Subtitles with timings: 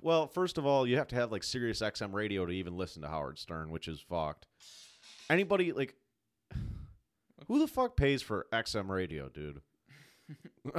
[0.00, 3.02] well, first of all, you have to have like Sirius XM radio to even listen
[3.02, 4.46] to Howard Stern, which is fucked.
[5.30, 5.94] Anybody like
[7.48, 9.60] who the fuck pays for XM radio, dude?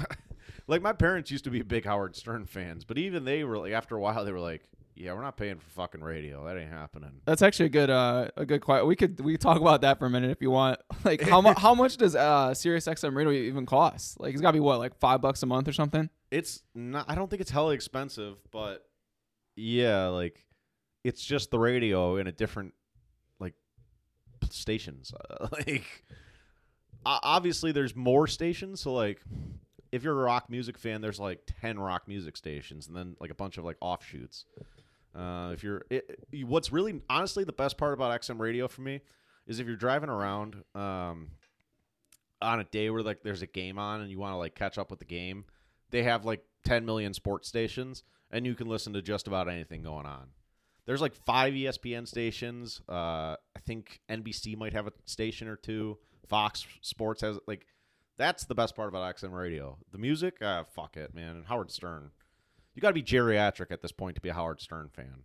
[0.67, 3.73] like my parents used to be big Howard Stern fans, but even they were like
[3.73, 4.63] after a while they were like,
[4.95, 6.45] "Yeah, we're not paying for fucking radio.
[6.45, 8.88] That ain't happening." That's actually a good uh a good question.
[8.88, 10.79] We could we could talk about that for a minute if you want.
[11.04, 14.20] Like how much how much does uh Sirius XM radio even cost?
[14.20, 16.09] Like it's got to be what like 5 bucks a month or something?
[16.31, 18.85] It's not I don't think it's hella expensive, but
[19.55, 20.45] yeah, like
[21.04, 22.73] it's just the radio in a different
[23.39, 23.54] like
[24.50, 25.14] stations.
[25.29, 26.04] Uh, like
[27.05, 29.21] obviously there's more stations, so like
[29.92, 33.30] if you're a rock music fan, there's like 10 rock music stations and then like
[33.30, 34.45] a bunch of like offshoots.
[35.16, 38.81] Uh, if you're it, it- what's really honestly the best part about XM radio for
[38.81, 39.02] me
[39.45, 41.30] is if you're driving around um
[42.42, 44.78] on a day where like there's a game on and you want to like catch
[44.78, 45.45] up with the game,
[45.92, 49.83] they have like 10 million sports stations and you can listen to just about anything
[49.83, 50.28] going on.
[50.86, 52.81] There's like five ESPN stations.
[52.89, 55.98] Uh, I think NBC might have a station or two.
[56.28, 57.66] Fox Sports has like
[58.17, 59.78] that's the best part about XM radio.
[59.92, 61.38] The music, uh, fuck it, man.
[61.38, 62.11] And Howard Stern.
[62.76, 65.23] You got to be geriatric at this point to be a Howard Stern fan.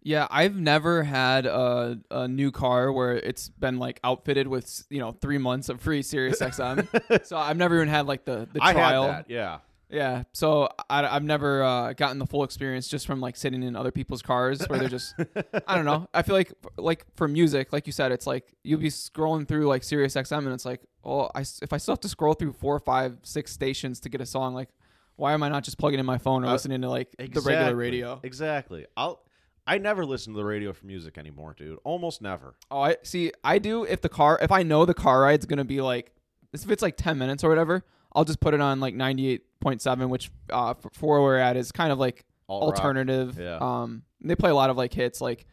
[0.00, 5.00] Yeah, I've never had a, a new car where it's been like outfitted with you
[5.00, 7.26] know three months of free Sirius XM.
[7.26, 9.02] so I've never even had like the the I trial.
[9.02, 9.58] had that, yeah.
[9.90, 13.74] Yeah, so I, I've never uh, gotten the full experience just from like sitting in
[13.74, 15.14] other people's cars where they're just
[15.66, 16.08] I don't know.
[16.12, 19.66] I feel like like for music, like you said, it's like you'll be scrolling through
[19.66, 22.52] like Sirius XM and it's like, oh, I if I still have to scroll through
[22.52, 24.68] four, five, six stations to get a song, like
[25.16, 27.40] why am I not just plugging in my phone or Uh, listening to like the
[27.40, 28.20] regular radio?
[28.22, 28.86] Exactly.
[28.96, 29.22] I'll.
[29.66, 31.78] I never listen to the radio for music anymore, dude.
[31.84, 32.54] Almost never.
[32.70, 33.32] Oh, I see.
[33.44, 36.12] I do if the car if I know the car ride's gonna be like
[36.52, 39.42] if it's like ten minutes or whatever, I'll just put it on like ninety eight
[39.60, 43.38] point seven, which uh for, where we're at is kind of like Alt alternative.
[43.38, 43.58] Yeah.
[43.60, 45.46] Um, they play a lot of like hits like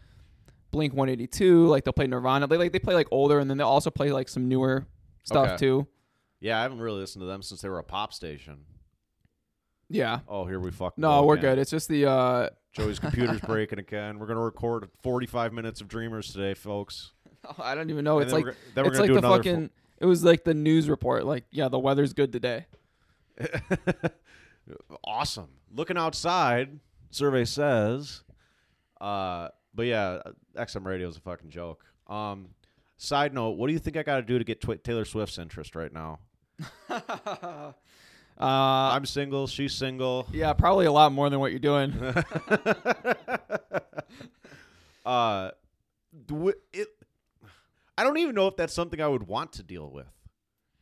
[0.71, 2.47] Blink One Eighty Two, like they'll play Nirvana.
[2.47, 4.85] They like they play like older, and then they'll also play like some newer
[5.23, 5.57] stuff Okay.
[5.57, 5.87] too.
[6.39, 8.59] Yeah, I haven't really listened to them since they were a pop station.
[9.89, 10.19] Yeah.
[10.27, 11.59] Oh, here we fucking No, go we're good.
[11.59, 14.19] It's just the uh, Joey's computer's breaking again.
[14.19, 17.11] We're gonna record 45 minutes of Dreamers today, folks.
[17.59, 18.17] I don't even know.
[18.19, 19.69] And It's then like we're it's gonna like do the fucking.
[19.99, 21.25] It was like the news report.
[21.25, 22.65] Like, yeah, the weather's good today.
[25.03, 25.49] awesome.
[25.73, 26.79] Looking outside,
[27.11, 28.23] survey says.
[28.99, 30.19] Uh, but yeah,
[30.55, 31.85] XM radio is a fucking joke.
[32.07, 32.49] Um,
[32.97, 35.75] side note, what do you think I got to do to get Taylor Swift's interest
[35.75, 36.19] right now?
[36.89, 37.71] uh,
[38.37, 39.47] I'm single.
[39.47, 40.27] She's single.
[40.31, 41.93] yeah, probably a lot more than what you're doing.
[45.05, 45.51] uh,
[46.73, 46.87] it.
[47.97, 50.07] I don't even know if that's something I would want to deal with.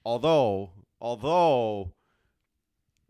[0.06, 1.92] Although, although,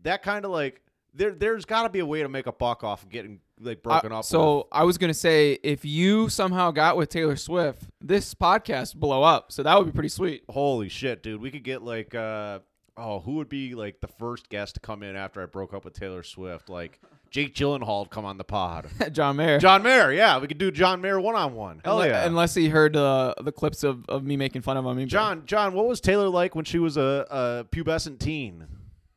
[0.02, 0.80] that kind of like
[1.14, 3.82] there, there's got to be a way to make a buck off of getting like
[3.82, 4.24] broken Uh, up.
[4.24, 9.22] so I was gonna say, if you somehow got with Taylor Swift, this podcast blow
[9.22, 9.52] up.
[9.52, 10.44] So that would be pretty sweet.
[10.50, 12.58] holy shit, dude, we could get like, uh,
[12.96, 15.84] oh, who would be like the first guest to come in after I broke up
[15.84, 16.68] with Taylor Swift?
[16.68, 17.00] Like
[17.34, 18.86] Jake Gyllenhaal would come on the pod.
[19.12, 19.58] John Mayer.
[19.58, 21.80] John Mayer, yeah, we could do John Mayer one on one.
[21.84, 22.24] Hell Unle- yeah.
[22.24, 25.08] Unless he heard uh, the clips of, of me making fun of him.
[25.08, 28.68] John, John, what was Taylor like when she was a, a pubescent teen?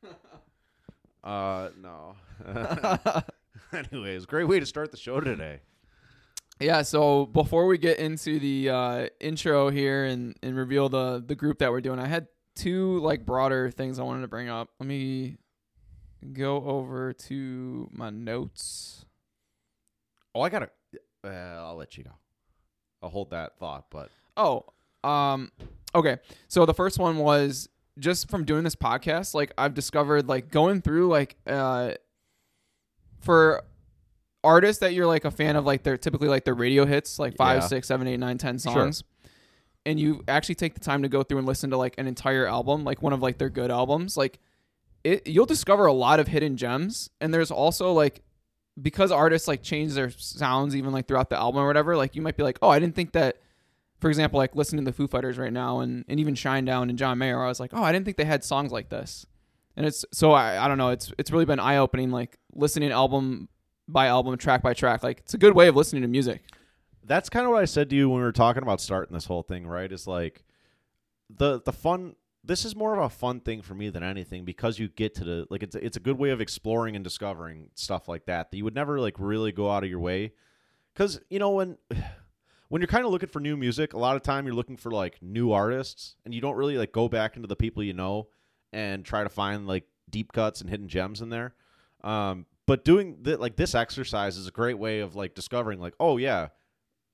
[1.23, 2.15] uh, no.
[3.71, 5.59] Anyways, great way to start the show today.
[6.59, 11.35] Yeah, so before we get into the uh, intro here and, and reveal the the
[11.35, 14.69] group that we're doing, I had two like broader things I wanted to bring up.
[14.79, 15.37] Let me
[16.33, 19.05] go over to my notes.
[20.35, 20.69] Oh, I gotta.
[21.23, 22.11] Uh, I'll let you go.
[23.01, 24.65] I'll hold that thought, but Oh,
[25.03, 25.51] um,
[25.95, 26.17] okay.
[26.47, 29.33] So the first one was just from doing this podcast.
[29.33, 31.91] Like I've discovered, like going through, like uh,
[33.21, 33.63] for
[34.43, 37.35] artists that you're like a fan of, like they're typically like their radio hits, like
[37.35, 37.67] five, Yeah.
[37.67, 38.73] six, seven, eight, nine, ten Sure.
[38.73, 39.03] songs.
[39.85, 42.45] And you actually take the time to go through and listen to like an entire
[42.45, 44.39] album, like one of like their good albums, like
[45.07, 47.09] it you'll discover a lot of hidden gems.
[47.21, 48.21] And there's also like
[48.79, 52.21] because artists like change their sounds even like throughout the album or whatever, like you
[52.21, 53.37] might be like, oh, I didn't think that.
[53.99, 56.99] For example, like listening to the Foo Fighters right now, and, and even Shinedown and
[56.99, 59.25] John Mayer, I was like, oh, I didn't think they had songs like this.
[59.75, 62.91] And it's so I, I don't know, it's it's really been eye opening, like listening
[62.91, 63.49] album
[63.87, 65.01] by album, track by track.
[65.01, 66.43] Like it's a good way of listening to music.
[67.03, 69.25] that's kind of what I said to you when we were talking about starting this
[69.25, 69.91] whole thing, right?
[69.91, 70.43] Is like
[71.29, 72.15] the the fun.
[72.47, 75.23] This is more of a fun thing for me than anything because you get to
[75.23, 78.57] the like it's it's a good way of exploring and discovering stuff like that that
[78.57, 80.33] you would never like really go out of your way.
[80.93, 81.77] Because you know when
[82.69, 84.91] when you're kind of looking for new music, a lot of time you're looking for
[84.91, 88.27] like new artists, and you don't really like go back into the people you know
[88.71, 91.53] and try to find like deep cuts and hidden gems in there.
[92.03, 95.95] Um, but doing th- like this exercise is a great way of like discovering like
[95.99, 96.49] oh yeah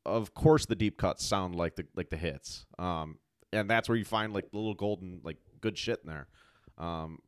[0.05, 3.17] of course the deep cuts sound like the like the hits um
[3.53, 6.27] and that's where you find like the little golden like good shit in there.
[6.77, 7.19] Um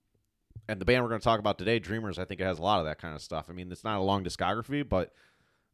[0.68, 2.62] and the band we're going to talk about today dreamers i think it has a
[2.64, 3.46] lot of that kind of stuff.
[3.50, 5.12] I mean it's not a long discography but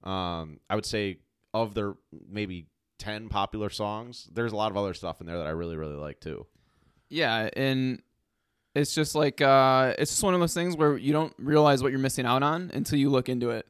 [0.07, 1.19] um i would say
[1.53, 1.93] of their
[2.29, 2.67] maybe
[2.99, 5.95] 10 popular songs there's a lot of other stuff in there that i really really
[5.95, 6.45] like too.
[7.09, 8.01] Yeah, and
[8.73, 11.91] it's just like uh it's just one of those things where you don't realize what
[11.91, 13.67] you're missing out on until you look into it.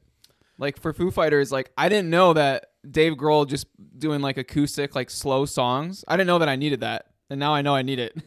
[0.57, 3.67] Like for Foo Fighters, like I didn't know that Dave Grohl just
[3.97, 6.03] doing like acoustic, like slow songs.
[6.07, 8.15] I didn't know that I needed that, and now I know I need it.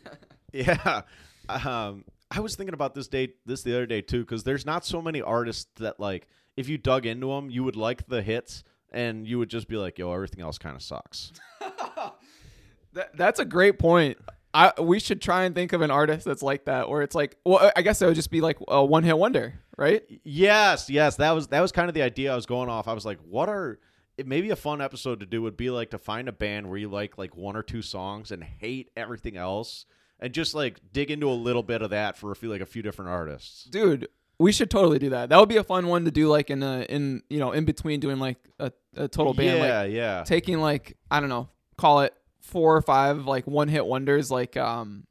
[0.52, 1.02] Yeah.
[1.48, 4.84] Um, I was thinking about this day, this the other day too, because there's not
[4.84, 8.62] so many artists that like, if you dug into them, you would like the hits,
[8.92, 11.32] and you would just be like, "Yo, everything else kind of sucks."
[12.92, 14.18] that, that's a great point.
[14.54, 17.36] I we should try and think of an artist that's like that, where it's like,
[17.44, 20.04] well, I guess it would just be like a one hit wonder, right?
[20.22, 22.86] yes, yes, that was that was kind of the idea I was going off.
[22.86, 23.80] I was like, "What are?"
[24.16, 26.78] It maybe a fun episode to do would be like to find a band where
[26.78, 29.86] you like like one or two songs and hate everything else,
[30.20, 32.66] and just like dig into a little bit of that for a few like a
[32.66, 33.64] few different artists.
[33.64, 34.08] dude
[34.38, 36.62] we should totally do that that would be a fun one to do like in
[36.62, 40.24] a in you know in between doing like a, a total band yeah, like yeah.
[40.24, 44.56] taking like i don't know call it four or five like one hit wonders like
[44.56, 45.04] um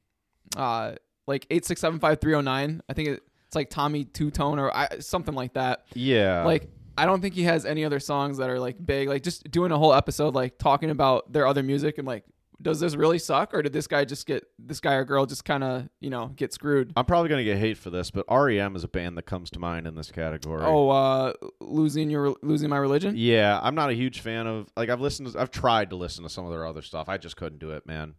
[0.58, 0.94] uh
[1.26, 6.44] like 8675309 i think it, it's like Tommy Tutone or I, something like that yeah.
[6.44, 9.50] like i don't think he has any other songs that are like big like just
[9.52, 12.24] doing a whole episode like talking about their other music and like
[12.62, 15.44] does this really suck or did this guy just get this guy or girl just
[15.44, 18.76] kind of you know get screwed I'm probably gonna get hate for this, but REM
[18.76, 20.64] is a band that comes to mind in this category.
[20.64, 23.16] Oh, uh, losing your losing my religion.
[23.18, 26.24] Yeah, I'm not a huge fan of like I've listened to, I've tried to listen
[26.24, 27.10] to some of their other stuff.
[27.10, 28.16] I just couldn't do it, man.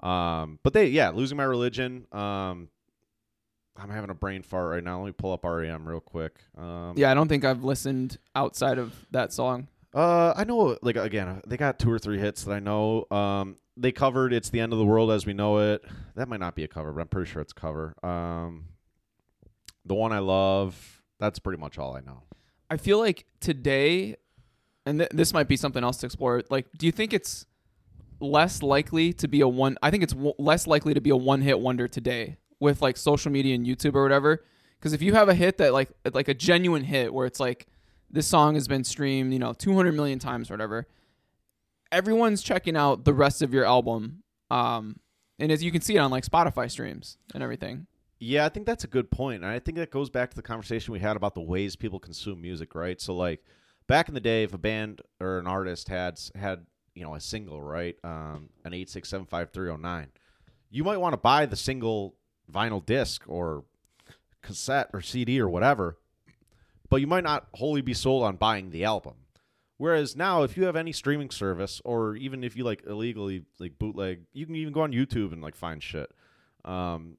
[0.00, 2.06] Um, but they yeah, losing my religion.
[2.12, 2.68] Um,
[3.76, 5.00] I'm having a brain fart right now.
[5.00, 6.38] Let me pull up REM real quick.
[6.56, 9.68] Um, Yeah, I don't think I've listened outside of that song.
[9.94, 13.06] Uh, I know like again, they got two or three hits that I know.
[13.10, 15.82] Um, they covered "It's the End of the World as We Know It."
[16.14, 17.94] That might not be a cover, but I'm pretty sure it's a cover.
[18.02, 18.68] Um,
[19.84, 21.02] the one I love.
[21.18, 22.22] That's pretty much all I know.
[22.70, 24.16] I feel like today,
[24.86, 26.42] and th- this might be something else to explore.
[26.48, 27.44] Like, do you think it's
[28.18, 29.76] less likely to be a one?
[29.82, 33.30] I think it's w- less likely to be a one-hit wonder today with like social
[33.30, 34.44] media and YouTube or whatever.
[34.78, 37.66] Because if you have a hit that like like a genuine hit where it's like
[38.08, 40.86] this song has been streamed, you know, 200 million times or whatever,
[41.90, 44.22] everyone's checking out the rest of your album.
[44.50, 45.00] Um,
[45.38, 47.86] and as you can see it on like Spotify streams and everything.
[48.20, 49.42] Yeah, I think that's a good point.
[49.42, 51.98] And I think that goes back to the conversation we had about the ways people
[51.98, 53.00] consume music, right?
[53.00, 53.42] So like
[53.88, 57.20] back in the day if a band or an artist had had, you know, a
[57.20, 57.96] single, right?
[58.04, 60.08] Um an 8675309,
[60.70, 62.14] you might want to buy the single
[62.50, 63.64] vinyl disc or
[64.42, 65.98] cassette or CD or whatever,
[66.88, 69.14] but you might not wholly be sold on buying the album.
[69.78, 73.78] Whereas now, if you have any streaming service, or even if you like illegally like
[73.78, 76.10] bootleg, you can even go on YouTube and like find shit.
[76.64, 77.16] Um,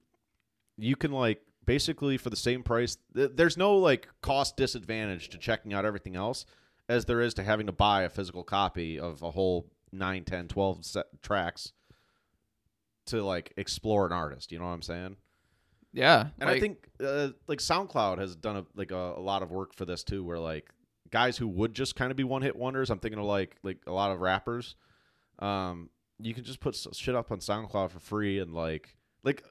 [0.77, 2.97] you can like basically for the same price.
[3.15, 6.45] Th- there's no like cost disadvantage to checking out everything else
[6.87, 10.47] as there is to having to buy a physical copy of a whole 9, 10,
[10.47, 11.73] 12 set tracks
[13.07, 14.51] to like explore an artist.
[14.51, 15.17] You know what I'm saying?
[15.93, 16.27] Yeah.
[16.39, 19.73] And I think uh, like SoundCloud has done a, like a, a lot of work
[19.75, 20.69] for this too, where like
[21.11, 22.89] guys who would just kind of be one hit wonders.
[22.89, 24.75] I'm thinking of like like a lot of rappers.
[25.39, 29.43] Um, you can just put shit up on SoundCloud for free and like like,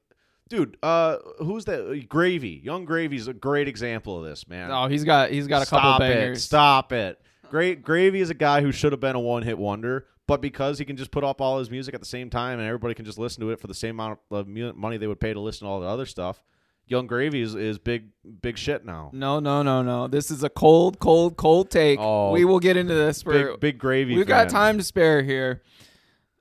[0.49, 2.07] dude, uh, who's that?
[2.09, 4.71] Gravy, Yung Gravy's a great example of this, man.
[4.71, 6.09] Oh, he's got he's got a Stop couple it!
[6.15, 6.43] bangers.
[6.43, 7.21] Stop it!
[7.51, 10.79] Great Gravy is a guy who should have been a one hit wonder, but because
[10.79, 13.05] he can just put up all his music at the same time and everybody can
[13.05, 15.67] just listen to it for the same amount of money they would pay to listen
[15.67, 16.43] to all the other stuff,
[16.87, 18.09] Yung Gravy is, is big
[18.43, 19.11] big shit now.
[19.13, 20.09] No, no, no, no.
[20.09, 21.99] This is a cold, cold, cold take.
[22.01, 22.33] Oh.
[22.33, 24.17] we will get into this for Big big gravy.
[24.17, 25.63] we've got time to spare here.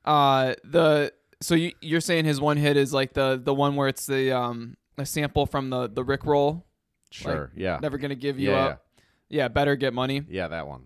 [0.03, 3.87] Uh the so you you're saying his one hit is like the the one where
[3.87, 6.65] it's the um a sample from the the Rick roll.
[7.11, 7.51] Sure.
[7.55, 7.77] yeah.
[7.81, 8.85] Never gonna give you yeah, up.
[9.29, 10.15] Yeah, better get money.
[10.27, 10.43] yeah.
[10.43, 10.83] Yeah, that one.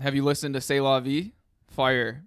[0.00, 1.33] Have you listened to C'est La Vie?
[1.74, 2.22] Fire.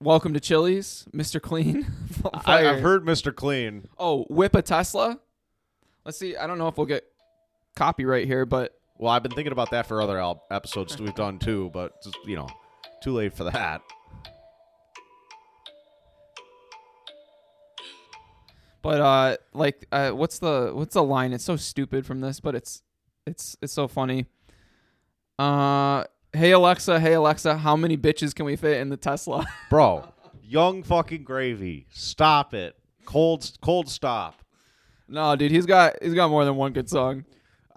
[0.00, 1.40] Welcome to Chili's, Mr.
[1.40, 1.84] Clean.
[2.32, 2.68] I, Fire.
[2.68, 3.34] I've heard Mr.
[3.34, 3.86] Clean.
[3.98, 5.18] Oh, whip a Tesla.
[6.06, 6.34] Let's see.
[6.34, 7.04] I don't know if we'll get
[7.76, 11.38] copyright here, but Well, I've been thinking about that for other al- episodes we've done
[11.38, 12.48] too, but just, you know,
[13.02, 13.82] too late for that.
[18.80, 21.34] but uh, like, uh, what's the what's the line?
[21.34, 22.82] It's so stupid from this, but it's
[23.26, 24.24] it's it's so funny.
[25.38, 29.46] Uh, hey Alexa, hey Alexa, how many bitches can we fit in the Tesla?
[29.70, 31.86] Bro, young fucking gravy.
[31.90, 32.76] Stop it.
[33.04, 34.42] Cold cold stop.
[35.08, 37.24] no, dude, he's got he's got more than one good song.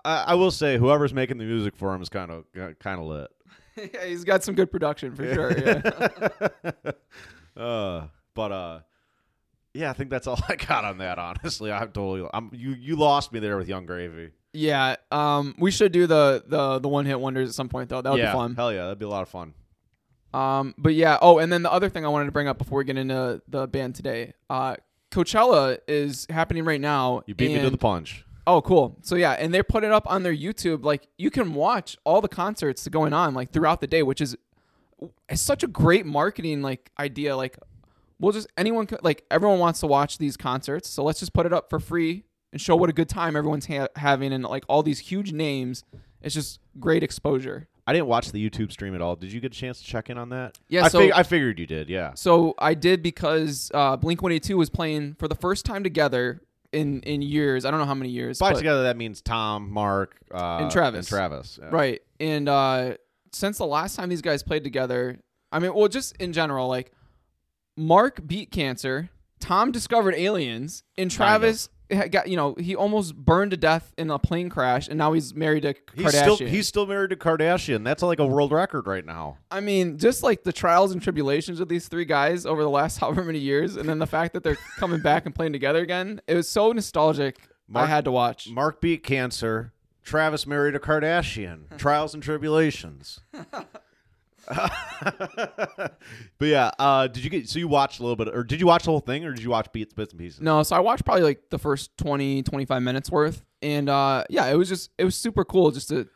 [0.04, 2.46] I, I will say, whoever's making the music for him is kind of
[2.80, 3.32] kind of lit.
[3.94, 5.58] yeah, he's got some good production for sure.
[5.58, 6.92] Yeah.
[7.62, 8.80] uh, but uh,
[9.74, 11.18] yeah, I think that's all I got on that.
[11.20, 12.28] Honestly, I'm totally.
[12.34, 12.72] I'm you.
[12.72, 14.32] You lost me there with Yung Gravy.
[14.54, 14.96] Yeah.
[15.12, 18.02] Um, we should do the the the one hit wonders at some point though.
[18.02, 18.56] That would yeah, be fun.
[18.56, 19.54] hell yeah, that'd be a lot of fun.
[20.34, 21.18] Um, but yeah.
[21.22, 23.42] Oh, and then the other thing I wanted to bring up before we get into
[23.48, 24.34] the band today.
[24.50, 24.76] Uh,
[25.12, 27.22] Coachella is happening right now.
[27.26, 28.26] You beat me to the punch.
[28.48, 28.98] Oh, cool.
[29.02, 30.84] So yeah, and they put it up on their YouTube.
[30.84, 34.38] Like you can watch all the concerts going on like throughout the day, which is
[35.30, 37.36] it's such a great marketing like idea.
[37.36, 37.58] Like
[38.20, 41.46] we'll just anyone could, like everyone wants to watch these concerts, so let's just put
[41.46, 44.64] it up for free and show what a good time everyone's ha- having and like
[44.68, 45.84] all these huge names.
[46.22, 47.68] It's just great exposure.
[47.88, 49.16] I didn't watch the YouTube stream at all.
[49.16, 50.58] Did you get a chance to check in on that?
[50.70, 51.90] Yeah, I, so- fig- I figured you did.
[51.90, 52.14] Yeah.
[52.14, 55.84] So I did because uh, Blink One Eighty Two was playing for the first time
[55.84, 56.42] together
[56.72, 57.66] in in years.
[57.66, 58.38] I don't know how many years.
[58.40, 61.00] By but- together, that means Tom, Mark, uh, And Travis.
[61.00, 61.60] And Travis.
[61.62, 61.70] yeah.
[61.72, 62.02] Right.
[62.20, 62.96] And uh
[63.34, 65.20] since the last time these guys played together,
[65.52, 66.92] I mean, well, just in general, like
[67.78, 71.70] Mark beat cancer, Tom discovered aliens, and Travis
[72.12, 75.34] got you know he almost burned to death in a plane crash, and now he's
[75.36, 76.36] married to He's Kardashian.
[76.36, 77.84] still he's still married to Kardashian.
[77.84, 79.38] That's like a world record right now.
[79.50, 82.98] I mean, just like the trials and tribulations of these three guys over the last
[83.00, 86.22] however many years, and then the fact that they're coming back and playing together again,
[86.28, 87.38] it was so nostalgic.
[87.74, 88.50] I had to watch.
[88.50, 89.72] Mark beat cancer.
[90.04, 91.66] Travis married a Kardashian.
[91.78, 93.22] Trials and tribulations.
[94.48, 95.98] but
[96.40, 98.84] yeah, uh, did you get so you watched a little bit, or did you watch
[98.84, 100.42] the whole thing, or did you watch bits, bits and pieces?
[100.42, 103.44] No, so I watched probably like the first 20, 25 minutes worth.
[103.62, 106.08] And uh yeah, it was just it was super cool just to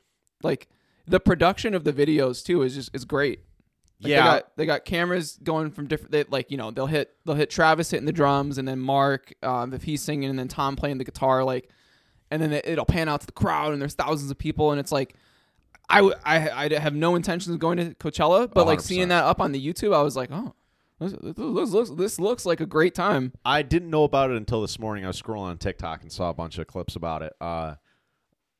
[0.42, 0.68] like
[1.08, 3.42] the production of the videos too is just is great.
[4.02, 6.88] Like, yeah, They got, they got cameras going from different they, like, you know, they'll
[6.88, 10.40] hit they'll hit Travis hitting the drums and then Mark um if he's singing and
[10.40, 11.70] then Tom playing the guitar like
[12.32, 14.80] and then it, it'll pan out to the crowd and there's thousands of people and
[14.80, 15.16] it's like
[15.90, 18.82] I, w- I, I have no intentions of going to Coachella, but like 100%.
[18.82, 20.56] seeing that up on the YouTube, I was like, oh,
[21.00, 23.34] this, this, looks, looks, this looks like a great time.
[23.44, 25.04] I didn't know about it until this morning.
[25.04, 27.34] I was scrolling on TikTok and saw a bunch of clips about it.
[27.40, 27.76] Uh,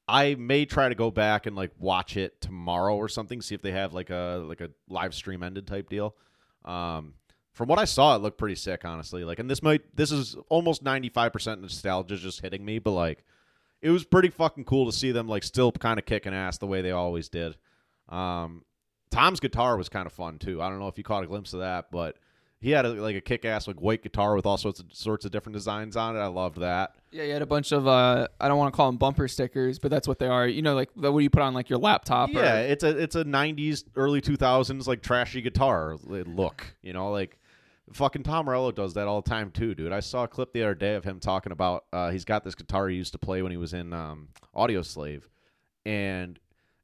[0.08, 3.62] I may try to go back and like watch it tomorrow or something, see if
[3.62, 6.16] they have like a like a live stream ended type deal.
[6.64, 7.14] Um,
[7.54, 9.24] from what I saw, it looked pretty sick, honestly.
[9.24, 12.92] Like, and this might this is almost ninety five percent nostalgia just hitting me, but
[12.92, 13.24] like,
[13.86, 16.68] it was pretty fucking cool to see them like still kind of kicking ass the
[16.68, 17.56] way they always did.
[18.10, 18.64] Um,
[19.12, 20.62] Tom's guitar was kind of fun too.
[20.62, 22.18] I don't know if you caught a glimpse of that, but
[22.60, 25.24] he had a, like a kick ass like white guitar with all sorts of sorts
[25.26, 26.20] of different designs on it.
[26.20, 26.96] I loved that.
[27.12, 29.80] Yeah, he had a bunch of uh, I don't want to call them bumper stickers,
[29.80, 30.48] but that's what they are.
[30.48, 32.30] You know, like the, what you put on like your laptop.
[32.30, 36.66] or- Yeah, it's a it's a '90s, early 2000s like trashy guitar look.
[36.82, 37.38] You know, like
[37.94, 39.92] fucking Tom Morello does that all the time too, dude.
[39.92, 42.56] I saw a clip the other day of him talking about uh, he's got this
[42.56, 45.24] guitar he used to play when he was in um, Audioslave,
[45.86, 46.40] and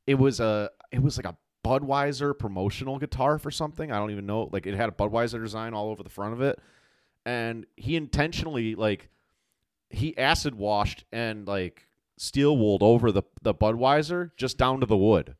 [0.07, 3.91] it was a it was like a Budweiser promotional guitar for something.
[3.91, 4.49] I don't even know.
[4.51, 6.59] Like it had a Budweiser design all over the front of it,
[7.25, 9.09] and he intentionally like
[9.89, 14.97] he acid washed and like steel wooled over the the Budweiser just down to the
[14.97, 15.35] wood,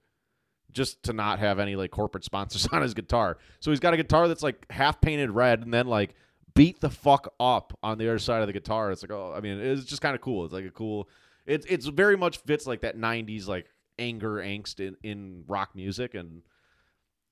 [0.71, 3.37] just to not have any like corporate sponsors on his guitar.
[3.59, 6.15] So he's got a guitar that's like half painted red and then like
[6.53, 8.91] beat the fuck up on the other side of the guitar.
[8.91, 10.45] It's like oh, I mean, it's just kind of cool.
[10.45, 11.09] It's like a cool.
[11.45, 13.67] It's it's very much fits like that '90s like
[13.99, 16.41] anger angst in in rock music and.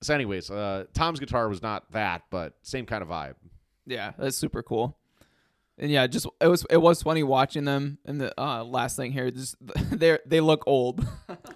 [0.01, 3.35] So, anyways, uh, Tom's guitar was not that, but same kind of vibe.
[3.85, 4.97] yeah, that's super cool.
[5.79, 7.97] And yeah, just it was it was funny watching them.
[8.05, 9.55] And the uh, last thing here, just
[9.91, 11.05] they they look old.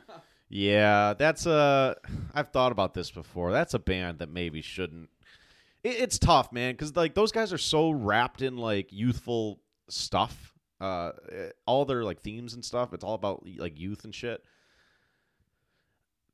[0.54, 1.96] Yeah, that's a.
[2.36, 3.52] I've thought about this before.
[3.52, 5.10] That's a band that maybe shouldn't.
[5.84, 10.54] It, it's tough, man, because like those guys are so wrapped in like youthful stuff.
[10.80, 12.94] Uh, eh, all their like themes and stuff.
[12.94, 14.44] It's all about like youth and shit.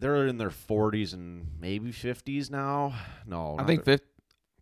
[0.02, 2.96] They're in their forties and maybe fifties now.
[3.26, 4.04] No, I think fifth.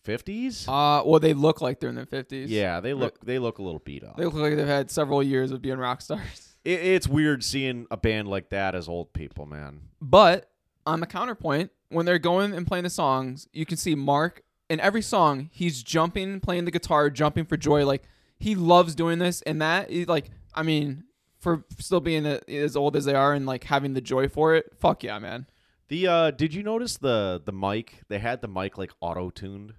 [0.04, 0.68] fifties.
[0.68, 2.52] Uh, well, they look like they're in their fifties.
[2.52, 4.18] Yeah, they look they look a little beat up.
[4.18, 6.47] they look like they've had several years of being rock stars.
[6.68, 9.82] It, it's weird seeing a band like that as old people, man.
[10.02, 10.52] But
[10.86, 14.82] on the counterpoint, when they're going and playing the songs, you can see Mark in
[14.82, 15.50] every song.
[15.54, 17.86] He's jumping, playing the guitar, jumping for joy.
[17.86, 18.04] Like
[18.38, 21.06] he loves doing this, and that is like, I mean,
[21.40, 24.54] for still being a, as old as they are and like having the joy for
[24.56, 24.74] it.
[24.78, 25.48] Fuck yeah, man.
[25.88, 28.02] The uh did you notice the the mic?
[28.10, 29.74] They had the mic like auto tuned.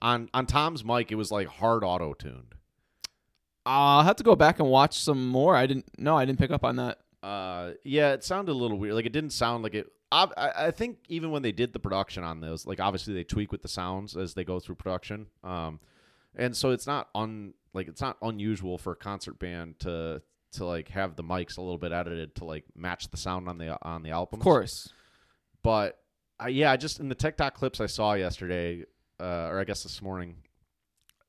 [0.00, 2.54] On on Tom's mic it was like hard auto tuned.
[3.66, 5.54] I'll have to go back and watch some more.
[5.54, 5.86] I didn't.
[5.98, 6.98] No, I didn't pick up on that.
[7.22, 8.94] Uh yeah, it sounded a little weird.
[8.94, 11.78] Like it didn't sound like it I, I I think even when they did the
[11.78, 15.26] production on those, like obviously they tweak with the sounds as they go through production.
[15.44, 15.80] Um
[16.34, 20.64] and so it's not un like it's not unusual for a concert band to to
[20.64, 23.78] like have the mics a little bit edited to like match the sound on the
[23.82, 24.40] on the album.
[24.40, 24.92] Of course.
[25.62, 25.98] But
[26.38, 28.84] I, yeah, I just in the TikTok clips I saw yesterday,
[29.20, 30.36] uh, or I guess this morning,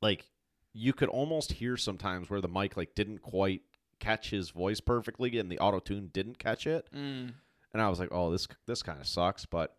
[0.02, 0.26] like
[0.74, 3.62] you could almost hear sometimes where the mic like didn't quite
[4.00, 7.34] catch his voice perfectly, and the auto tune didn't catch it, Mm.
[7.74, 9.46] and I was like, oh, this this kind of sucks.
[9.46, 9.76] But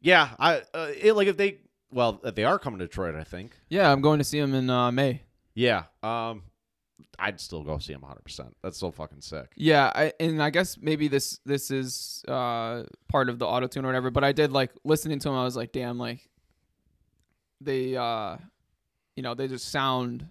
[0.00, 1.58] yeah, I uh, it, like if they
[1.90, 3.56] well they are coming to Detroit, I think.
[3.68, 5.22] Yeah, I'm going to see him in uh, May.
[5.54, 6.42] Yeah, um,
[7.18, 8.20] I'd still go see him 100.
[8.22, 9.52] percent That's so fucking sick.
[9.56, 13.84] Yeah, I, and I guess maybe this this is uh, part of the auto tune
[13.84, 14.10] or whatever.
[14.10, 15.34] But I did like listening to him.
[15.34, 16.28] I was like, damn, like
[17.60, 18.36] they, uh,
[19.16, 20.28] you know, they just sound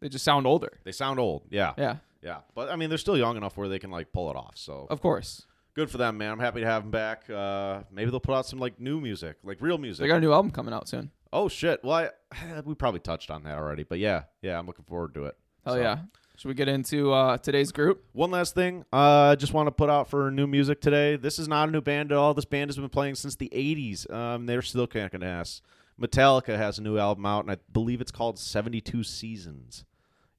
[0.00, 0.78] they just sound older.
[0.84, 1.42] They sound old.
[1.50, 4.30] Yeah, Yeah, yeah, but I mean they're still young enough where they can like pull
[4.30, 4.52] it off.
[4.56, 5.46] So of course.
[5.74, 6.32] good for them, man.
[6.32, 7.28] I'm happy to have them back.
[7.28, 10.02] Uh, maybe they'll put out some like new music, like real music.
[10.04, 11.10] They got a new album coming out soon.
[11.32, 11.82] oh shit!
[11.84, 15.24] Well, I, we probably touched on that already, but yeah, yeah, I'm looking forward to
[15.26, 15.36] it.
[15.64, 15.98] Hell So- yeah!
[16.36, 18.04] Should we get into uh, today's group?
[18.12, 21.16] One last thing, uh, I just want to put out for new music today.
[21.16, 22.32] This is not a new band at all.
[22.32, 24.08] This band has been playing since the '80s.
[24.08, 25.62] Um, they're still kicking ass.
[26.00, 29.84] Metallica has a new album out, and I believe it's called 72 Seasons.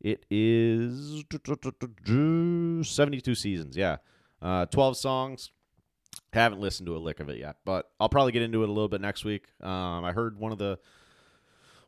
[0.02, 3.98] It is 72 seasons, yeah.
[4.42, 5.52] Uh, 12 songs.
[6.32, 8.72] Haven't listened to a lick of it yet, but I'll probably get into it a
[8.72, 9.48] little bit next week.
[9.62, 10.78] Um, I heard one of the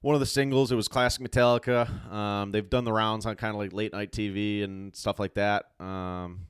[0.01, 0.71] one of the singles.
[0.71, 2.11] It was classic Metallica.
[2.11, 5.35] Um, they've done the rounds on kind of like late night TV and stuff like
[5.35, 5.65] that.
[5.79, 6.47] Um,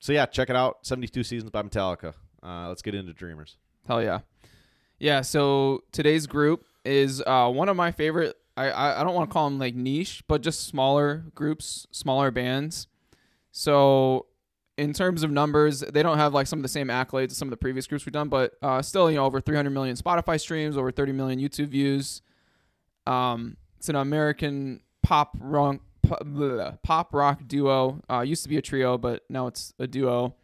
[0.00, 0.86] so yeah, check it out.
[0.86, 2.14] 72 seasons by Metallica.
[2.42, 3.58] Uh, let's get into Dreamers.
[3.86, 4.20] Hell yeah,
[4.98, 5.20] yeah.
[5.20, 8.36] So today's group is uh, one of my favorite.
[8.56, 12.86] I I, don't want to call them like niche, but just smaller groups, smaller bands.
[13.52, 14.26] So
[14.78, 17.48] in terms of numbers, they don't have like some of the same accolades as some
[17.48, 20.38] of the previous groups we've done, but uh, still, you know, over 300 million Spotify
[20.38, 22.22] streams, over 30 million YouTube views.
[23.06, 25.76] Um, it's an American pop rock
[26.82, 28.00] pop rock duo.
[28.10, 30.34] Uh, used to be a trio, but now it's a duo.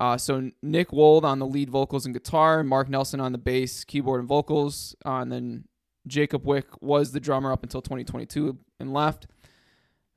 [0.00, 3.84] Uh, so Nick Wold on the lead vocals and guitar, Mark Nelson on the bass,
[3.84, 5.64] keyboard, and vocals, uh, and then
[6.06, 9.26] Jacob Wick was the drummer up until 2022 and left.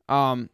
[0.09, 0.49] Um,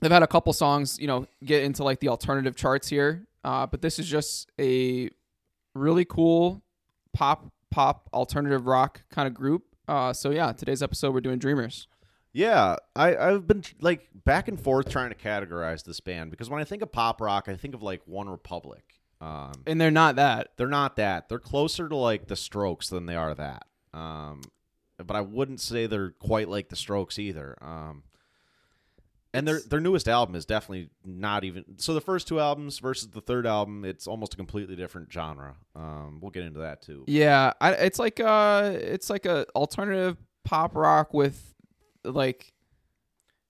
[0.00, 3.66] they've had a couple songs, you know, get into like the alternative charts here, uh,
[3.66, 5.10] but this is just a
[5.74, 6.62] really cool
[7.12, 9.64] pop pop alternative rock kind of group.
[9.88, 11.86] Uh, so yeah, today's episode we're doing Dreamers.
[12.32, 16.60] Yeah, I, I've been like back and forth trying to categorize this band because when
[16.60, 18.82] I think of pop rock, I think of like OneRepublic.
[19.20, 20.48] Um, And they're not that.
[20.56, 21.28] they're not that.
[21.28, 23.64] They're closer to like the Strokes than they are that.
[23.92, 24.42] Um,
[25.04, 27.56] but I wouldn't say they're quite like the Strokes either.
[27.60, 28.04] Um,
[29.32, 31.64] and their their newest album is definitely not even.
[31.78, 35.54] So the first two albums versus the third album, it's almost a completely different genre.
[35.76, 37.04] Um, we'll get into that too.
[37.06, 41.54] Yeah, I, it's like uh it's like a alternative pop rock with
[42.04, 42.52] like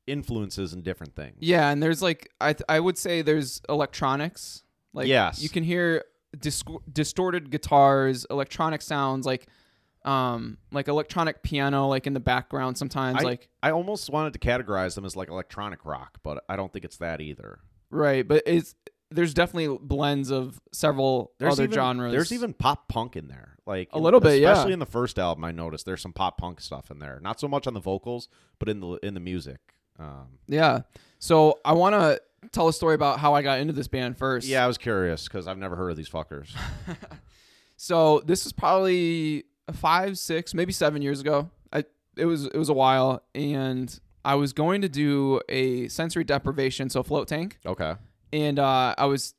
[0.06, 1.36] Influences and different things.
[1.40, 4.64] yeah, and there's like I th- I would say there's electronics.
[4.92, 5.40] Like Yes.
[5.40, 6.04] you can hear
[6.36, 9.46] dis- distorted guitars, electronic sounds like
[10.04, 14.38] um like electronic piano like in the background sometimes I- like I almost wanted to
[14.40, 17.60] categorize them as like electronic rock, but I don't think it's that either.
[17.90, 18.74] right, but it's
[19.11, 22.12] there's definitely blends of several There's other even, genres.
[22.12, 24.53] There's even pop punk in there, like A in- little bit, yeah.
[24.53, 27.18] Especially in the first album, I noticed there's some pop punk stuff in there.
[27.20, 29.59] Not so much on the vocals, but in the in the music.
[29.99, 30.81] Um, yeah.
[31.18, 32.20] So I want to
[32.53, 34.46] tell a story about how I got into this band first.
[34.46, 36.51] yeah, I was curious because I've never heard of these fuckers.
[37.77, 41.49] So this is probably five, six, maybe seven years ago.
[41.73, 41.85] I
[42.16, 46.90] it was it was a while, and I was going to do a sensory deprivation,
[46.90, 47.94] so float tank, okay,
[48.33, 49.35] and uh, I was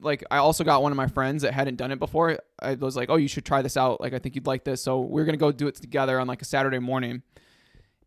[0.00, 2.38] like, I also got one of my friends that hadn't done it before.
[2.60, 4.00] I was like, oh, you should try this out.
[4.00, 4.82] Like, I think you'd like this.
[4.82, 7.22] So we are gonna go do it together on like a Saturday morning,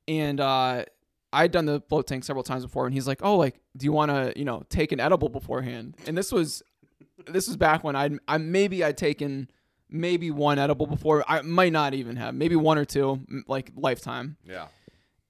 [0.08, 0.84] and uh,
[1.32, 3.92] I'd done the float tank several times before, and he's like, oh, like, do you
[3.92, 5.96] want to, you know, take an edible beforehand?
[6.06, 6.62] And this was
[7.28, 9.50] this was back when I'd I maybe I'd taken
[9.90, 11.24] maybe one edible before.
[11.28, 14.38] I might not even have maybe one or two, like lifetime.
[14.46, 14.68] yeah,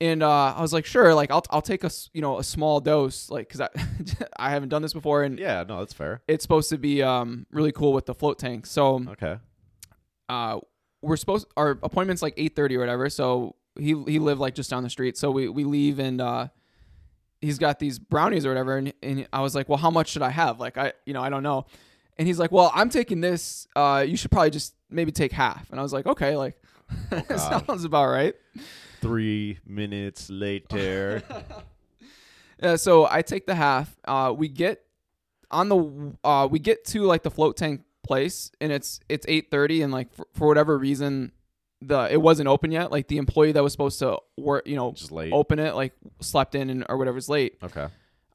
[0.03, 2.81] And uh, I was like, sure, like I'll I'll take a you know a small
[2.81, 3.69] dose, like because I
[4.37, 5.63] I haven't done this before, and yeah.
[5.65, 6.21] No, that's fair.
[6.27, 8.65] it's supposed to be um really cool with the float tank.
[8.65, 9.37] So Okay,
[10.27, 10.59] uh,
[11.01, 13.09] we're supposed our appointment's like eight thirty or whatever.
[13.09, 15.17] So he he lived like just down the street.
[15.17, 16.47] So we we leave and uh,
[17.39, 18.77] he's got these brownies or whatever.
[18.77, 20.59] And, and I was like, well, how much should I have?
[20.59, 21.65] Like I you know I don't know.
[22.17, 23.67] And he's like, well, I'm taking this.
[23.75, 25.69] Uh, you should probably just maybe take half.
[25.71, 26.55] And I was like, okay, like
[27.09, 27.37] God.
[27.37, 28.35] sounds about right.
[29.03, 31.21] Three minutes later.
[32.61, 33.93] Uh, so I take the half.
[34.05, 34.85] Uh, we get
[35.51, 39.51] on the uh, we get to like the float tank place, and it's it's eight
[39.51, 41.33] thirty, and like for, for whatever reason,
[41.81, 42.89] the it wasn't open yet.
[42.89, 45.33] Like the employee that was supposed to work, you know, Just late.
[45.33, 47.57] open it, like slept in and or whatever's late.
[47.61, 47.87] Okay.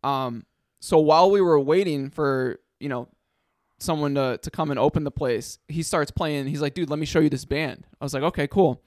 [0.04, 0.44] Um,
[0.81, 3.09] so while we were waiting for you know
[3.78, 6.48] someone to to come and open the place, he starts playing.
[6.48, 8.83] He's like, "Dude, let me show you this band." I was like, "Okay, cool."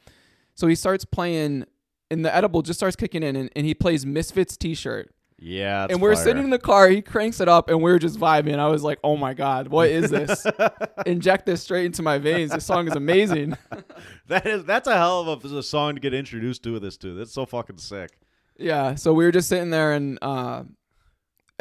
[0.62, 1.66] So he starts playing,
[2.12, 5.10] and the edible just starts kicking in, and, and he plays Misfits T-shirt.
[5.40, 6.24] Yeah, that's and we're fire.
[6.24, 6.88] sitting in the car.
[6.88, 8.60] He cranks it up, and we're just vibing.
[8.60, 10.46] I was like, "Oh my god, what is this?
[11.08, 12.52] Inject this straight into my veins.
[12.52, 13.58] This song is amazing."
[14.28, 17.16] that is that's a hell of a, a song to get introduced to this to.
[17.16, 18.12] That's so fucking sick.
[18.56, 20.66] Yeah, so we were just sitting there, and uh,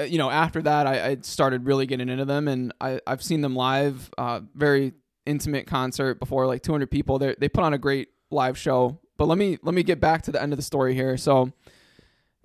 [0.06, 3.40] you know, after that, I, I started really getting into them, and I I've seen
[3.40, 4.92] them live, uh, very
[5.24, 7.18] intimate concert before like 200 people.
[7.18, 9.00] They they put on a great live show.
[9.16, 11.16] But let me let me get back to the end of the story here.
[11.16, 11.52] So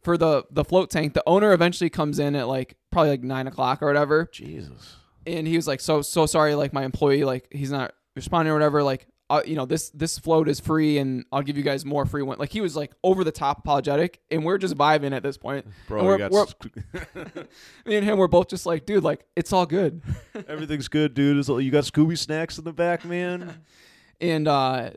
[0.04, 3.48] for the the float tank, the owner eventually comes in at like probably like nine
[3.48, 4.96] o'clock or whatever, Jesus.
[5.26, 8.56] and he was like, "So so sorry, like my employee, like he's not responding or
[8.56, 8.84] whatever.
[8.84, 12.06] Like, uh, you know, this this float is free, and I'll give you guys more
[12.06, 15.24] free one." Like he was like over the top apologetic, and we're just vibing at
[15.24, 15.66] this point.
[15.88, 17.46] Bro, And we're- got we're-
[17.86, 20.02] Me and him were both just like, "Dude, like it's all good."
[20.48, 21.38] everything's good, dude.
[21.38, 23.62] Is you got Scooby snacks in the back, man?
[24.22, 24.92] and uh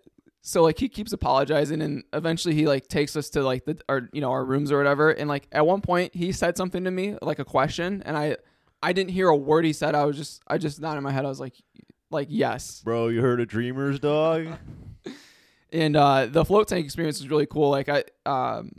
[0.48, 4.08] so like he keeps apologizing and eventually he like takes us to like the our
[4.14, 5.10] you know our rooms or whatever.
[5.10, 8.38] And like at one point he said something to me like a question and i
[8.82, 9.94] i didn't hear a word he said.
[9.94, 11.26] I was just i just nodded my head.
[11.26, 11.52] I was like
[12.10, 12.80] like yes.
[12.82, 14.48] Bro, you heard of Dreamers, dog?
[15.72, 17.68] and uh the float tank experience was really cool.
[17.68, 18.72] Like i um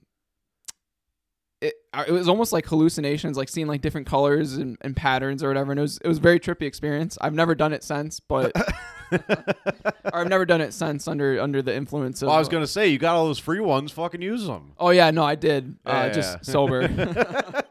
[1.61, 1.73] it,
[2.07, 5.71] it was almost like hallucinations like seeing like different colors and, and patterns or whatever
[5.71, 8.51] and it was it was a very trippy experience i've never done it since but
[9.11, 12.67] or i've never done it since under under the influence of well, I was gonna
[12.67, 13.91] say you got all those free ones.
[13.91, 14.73] Fucking use them.
[14.77, 15.77] Oh yeah, no, I did.
[15.85, 16.87] Uh, Yeah, just sober.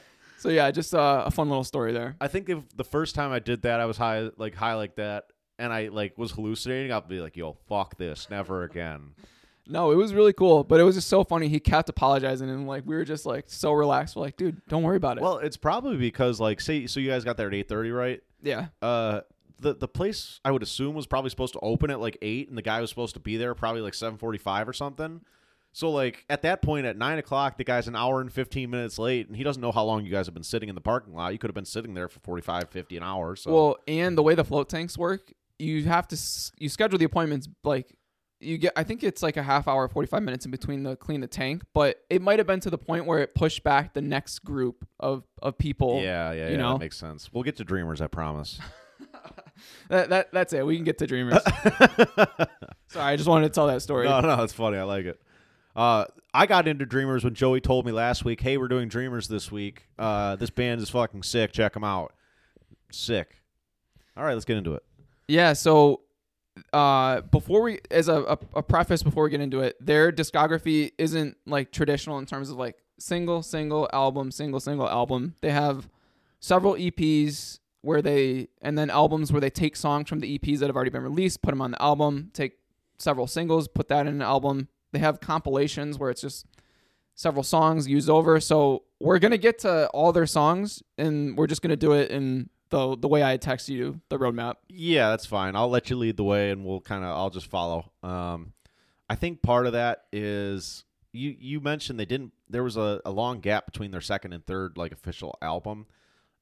[0.38, 2.16] so yeah, just uh, a fun little story there.
[2.20, 4.96] I think if the first time I did that, I was high, like high like
[4.96, 5.24] that,
[5.58, 6.92] and I like was hallucinating.
[6.92, 9.14] I'll be like, "Yo, fuck this, never again."
[9.68, 11.48] No, it was really cool, but it was just so funny.
[11.48, 14.16] He kept apologizing, and like we were just like so relaxed.
[14.16, 15.22] We're like, dude, don't worry about it.
[15.22, 18.20] Well, it's probably because like, say, so you guys got there at eight thirty, right?
[18.42, 19.20] yeah, Uh,
[19.60, 22.58] the the place I would assume was probably supposed to open at like eight, and
[22.58, 25.20] the guy was supposed to be there probably like seven forty five or something.
[25.74, 28.98] So like at that point at nine o'clock, the guy's an hour and fifteen minutes
[28.98, 31.14] late, and he doesn't know how long you guys have been sitting in the parking
[31.14, 31.32] lot.
[31.32, 33.36] You could have been sitting there for 45, 50 an hour.
[33.36, 36.98] So Well, and the way the float tanks work, you have to s- you schedule
[36.98, 37.96] the appointments like
[38.42, 38.72] you get.
[38.76, 41.26] I think it's like a half hour, forty five minutes in between the clean the
[41.26, 44.40] tank, but it might have been to the point where it pushed back the next
[44.40, 46.00] group of of people.
[46.02, 46.72] yeah, yeah, you yeah, know?
[46.74, 47.30] that makes sense.
[47.32, 48.58] We'll get to Dreamers, I promise.
[49.88, 50.64] That, that that's it.
[50.66, 51.42] We can get to dreamers.
[52.88, 54.08] Sorry, I just wanted to tell that story.
[54.08, 54.78] No, no, it's funny.
[54.78, 55.20] I like it.
[55.74, 59.28] Uh, I got into Dreamers when Joey told me last week, "Hey, we're doing Dreamers
[59.28, 59.86] this week.
[59.98, 61.52] Uh, this band is fucking sick.
[61.52, 62.12] Check them out.
[62.90, 63.42] Sick."
[64.16, 64.82] All right, let's get into it.
[65.28, 66.00] Yeah, so
[66.72, 70.92] uh before we as a, a, a preface before we get into it, their discography
[70.98, 75.34] isn't like traditional in terms of like single, single album, single, single album.
[75.40, 75.88] They have
[76.40, 80.68] several EPs where they and then albums where they take songs from the EPs that
[80.68, 82.58] have already been released, put them on the album, take
[82.98, 84.68] several singles, put that in an album.
[84.92, 86.46] They have compilations where it's just
[87.14, 88.40] several songs used over.
[88.40, 92.48] So we're gonna get to all their songs, and we're just gonna do it in
[92.72, 94.54] the the way I text you the roadmap.
[94.68, 95.54] Yeah, that's fine.
[95.54, 97.10] I'll let you lead the way, and we'll kind of.
[97.10, 97.92] I'll just follow.
[98.02, 98.54] Um,
[99.08, 101.36] I think part of that is you.
[101.38, 102.32] You mentioned they didn't.
[102.48, 105.86] There was a, a long gap between their second and third like official album,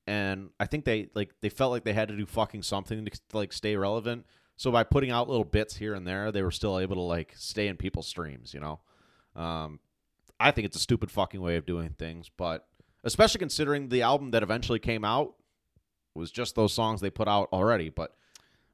[0.06, 3.20] and I think they like they felt like they had to do fucking something to
[3.32, 4.24] like stay relevant.
[4.56, 7.34] So by putting out little bits here and there, they were still able to like
[7.36, 8.54] stay in people's streams.
[8.54, 8.80] You know,
[9.34, 9.80] um,
[10.38, 12.68] I think it's a stupid fucking way of doing things, but
[13.02, 15.34] especially considering the album that eventually came out
[16.14, 17.88] was just those songs they put out already.
[17.88, 18.14] But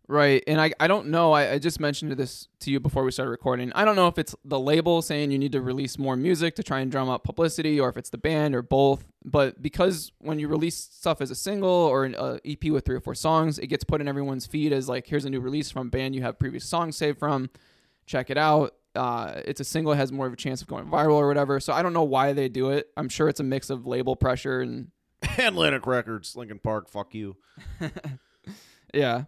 [0.08, 0.44] Right.
[0.46, 1.32] And I, I don't know.
[1.32, 3.72] I, I just mentioned this to you before we started recording.
[3.74, 6.62] I don't know if it's the label saying you need to release more music to
[6.62, 9.04] try and drum up publicity or if it's the band or both.
[9.24, 12.94] But because when you release stuff as a single or an uh, EP with three
[12.94, 15.72] or four songs, it gets put in everyone's feed as like, here's a new release
[15.72, 17.50] from a band you have previous songs saved from.
[18.06, 18.74] Check it out.
[18.94, 21.58] Uh, it's a single, it has more of a chance of going viral or whatever.
[21.58, 22.90] So I don't know why they do it.
[22.96, 24.92] I'm sure it's a mix of label pressure and
[25.38, 27.36] Atlantic Records, Linkin Park, fuck you.
[28.94, 29.24] yeah.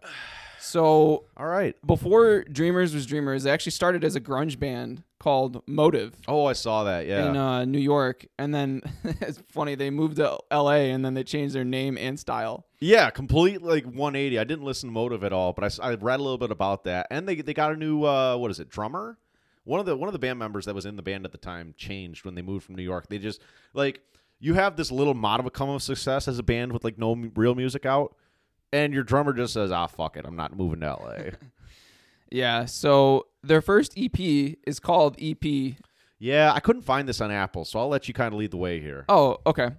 [0.61, 1.74] So All right.
[1.87, 6.53] before Dreamers was Dreamers, they actually started as a grunge band called Motive Oh, I
[6.53, 7.07] saw that.
[7.07, 7.31] Yeah.
[7.31, 10.90] in uh, New York, and then it's funny they moved to L.A.
[10.90, 12.66] and then they changed their name and style.
[12.81, 14.38] yeah, complete like 180.
[14.38, 17.07] I didn't listen to Motive at all, but I read a little bit about that,
[17.11, 19.16] and they they got a new uh, what is it drummer?
[19.64, 21.38] One of the one of the band members that was in the band at the
[21.38, 23.09] time changed when they moved from New York.
[23.09, 23.40] They just
[23.74, 24.01] like
[24.40, 27.55] you have this little modicum of success as a band with like no m- real
[27.55, 28.14] music out,
[28.72, 31.33] and your drummer just says, "Ah, fuck it, I'm not moving to L.A."
[32.31, 34.18] Yeah, so their first EP
[34.66, 35.77] is called EP.
[36.18, 38.59] yeah, I couldn't find this on Apple, so I'll let you kind of lead the
[38.59, 39.07] way here.
[39.09, 39.70] Oh, okay.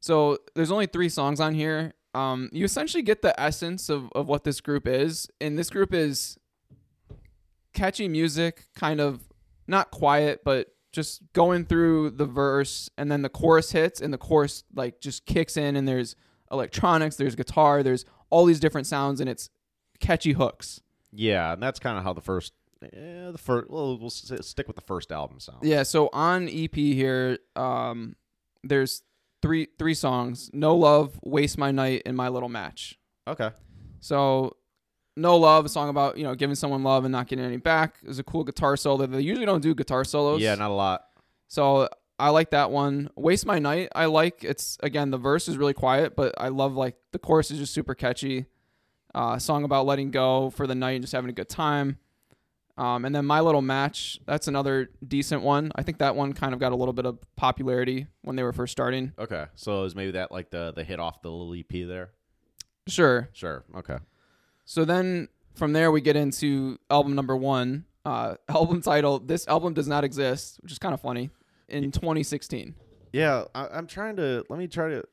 [0.00, 1.92] So there's only three songs on here.
[2.14, 5.92] Um, you essentially get the essence of, of what this group is, and this group
[5.92, 6.38] is
[7.74, 9.20] catchy music, kind of
[9.66, 14.18] not quiet, but just going through the verse, and then the chorus hits, and the
[14.18, 16.14] chorus like just kicks in, and there's
[16.50, 19.50] electronics, there's guitar, there's all these different sounds, and it's
[20.00, 20.80] catchy hooks.
[21.12, 23.70] Yeah, and that's kind of how the first, eh, the first.
[23.70, 25.58] Well, we'll s- stick with the first album sound.
[25.62, 28.16] Yeah, so on EP here, um,
[28.62, 29.02] there's
[29.42, 33.50] three three songs: "No Love," "Waste My Night," and "My Little Match." Okay.
[34.00, 34.56] So,
[35.18, 37.96] "No Love," a song about you know giving someone love and not getting any back.
[38.04, 39.04] Is a cool guitar solo.
[39.06, 40.40] They usually don't do guitar solos.
[40.40, 41.04] Yeah, not a lot.
[41.48, 43.10] So I like that one.
[43.16, 44.44] "Waste My Night," I like.
[44.44, 47.74] It's again the verse is really quiet, but I love like the chorus is just
[47.74, 48.46] super catchy.
[49.14, 51.98] Uh, song about letting go for the night and just having a good time.
[52.76, 55.72] Um, and then My Little Match, that's another decent one.
[55.74, 58.52] I think that one kind of got a little bit of popularity when they were
[58.52, 59.12] first starting.
[59.18, 62.10] Okay, so is maybe that like the the hit off the little EP there?
[62.86, 63.28] Sure.
[63.32, 63.64] Sure.
[63.76, 63.96] Okay.
[64.68, 67.86] So then from there we get into album number one.
[68.04, 71.30] Uh, album title: This album does not exist, which is kind of funny.
[71.70, 72.74] In 2016.
[73.12, 74.44] Yeah, I, I'm trying to.
[74.50, 75.04] Let me try to.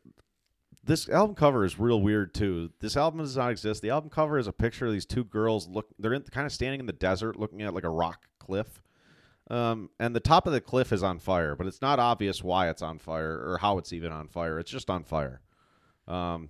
[0.84, 2.72] This album cover is real weird too.
[2.82, 3.82] This album does not exist.
[3.82, 5.70] The album cover is a picture of these two girls.
[5.70, 8.84] Look, they're in, kind of standing in the desert, looking at like a rock cliff.
[9.50, 12.70] Um, and the top of the cliff is on fire, but it's not obvious why
[12.70, 14.60] it's on fire or how it's even on fire.
[14.60, 15.40] It's just on fire.
[16.08, 16.50] Um,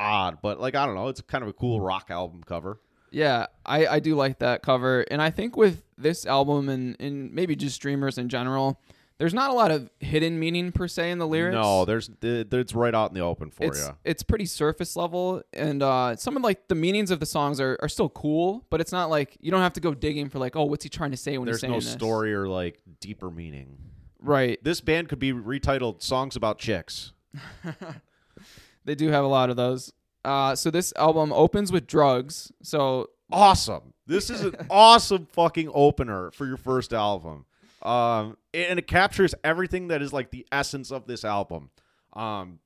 [0.00, 1.08] odd, but like I don't know.
[1.08, 2.80] It's kind of a cool rock album cover.
[3.12, 5.04] Yeah, I, I do like that cover.
[5.10, 8.80] And I think with this album and, and maybe just Dreamers in general,
[9.18, 11.54] there's not a lot of hidden meaning per se in the lyrics.
[11.54, 13.96] No, there's it's right out in the open for it's you.
[14.04, 17.76] it's pretty surface level and uh some of like the meanings of the songs are,
[17.82, 20.56] are still cool, but it's not like you don't have to go digging for like,
[20.56, 21.90] oh, what's he trying to say when There's he's saying no this?
[21.90, 23.76] story or like deeper meaning.
[24.22, 24.62] Right.
[24.62, 27.12] This band could be retitled "Songs About Chicks."
[28.90, 29.92] They do have a lot of those.
[30.24, 32.50] Uh so this album opens with drugs.
[32.60, 33.94] So Awesome.
[34.06, 37.46] This is an awesome fucking opener for your first album.
[37.80, 41.70] Um, and it captures everything that is like the essence of this album.
[42.12, 42.58] Um,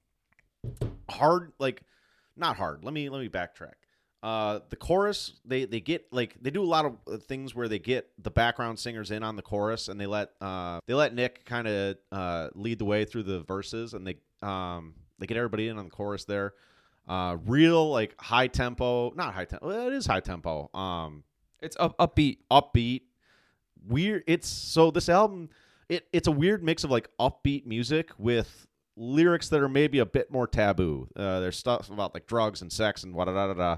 [1.11, 1.83] hard, like
[2.35, 2.83] not hard.
[2.83, 3.75] Let me let me backtrack.
[4.23, 7.69] Uh, the chorus they they get like they do a lot of uh, things where
[7.69, 11.15] they get the background singers in on the chorus and they let uh they let
[11.15, 15.37] Nick kind of uh lead the way through the verses and they um they get
[15.37, 16.55] everybody in on the chorus there.
[17.07, 19.67] Uh, real like high tempo, not high tempo.
[19.67, 20.71] Well, it is high tempo.
[20.75, 21.25] Um,
[21.61, 22.39] it's up upbeat.
[22.51, 23.03] upbeat
[23.87, 25.51] weird it's so this album
[25.89, 30.07] it it's a weird mix of like upbeat music with lyrics that are maybe a
[30.07, 33.55] bit more taboo uh, there's stuff about like drugs and sex and da da da
[33.55, 33.77] da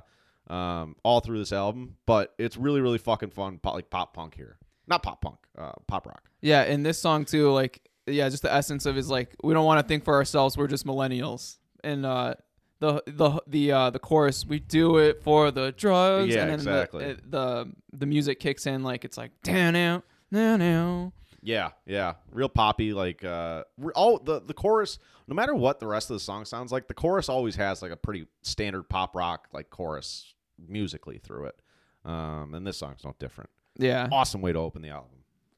[0.55, 4.35] um all through this album but it's really really fucking fun pop, like pop punk
[4.37, 8.42] here not pop punk uh pop rock Yeah, and this song too, like yeah, just
[8.42, 11.57] the essence of is like we don't want to think for ourselves, we're just millennials.
[11.85, 12.35] And uh
[12.81, 16.59] the the the uh the chorus, we do it for the drugs Yeah, and then
[16.59, 17.05] exactly.
[17.05, 21.12] the, it- the the music kicks in like it's like down now, now now.
[21.42, 23.62] yeah yeah real poppy like uh
[23.95, 26.95] all the the chorus no matter what the rest of the song sounds like the
[26.95, 30.35] chorus always has like a pretty standard pop rock like chorus
[30.69, 31.57] musically through it
[32.05, 34.09] um and this song's no different Yeah.
[34.12, 35.11] awesome way to open the album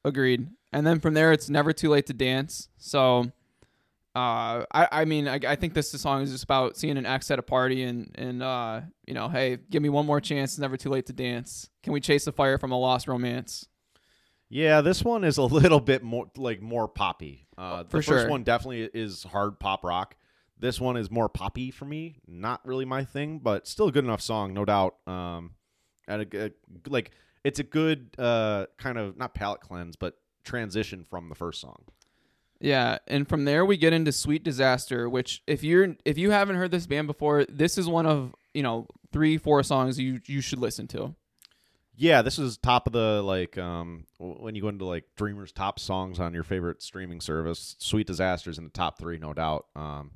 [0.08, 0.48] Agreed.
[0.72, 2.68] And then from there, it's never too late to dance.
[2.78, 3.30] So,
[4.14, 7.30] uh, I, I mean, I, I think this song is just about seeing an ex
[7.30, 10.52] at a party and, and, uh, you know, hey, give me one more chance.
[10.52, 11.70] It's never too late to dance.
[11.82, 13.66] Can we chase the fire from a lost romance?
[14.50, 17.46] Yeah, this one is a little bit more like more poppy.
[17.56, 18.28] Uh, the For first sure.
[18.28, 20.16] one definitely is hard pop rock.
[20.58, 22.16] This one is more poppy for me.
[22.26, 24.96] Not really my thing, but still a good enough song, no doubt.
[25.06, 25.52] Um,
[26.08, 26.54] and a, good
[26.88, 27.12] like
[27.44, 31.84] it's a good uh kind of not palate cleanse, but transition from the first song.
[32.60, 36.56] Yeah, and from there we get into Sweet Disaster, which if you're if you haven't
[36.56, 40.40] heard this band before, this is one of you know three four songs you you
[40.40, 41.14] should listen to.
[41.94, 45.78] Yeah, this is top of the like um when you go into like Dreamers top
[45.78, 47.76] songs on your favorite streaming service.
[47.78, 49.66] Sweet Disasters in the top three, no doubt.
[49.76, 50.12] Um,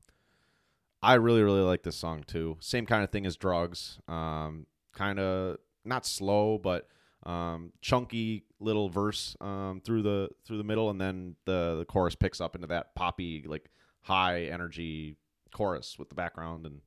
[1.02, 2.56] I really really like this song too.
[2.60, 3.98] Same kind of thing as Drugs.
[4.08, 6.88] Um, kind of not slow, but
[7.24, 12.14] um chunky little verse um through the through the middle, and then the the chorus
[12.14, 13.70] picks up into that poppy like
[14.02, 15.16] high energy
[15.52, 16.80] chorus with the background and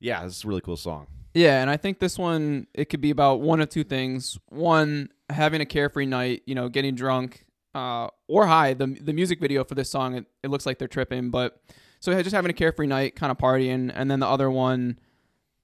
[0.00, 1.06] yeah, is a really cool song.
[1.34, 4.38] Yeah, and I think this one it could be about one of two things.
[4.48, 8.74] One, having a carefree night, you know, getting drunk, uh, or high.
[8.74, 11.60] The the music video for this song, it, it looks like they're tripping, but
[12.00, 14.98] so just having a carefree night, kind of partying, and then the other one,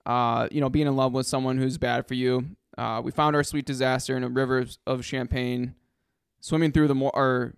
[0.05, 2.45] uh, you know, being in love with someone who's bad for you.
[2.79, 5.75] Uh, we found our sweet disaster in a river of champagne,
[6.41, 7.57] swimming through the more, or,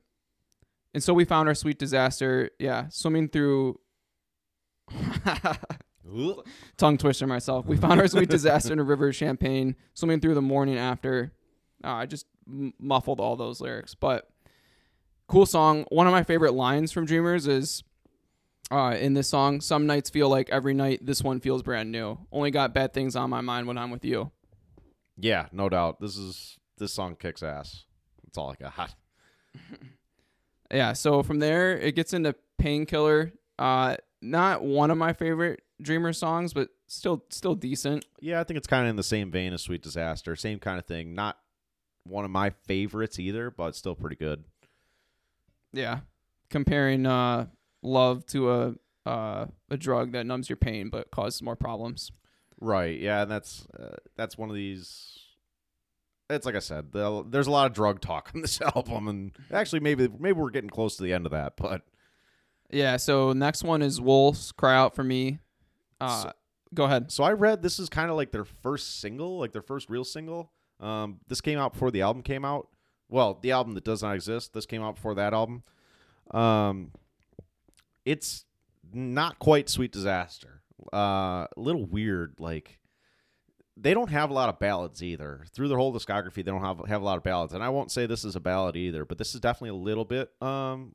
[0.94, 2.50] and so we found our sweet disaster.
[2.58, 3.80] Yeah, swimming through
[6.76, 7.66] tongue twister myself.
[7.66, 11.32] We found our sweet disaster in a river of champagne, swimming through the morning after.
[11.84, 14.28] Uh, I just m- muffled all those lyrics, but
[15.28, 15.84] cool song.
[15.90, 17.84] One of my favorite lines from Dreamers is
[18.70, 19.60] uh, in this song.
[19.60, 21.04] Some nights feel like every night.
[21.04, 22.18] This one feels brand new.
[22.32, 24.30] Only got bad things on my mind when I'm with you.
[25.18, 26.00] Yeah, no doubt.
[26.00, 27.84] This is this song kicks ass.
[28.24, 28.94] That's all I got.
[30.70, 30.92] Yeah.
[30.92, 33.32] So from there, it gets into Painkiller.
[33.58, 38.04] Uh, not one of my favorite Dreamer songs, but still still decent.
[38.20, 40.78] Yeah, I think it's kind of in the same vein as Sweet Disaster, same kind
[40.78, 41.14] of thing.
[41.14, 41.38] Not
[42.04, 44.44] one of my favorites either, but still pretty good.
[45.72, 46.00] Yeah.
[46.50, 47.46] Comparing uh,
[47.82, 48.74] love to a
[49.06, 52.12] uh, a drug that numbs your pain but causes more problems.
[52.60, 52.98] Right.
[52.98, 55.14] Yeah, and that's uh, that's one of these.
[56.30, 59.32] It's like I said, the, there's a lot of drug talk on this album, and
[59.52, 61.56] actually, maybe maybe we're getting close to the end of that.
[61.56, 61.82] But
[62.70, 62.96] Yeah.
[62.96, 65.38] So next one is Wolves Cry Out for Me.
[66.00, 66.32] Uh, So-
[66.74, 67.10] go ahead.
[67.10, 70.04] so I read this is kind of like their first single, like their first real
[70.04, 70.52] single.
[70.80, 72.68] Um, this came out before the album came out.
[73.08, 74.52] Well, the album that does not exist.
[74.52, 75.62] This came out before that album.
[76.30, 76.92] Um,
[78.04, 78.44] it's
[78.92, 80.57] not quite Sweet Disaster.
[80.92, 82.36] Uh, a little weird.
[82.38, 82.78] Like
[83.76, 85.44] they don't have a lot of ballads either.
[85.52, 87.52] Through their whole discography, they don't have have a lot of ballads.
[87.52, 90.04] And I won't say this is a ballad either, but this is definitely a little
[90.04, 90.94] bit um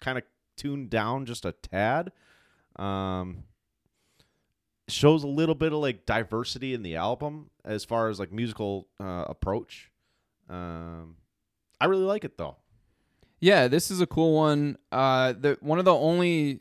[0.00, 0.24] kind of
[0.56, 2.12] tuned down just a tad.
[2.76, 3.44] Um,
[4.88, 8.88] shows a little bit of like diversity in the album as far as like musical
[9.00, 9.90] uh, approach.
[10.48, 11.16] Um,
[11.80, 12.56] I really like it though.
[13.40, 14.78] Yeah, this is a cool one.
[14.90, 16.60] Uh, the one of the only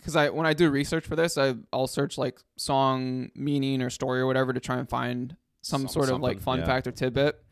[0.00, 3.90] because I when I do research for this, I I'll search like song meaning or
[3.90, 6.66] story or whatever to try and find some, Some- sort of like fun yeah.
[6.66, 7.42] fact or tidbit.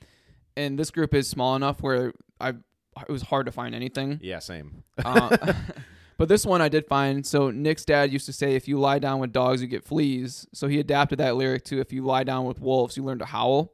[0.56, 2.54] And this group is small enough where I
[3.08, 4.18] it was hard to find anything.
[4.22, 4.82] Yeah, same.
[5.04, 5.54] Uh,
[6.16, 7.24] but this one I did find.
[7.24, 10.46] So Nick's dad used to say, "If you lie down with dogs, you get fleas."
[10.52, 13.26] So he adapted that lyric to, "If you lie down with wolves, you learn to
[13.26, 13.72] howl,"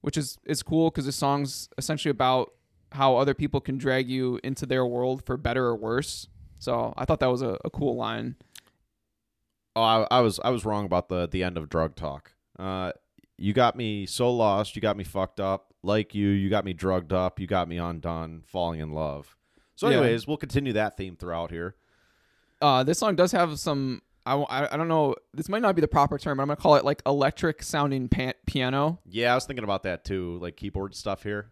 [0.00, 2.52] which is is cool because the song's essentially about
[2.92, 6.28] how other people can drag you into their world for better or worse.
[6.64, 8.36] So I thought that was a, a cool line.
[9.76, 12.32] Oh, I, I was I was wrong about the the end of drug talk.
[12.58, 12.92] Uh,
[13.36, 14.76] you got me so lost.
[14.76, 15.74] You got me fucked up.
[15.82, 17.38] Like you, you got me drugged up.
[17.38, 18.42] You got me undone.
[18.46, 19.36] Falling in love.
[19.76, 19.98] So, Yeah.
[19.98, 21.74] anyways, we'll continue that theme throughout here.
[22.62, 24.00] Uh, this song does have some.
[24.24, 25.16] I, I, I don't know.
[25.34, 28.08] This might not be the proper term, but I'm gonna call it like electric sounding
[28.46, 29.00] piano.
[29.06, 31.50] Yeah, I was thinking about that too, like keyboard stuff here.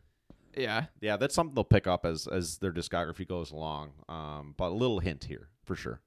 [0.56, 3.92] Yeah, Yeah, that's something they'll pick up as as their discography goes along.
[4.08, 6.00] Um, but a little hint here for sure.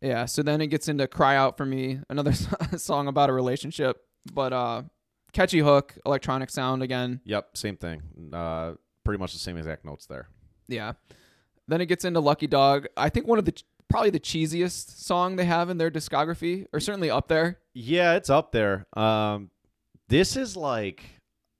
[0.00, 2.32] Yeah, so then it gets into "Cry Out for Me," another
[2.76, 4.02] song about a relationship,
[4.32, 4.82] but uh,
[5.32, 7.20] catchy hook, electronic sound again.
[7.24, 8.02] Yep, same thing.
[8.32, 8.72] Uh,
[9.04, 10.28] pretty much the same exact notes there.
[10.68, 10.92] Yeah.
[11.68, 15.36] Then it gets into "Lucky Dog." I think one of the probably the cheesiest song
[15.36, 17.58] they have in their discography, or certainly up there.
[17.74, 18.86] Yeah, it's up there.
[18.98, 19.50] Um,
[20.08, 21.04] this is like,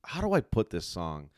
[0.04, 1.30] how do I put this song?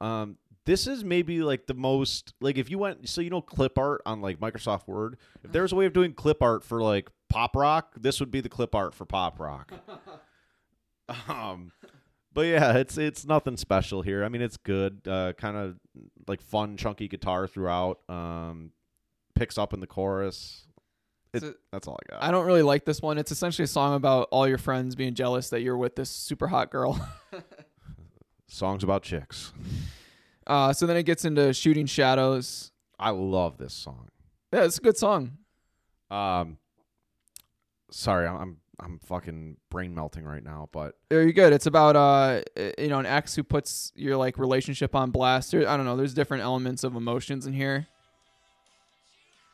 [0.00, 3.78] Um, this is maybe like the most like if you went so you know clip
[3.78, 5.16] art on like Microsoft Word.
[5.42, 8.30] If there was a way of doing clip art for like pop rock, this would
[8.30, 9.72] be the clip art for pop rock.
[11.28, 11.72] um,
[12.34, 14.24] but yeah, it's it's nothing special here.
[14.24, 15.00] I mean, it's good.
[15.06, 15.76] Uh, kind of
[16.26, 18.00] like fun, chunky guitar throughout.
[18.08, 18.72] Um,
[19.34, 20.66] picks up in the chorus.
[21.32, 22.22] It, So- that's all I got.
[22.22, 23.16] I don't really like this one.
[23.18, 26.46] It's essentially a song about all your friends being jealous that you're with this super
[26.48, 27.00] hot girl.
[28.48, 29.52] Songs about chicks.
[30.46, 34.08] Uh, so then it gets into "Shooting Shadows." I love this song.
[34.52, 35.36] Yeah, it's a good song.
[36.10, 36.56] Um,
[37.90, 41.52] sorry, I'm I'm, fucking brain melting right now, but Very good.
[41.52, 45.50] It's about uh, uh, you know, an ex who puts your like relationship on blast.
[45.50, 45.96] There, I don't know.
[45.96, 47.86] There's different elements of emotions in here.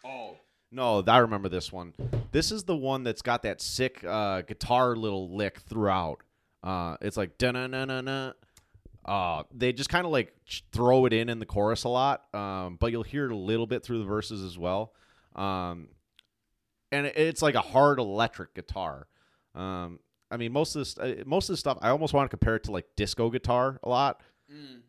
[0.04, 0.37] oh
[0.70, 1.94] no, I remember this one.
[2.33, 6.20] This is the one that's got that sick uh, guitar little lick throughout.
[6.62, 8.33] Uh, it's like na na na na.
[9.05, 10.35] Uh, they just kind of like
[10.73, 13.67] throw it in in the chorus a lot, um, but you'll hear it a little
[13.67, 14.95] bit through the verses as well.
[15.37, 15.88] Um,
[16.92, 19.09] and it- it's like a hard electric guitar.
[19.55, 20.00] Um,
[20.31, 22.57] I mean, most of this, uh, most of this stuff, I almost want to compare
[22.57, 24.21] it to like disco guitar a lot.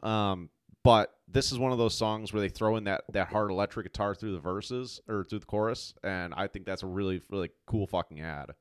[0.04, 0.50] Um,
[0.84, 3.86] but this is one of those songs where they throw in that that hard electric
[3.88, 7.50] guitar through the verses or through the chorus, and I think that's a really really
[7.66, 8.52] cool fucking ad.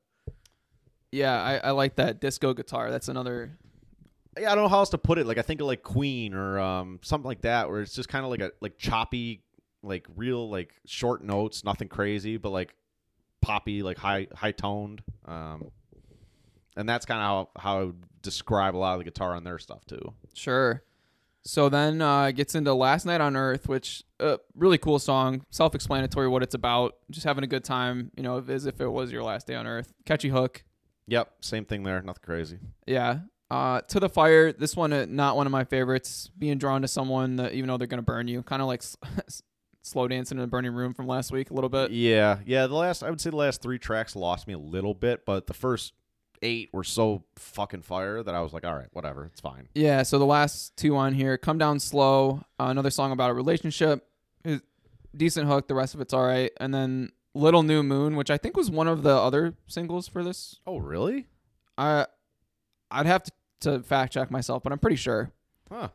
[1.11, 2.89] Yeah, I, I like that disco guitar.
[2.91, 3.57] That's another.
[4.37, 5.25] Yeah, I don't know how else to put it.
[5.25, 8.25] Like I think of like Queen or um something like that, where it's just kind
[8.25, 9.43] of like a like choppy,
[9.83, 12.75] like real like short notes, nothing crazy, but like
[13.41, 15.01] poppy, like high high toned.
[15.25, 15.71] Um,
[16.75, 17.25] and that's kind of
[17.55, 20.13] how how I would describe a lot of the guitar on their stuff too.
[20.33, 20.83] Sure.
[21.47, 25.45] So then uh, it gets into Last Night on Earth, which uh, really cool song,
[25.51, 29.11] self-explanatory what it's about, just having a good time, you know, as if it was
[29.11, 29.93] your last day on Earth.
[30.05, 30.63] Catchy hook,
[31.07, 32.01] Yep, same thing there.
[32.01, 32.57] Nothing crazy.
[32.87, 33.19] yeah.
[33.51, 36.29] Uh, to the fire, this one uh, not one of my favorites.
[36.37, 38.97] Being drawn to someone that even though they're gonna burn you, kind of like s-
[39.83, 41.91] slow dancing in a burning room from last week a little bit.
[41.91, 42.65] Yeah, yeah.
[42.67, 45.45] The last, I would say, the last three tracks lost me a little bit, but
[45.47, 45.93] the first
[46.41, 49.67] eight were so fucking fire that I was like, all right, whatever, it's fine.
[49.75, 53.33] Yeah, so the last two on here, "Come Down Slow," uh, another song about a
[53.33, 54.07] relationship,
[54.43, 54.61] is
[55.15, 55.67] decent hook.
[55.67, 58.71] The rest of it's all right, and then "Little New Moon," which I think was
[58.71, 60.59] one of the other singles for this.
[60.65, 61.27] Oh, really?
[61.77, 62.07] I,
[62.91, 63.31] I'd have to,
[63.61, 65.31] to fact check myself, but I'm pretty sure.
[65.71, 65.89] Huh.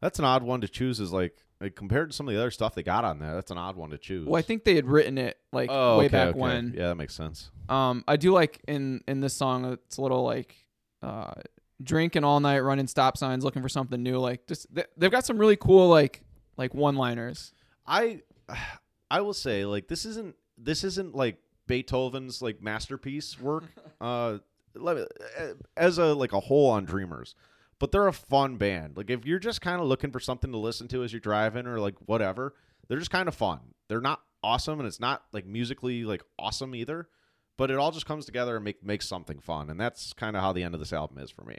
[0.00, 1.00] That's an odd one to choose.
[1.00, 3.50] Is like, like compared to some of the other stuff they got on there, that's
[3.50, 4.26] an odd one to choose.
[4.26, 6.38] Well, I think they had written it like oh, way okay, back okay.
[6.38, 6.74] when.
[6.76, 7.50] Yeah, that makes sense.
[7.68, 9.64] Um, I do like in in this song.
[9.64, 10.54] It's a little like,
[11.02, 11.32] uh,
[11.82, 14.18] drinking all night, running stop signs, looking for something new.
[14.18, 16.22] Like, just they, they've got some really cool like
[16.56, 17.52] like one liners.
[17.86, 18.22] I,
[19.10, 23.64] I will say, like, this isn't this isn't like Beethoven's like masterpiece work.
[24.00, 24.38] uh,
[24.78, 25.06] let me-
[25.76, 27.34] as a like a whole on Dreamers,
[27.78, 28.96] but they're a fun band.
[28.96, 31.66] Like, if you're just kind of looking for something to listen to as you're driving
[31.66, 32.54] or like whatever,
[32.88, 33.60] they're just kind of fun.
[33.88, 37.08] They're not awesome, and it's not like musically like awesome either.
[37.58, 40.42] But it all just comes together and make makes something fun, and that's kind of
[40.42, 41.56] how the end of this album is for me.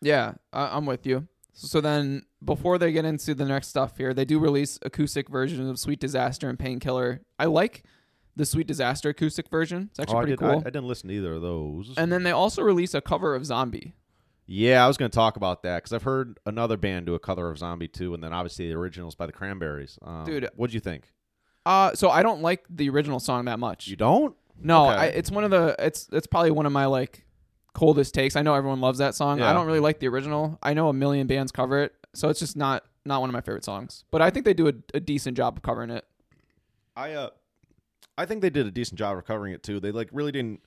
[0.00, 1.26] Yeah, I, I'm with you.
[1.54, 5.68] So then, before they get into the next stuff here, they do release acoustic versions
[5.68, 7.84] of "Sweet Disaster" and "Painkiller." I like
[8.36, 9.88] the "Sweet Disaster" acoustic version.
[9.90, 10.60] It's actually oh, I, pretty did, I, cool.
[10.60, 11.94] I didn't listen to either of those.
[11.96, 13.94] and then they also release a cover of "Zombie."
[14.46, 17.18] Yeah, I was going to talk about that because I've heard another band do a
[17.18, 19.98] cover of Zombie too, and then obviously the originals by the Cranberries.
[20.02, 20.48] Um, Dude.
[20.56, 21.12] what'd you think?
[21.64, 23.86] Uh, so I don't like the original song that much.
[23.86, 24.34] You don't?
[24.60, 24.96] no, okay.
[24.96, 27.24] I, it's one of the it's it's probably one of my like
[27.72, 28.36] coldest takes.
[28.36, 29.40] I know everyone loves that song.
[29.40, 29.52] I Yeah.
[29.54, 30.58] don't really like the original.
[30.62, 33.40] I know a million bands cover it, so it's just not not one of my
[33.40, 34.04] favorite songs.
[34.10, 36.04] But I think they do a, a decent job of covering it.
[36.96, 37.30] I uh,
[38.18, 39.80] I think they did a decent job of covering it too.
[39.80, 40.60] They like really didn't.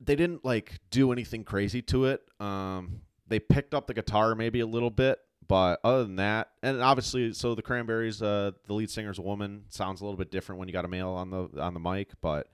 [0.00, 2.22] They didn't like do anything crazy to it.
[2.40, 6.80] Um, they picked up the guitar maybe a little bit, but other than that, and
[6.80, 9.64] obviously, so the Cranberries, uh, the lead singer's a woman.
[9.70, 12.10] Sounds a little bit different when you got a male on the on the mic,
[12.20, 12.48] but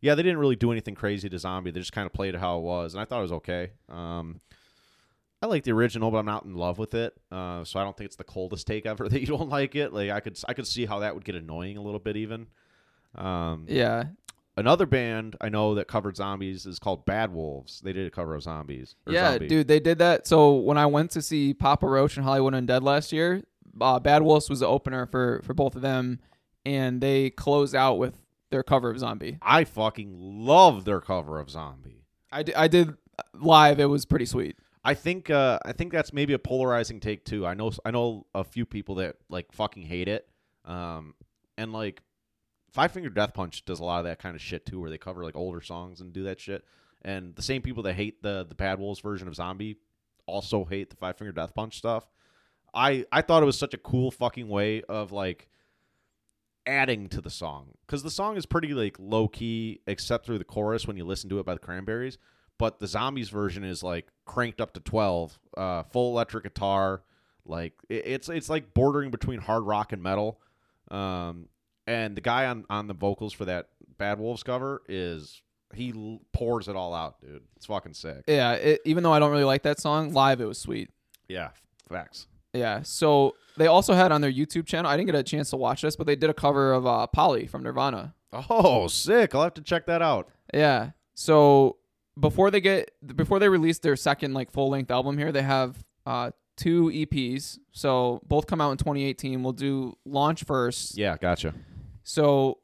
[0.00, 1.70] yeah, they didn't really do anything crazy to Zombie.
[1.70, 3.70] They just kind of played it how it was, and I thought it was okay.
[3.88, 4.40] Um,
[5.42, 7.14] I like the original, but I'm not in love with it.
[7.30, 9.92] Uh, so I don't think it's the coldest take ever that you don't like it.
[9.92, 12.46] Like I could I could see how that would get annoying a little bit even.
[13.16, 14.04] Um, Yeah,
[14.58, 17.82] Another band I know that covered zombies is called Bad Wolves.
[17.82, 18.94] They did a cover of zombies.
[19.06, 19.48] yeah, Zombie.
[19.48, 20.26] dude, they did that.
[20.26, 23.42] So when I went to see Papa Roach and Hollywood Undead last year,
[23.80, 26.20] uh, Bad Wolves was the opener for for both of them,
[26.64, 28.16] and they closed out with
[28.50, 29.38] their cover of Zombie.
[29.42, 32.04] I fucking love their cover of Zombie.
[32.32, 32.94] I did, I did
[33.34, 33.78] live.
[33.78, 34.56] It was pretty sweet.
[34.82, 37.46] I think uh, I think that's maybe a polarizing take too.
[37.46, 40.26] I know I know a few people that like fucking hate it,
[40.64, 41.12] um,
[41.58, 42.00] and like
[42.76, 44.98] Five Finger Death Punch does a lot of that kind of shit too, where they
[44.98, 46.62] cover like older songs and do that shit.
[47.00, 49.78] And the same people that hate the the Bad Wolves version of Zombie
[50.26, 52.06] also hate the Five Finger Death Punch stuff.
[52.74, 55.48] I I thought it was such a cool fucking way of like
[56.66, 60.44] adding to the song because the song is pretty like low key except through the
[60.44, 62.18] chorus when you listen to it by the Cranberries
[62.58, 67.04] but the zombies version is like cranked up to 12 uh full electric guitar
[67.44, 70.40] like it, it's it's like bordering between hard rock and metal
[70.90, 71.46] um
[71.86, 73.68] and the guy on on the vocals for that
[73.98, 75.42] bad wolves cover is
[75.74, 79.18] he l- pours it all out dude it's fucking sick Yeah, it, even though I
[79.18, 80.90] don't really like that song live, it was sweet.
[81.28, 81.50] yeah
[81.88, 82.82] facts Yeah.
[82.82, 84.90] So they also had on their YouTube channel.
[84.90, 87.06] I didn't get a chance to watch this, but they did a cover of uh,
[87.06, 88.14] Polly from Nirvana.
[88.50, 90.90] oh sick i'll have to check that out Yeah.
[91.14, 91.76] So
[92.18, 95.82] before they get before they release their second like full length album here, they have
[96.06, 97.58] uh two EPs.
[97.72, 99.42] So both come out in 2018.
[99.42, 100.96] We'll do launch first.
[100.98, 101.54] yeah gotcha
[102.08, 102.58] So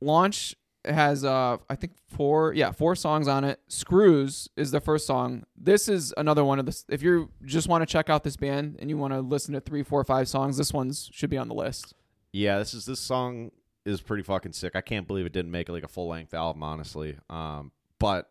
[0.00, 3.58] launch has uh I think four yeah, four songs on it.
[3.68, 5.42] Screws is the first song.
[5.56, 8.76] This is another one of the if you just want to check out this band
[8.78, 11.48] and you want to listen to three, four, five songs, this one's should be on
[11.48, 11.94] the list.
[12.32, 13.50] Yeah, this is this song
[13.84, 14.76] is pretty fucking sick.
[14.76, 17.16] I can't believe it didn't make like a full length album, honestly.
[17.28, 18.30] Um, but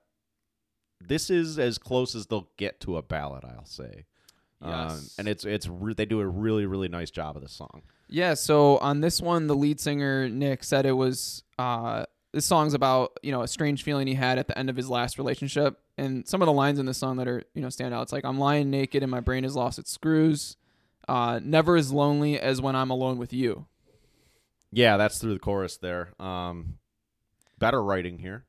[1.01, 4.05] this is as close as they'll get to a ballad, I'll say.
[4.61, 5.15] Um, Yes.
[5.17, 7.81] and it's it's re- they do a really really nice job of this song.
[8.13, 12.75] Yeah, so on this one, the lead singer Nick said it was uh, this song's
[12.75, 15.79] about you know a strange feeling he had at the end of his last relationship,
[15.97, 18.03] and some of the lines in this song that are you know stand out.
[18.03, 20.57] It's like I'm lying naked and my brain is lost its screws.
[21.07, 23.65] Uh, never as lonely as when I'm alone with you.
[24.71, 26.13] Yeah, that's through the chorus there.
[26.21, 26.77] Um,
[27.57, 28.45] better writing here.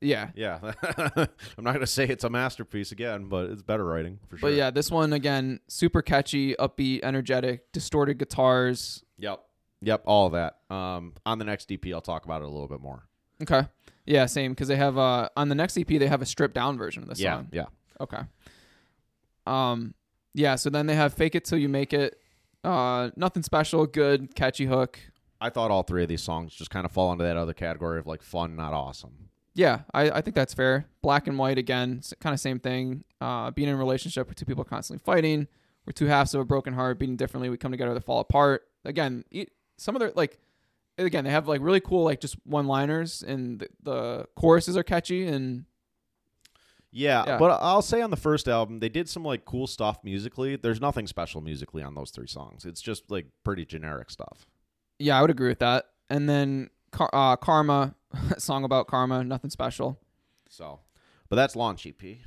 [0.00, 0.30] Yeah.
[0.34, 0.58] Yeah,
[1.16, 4.50] I'm not gonna say it's a masterpiece again, but it's better writing for sure.
[4.50, 9.02] But yeah, this one again, super catchy, upbeat, energetic, distorted guitars.
[9.18, 9.42] Yep.
[9.80, 10.02] Yep.
[10.06, 10.58] All of that.
[10.74, 13.04] Um, on the next EP, I'll talk about it a little bit more.
[13.42, 13.66] Okay.
[14.06, 16.78] Yeah, same because they have uh on the next EP they have a stripped down
[16.78, 17.36] version of this yeah.
[17.36, 17.48] song.
[17.52, 17.66] Yeah.
[18.00, 18.20] Okay.
[19.46, 19.94] Um
[20.34, 22.18] yeah, so then they have Fake It Till You Make It.
[22.64, 24.98] Uh nothing special, good, catchy hook.
[25.40, 27.98] I thought all three of these songs just kind of fall into that other category
[27.98, 29.28] of like fun, not awesome.
[29.58, 30.86] Yeah, I, I think that's fair.
[31.02, 33.02] Black and white again, kind of same thing.
[33.20, 35.48] Uh, being in a relationship where two people are constantly fighting,
[35.84, 37.48] we're two halves of a broken heart beating differently.
[37.48, 38.62] We come together to fall apart.
[38.84, 39.24] Again,
[39.76, 40.38] some of their like,
[40.96, 44.82] again they have like really cool like just one liners and the, the choruses are
[44.84, 45.64] catchy and
[46.92, 47.38] Yeah, Yeah.
[47.38, 50.54] but I'll say on the first album, they did some like cool stuff musically.
[50.56, 52.64] There's nothing special musically on those three songs.
[52.64, 54.46] It's just like pretty generic stuff.
[55.00, 55.86] yeah, I would agree with that.
[56.10, 57.94] And then Car- uh, Karma,
[58.38, 59.98] song about karma, nothing special.
[60.48, 60.80] So,
[61.28, 62.18] but that's launch EP.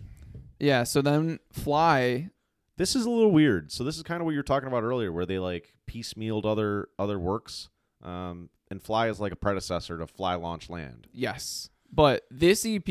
[0.59, 2.29] Yeah, so then Fly,
[2.77, 3.71] This is a little weird.
[3.71, 6.45] So this is kind of what you were talking about earlier, where they like piecemealed
[6.45, 7.69] other other works.
[8.03, 11.07] Um, and Fly is like a predecessor to Fly Launch Land.
[11.13, 12.87] yes, but this EP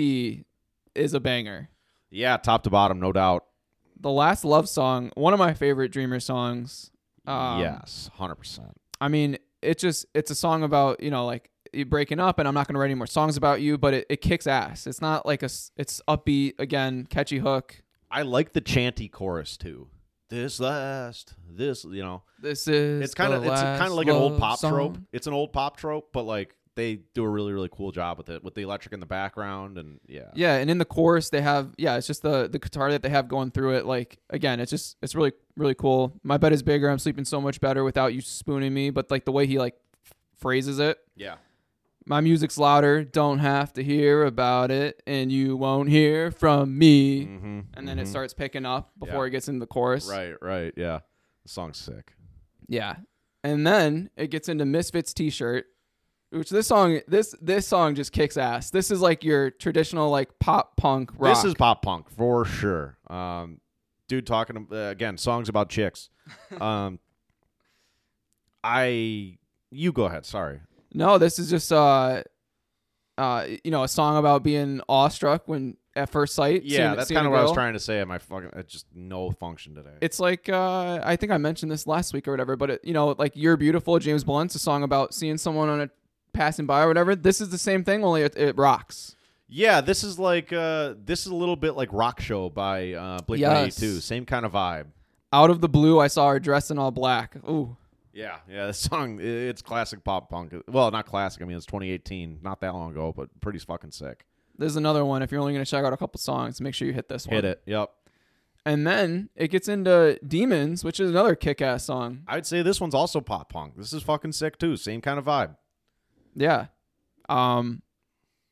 [0.94, 1.68] is a banger.
[2.10, 3.44] Yeah, top to bottom, no doubt.
[3.98, 6.90] The last love song, one of my favorite Dreamer songs.
[7.26, 8.76] Um, yes, hundred percent.
[9.00, 11.50] I mean, it just it's a song about you know like
[11.86, 14.20] breaking up, and I'm not gonna write any more songs about you, but it, it
[14.20, 14.86] kicks ass.
[14.86, 17.82] It's not like a, it's upbeat again, catchy hook.
[18.10, 19.88] I like the chanty chorus too.
[20.30, 24.14] This last, this you know, This is it's kind of it's kind of like an
[24.14, 24.72] old pop song.
[24.72, 24.98] trope.
[25.12, 28.28] It's an old pop trope, but like they do a really really cool job with
[28.28, 30.30] it with the electric in the background and yeah.
[30.34, 33.08] Yeah, and in the chorus they have yeah, it's just the the guitar that they
[33.08, 33.86] have going through it.
[33.86, 36.12] Like again, it's just it's really really cool.
[36.22, 36.88] My bed is bigger.
[36.88, 38.90] I'm sleeping so much better without you spooning me.
[38.90, 39.74] But like the way he like
[40.38, 41.34] phrases it, Yeah.
[42.10, 43.04] My music's louder.
[43.04, 47.24] Don't have to hear about it, and you won't hear from me.
[47.26, 47.60] Mm-hmm.
[47.74, 49.28] And then it starts picking up before Yeah.
[49.28, 50.08] it gets into the chorus.
[50.10, 50.98] Right, right, yeah.
[51.44, 52.14] The song's sick.
[52.66, 52.96] Yeah.
[53.44, 55.66] And then it gets into Misfits t-shirt,
[56.30, 58.70] which this song this this song just kicks ass.
[58.70, 61.34] This is like your traditional like pop punk rock.
[61.36, 62.98] This is pop punk for sure.
[63.08, 63.60] Um,
[64.08, 66.10] dude talking uh, again songs about chicks.
[66.60, 66.98] Um,
[68.62, 69.38] I
[69.70, 70.26] you go ahead.
[70.26, 70.60] Sorry.
[70.92, 72.22] No, this is just uh
[73.18, 76.62] uh you know, a song about being awestruck when at first sight.
[76.62, 78.02] Yeah, seeing- that's seeing kind of what I was trying to say.
[78.04, 79.96] My fucking it just no function today.
[80.00, 82.92] It's like uh I think I mentioned this last week or whatever, but it, you
[82.92, 85.90] know, like You're Beautiful, James Blunt's a song about seeing someone on a
[86.32, 87.14] passing by or whatever.
[87.16, 89.16] This is the same thing, only it, it rocks.
[89.48, 93.18] yeah, this is like uh, this is a little bit like Rock Show by uh,
[93.22, 93.48] Blink Yes.
[93.80, 94.00] 182.
[94.00, 94.86] Same kind of vibe.
[95.32, 97.34] Out of the blue, I saw her dressed in all black.
[97.48, 97.76] Ooh.
[98.12, 98.66] Yeah, yeah.
[98.66, 100.54] This song it's classic pop punk.
[100.68, 101.42] Well, not classic.
[101.42, 104.26] I mean, it's 2018, not that long ago, but pretty fucking sick.
[104.58, 105.22] There's another one.
[105.22, 107.26] If you're only going to check out a couple songs, make sure you hit this
[107.26, 107.34] one.
[107.34, 107.62] Hit it.
[107.66, 107.90] Yep.
[108.66, 112.22] And then it gets into Demons, which is another kick ass song.
[112.28, 113.76] I'd say this one's also pop punk.
[113.76, 114.76] This is fucking sick too.
[114.76, 115.56] Same kind of vibe.
[116.34, 116.66] Yeah.
[117.28, 117.82] Um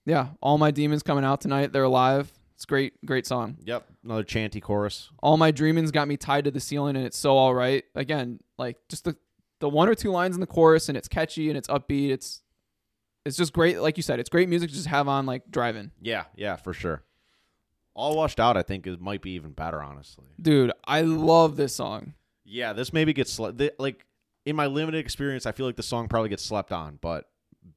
[0.07, 1.73] yeah, all my demons coming out tonight.
[1.75, 2.33] They're alive.
[2.55, 3.59] It's great, great song.
[3.65, 3.87] Yep.
[4.03, 5.11] Another chanty chorus.
[5.23, 7.85] All my dreamings got me tied to the ceiling and it's so all right.
[7.95, 9.17] Again, like just the
[9.61, 12.11] the one or two lines in the chorus and it's catchy and it's upbeat.
[12.11, 12.43] It's
[13.25, 13.81] it's just great.
[13.81, 15.91] Like you said, it's great music to just have on like driving.
[16.01, 17.03] Yeah, yeah, for sure.
[17.95, 20.27] All washed out, I think, is might be even better, honestly.
[20.41, 22.15] Dude, I love this song.
[22.45, 24.07] Yeah, this maybe gets sle- th- like
[24.47, 27.29] in my limited experience, I feel like the song probably gets slept on, but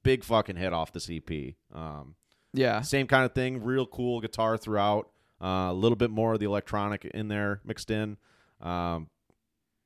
[0.03, 1.55] big fucking hit off this EP.
[1.73, 2.15] Um,
[2.53, 2.81] Yeah.
[2.81, 5.09] same kind of thing, real cool guitar throughout.
[5.41, 8.17] Uh, a little bit more of the electronic in there mixed in.
[8.61, 9.09] Um,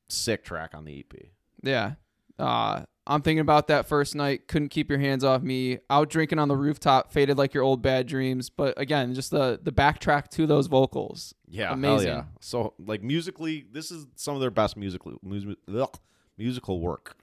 [0.10, 1.30] sick track on the EP.
[1.62, 1.94] Yeah.
[2.38, 4.48] Uh, I'm thinking about that first night.
[4.48, 5.78] Couldn't keep your hands off me.
[5.90, 8.50] Out drinking on the rooftop, faded like your old bad dreams.
[8.50, 11.36] But again, just the the backtrack to those vocals.
[11.48, 12.08] Yeah, Amazing.
[12.08, 12.24] Yeah.
[12.42, 16.00] So like musically, this is some of their best musical mus- ugh,
[16.38, 17.16] musical work.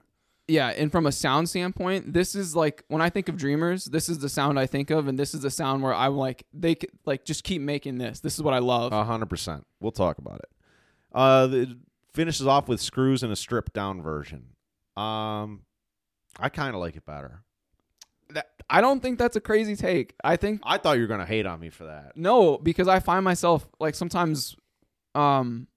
[0.47, 4.09] Yeah, and from a sound standpoint, this is like when I think of Dreamers, this
[4.09, 6.73] is the sound I think of, and this is the sound where I'm like, they
[6.75, 8.19] c- like just keep making this.
[8.19, 8.91] This is what I love.
[8.93, 9.65] A hundred percent.
[9.79, 10.49] We'll talk about it.
[11.13, 11.69] Uh, it
[12.13, 14.49] finishes off with screws and a stripped down version.
[14.95, 15.61] Um,
[16.39, 17.43] I kind of like it better.
[18.29, 20.15] That- I don't think that's a crazy take.
[20.23, 22.15] I think I thought you were gonna hate on me for that.
[22.15, 24.55] no, because I find myself like sometimes,
[25.15, 25.67] um,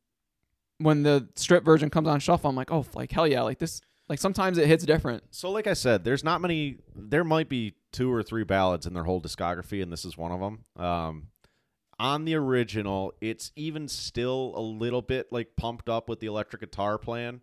[0.79, 3.81] when the strip version comes on shuffle, I'm like, oh, like hell yeah, like this.
[4.09, 5.25] Like sometimes it hits different.
[5.33, 6.77] So, like I said, there's not many.
[6.95, 10.31] There might be two or three ballads in their whole discography, and this is one
[10.31, 10.65] of them.
[10.85, 11.29] Um,
[11.99, 16.61] on the original, it's even still a little bit like pumped up with the electric
[16.61, 17.41] guitar playing.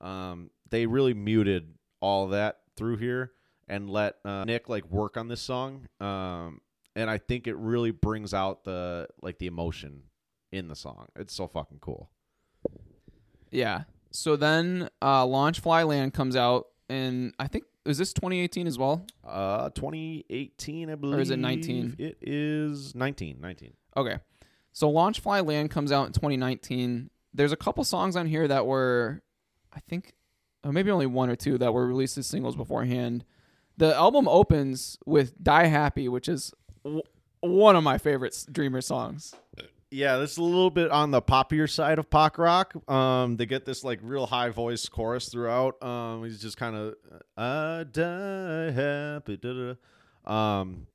[0.00, 3.32] Um, they really muted all that through here
[3.68, 5.88] and let uh, Nick like work on this song.
[6.00, 6.60] Um,
[6.94, 10.04] and I think it really brings out the like the emotion
[10.52, 11.08] in the song.
[11.16, 12.10] It's so fucking cool.
[13.50, 13.84] Yeah.
[14.12, 18.78] So then uh Launch Fly Land comes out and I think is this 2018 as
[18.78, 19.06] well?
[19.24, 21.18] Uh, 2018, I believe.
[21.18, 21.94] Or is it 19?
[21.98, 23.38] It is 19.
[23.40, 23.74] 19.
[23.96, 24.18] Okay.
[24.72, 27.10] So Launch Fly Land comes out in 2019.
[27.32, 29.22] There's a couple songs on here that were
[29.74, 30.14] I think
[30.64, 33.24] or maybe only one or two that were released as singles beforehand.
[33.76, 37.02] The album opens with Die Happy, which is w-
[37.40, 39.34] one of my favorite Dreamer songs.
[39.90, 42.74] Yeah, this is a little bit on the poppier side of pop rock.
[42.90, 45.80] Um, they get this like real high voice chorus throughout.
[45.82, 46.94] Um, he's just kind of
[47.36, 49.36] I die happy.
[49.36, 49.74] Da,
[50.26, 50.30] da.
[50.30, 50.88] Um,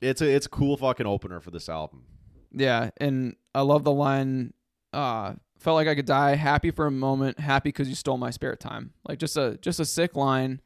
[0.00, 2.04] it's a it's a cool fucking opener for this album.
[2.52, 4.52] Yeah, and I love the line
[4.92, 8.30] uh felt like I could die happy for a moment, happy cuz you stole my
[8.30, 8.92] spare time.
[9.08, 10.60] Like just a just a sick line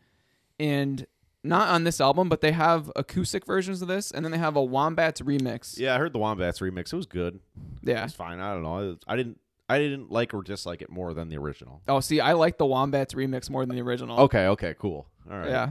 [0.59, 1.07] and
[1.43, 4.57] not on this album, but they have acoustic versions of this and then they have
[4.57, 5.79] a Wombats remix.
[5.79, 6.93] Yeah, I heard the Wombats remix.
[6.93, 7.41] It was good.
[7.83, 8.03] Yeah.
[8.03, 8.41] was fine.
[8.41, 8.97] I don't know.
[9.07, 11.81] I didn't I didn't like or dislike it more than the original.
[11.87, 14.19] Oh, see, I like the Wombats remix more than the original.
[14.21, 14.47] Okay.
[14.49, 14.75] Okay.
[14.79, 15.07] Cool.
[15.31, 15.49] All right.
[15.49, 15.71] Yeah.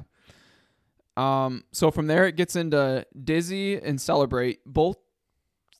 [1.18, 4.98] Um so from there it gets into Dizzy and Celebrate, both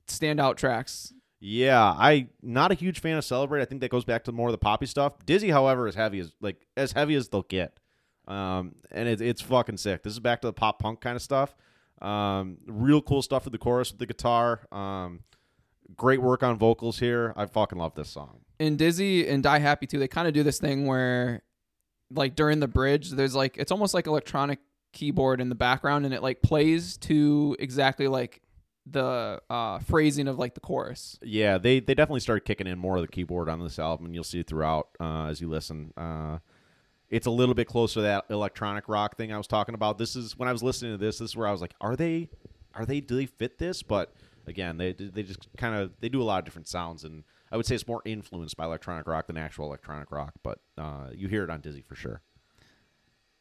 [0.10, 1.14] standout tracks.
[1.42, 3.62] Yeah, I not a huge fan of Celebrate.
[3.62, 5.14] I think that goes back to more of the poppy stuff.
[5.26, 7.80] Dizzy, however, is heavy as like as heavy as they'll get,
[8.28, 10.04] um, and it's it's fucking sick.
[10.04, 11.56] This is back to the pop punk kind of stuff.
[12.02, 14.68] Um, real cool stuff with the chorus with the guitar.
[14.72, 15.22] Um,
[15.96, 17.34] great work on vocals here.
[17.38, 18.42] I fucking love this song.
[18.60, 21.42] in Dizzy and Die Happy too, they kind of do this thing where,
[22.12, 24.60] like during the bridge, there's like it's almost like electronic
[24.92, 28.42] keyboard in the background, and it like plays to exactly like
[28.86, 31.20] the uh, phrasing of like the chorus.
[31.22, 34.16] Yeah, they they definitely started kicking in more of the keyboard on this album, and
[34.16, 35.94] you'll see it throughout uh, as you listen.
[35.96, 36.40] Uh,
[37.10, 39.98] it's a little bit closer to that electronic rock thing I was talking about.
[39.98, 41.18] This is when I was listening to this.
[41.18, 42.30] This is where I was like, are they,
[42.76, 43.82] are they, do they fit this?
[43.82, 44.14] But
[44.48, 47.58] again, they they just kind of they do a lot of different sounds, and I
[47.58, 50.34] would say it's more influenced by electronic rock than actual electronic rock.
[50.44, 52.22] But uh, you hear it on Dizzy for sure.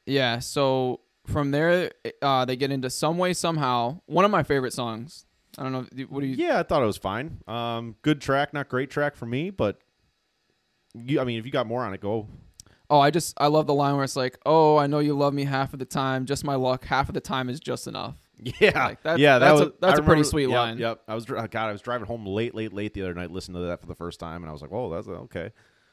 [0.06, 0.38] Yeah.
[0.38, 5.26] So from there, uh, they get into Some Way Somehow, one of my favorite songs.
[5.58, 5.86] I don't know.
[6.08, 6.36] What do you?
[6.36, 7.42] Yeah, I thought it was fine.
[7.48, 9.80] Um, good track, not great track for me, but
[10.94, 12.28] you, I mean, if you got more on it, go.
[12.90, 15.34] Oh, I just I love the line where it's like, "Oh, I know you love
[15.34, 18.16] me half of the time, just my luck half of the time is just enough."
[18.60, 20.78] Yeah, Like, that- yeah, that that's a- was, that's I a pretty sweet yep, line.
[20.78, 23.32] Yep, I was dri- God, I was driving home late, late, late the other night,
[23.32, 25.50] listening to that for the first time, and I was like, "Whoa, that's okay."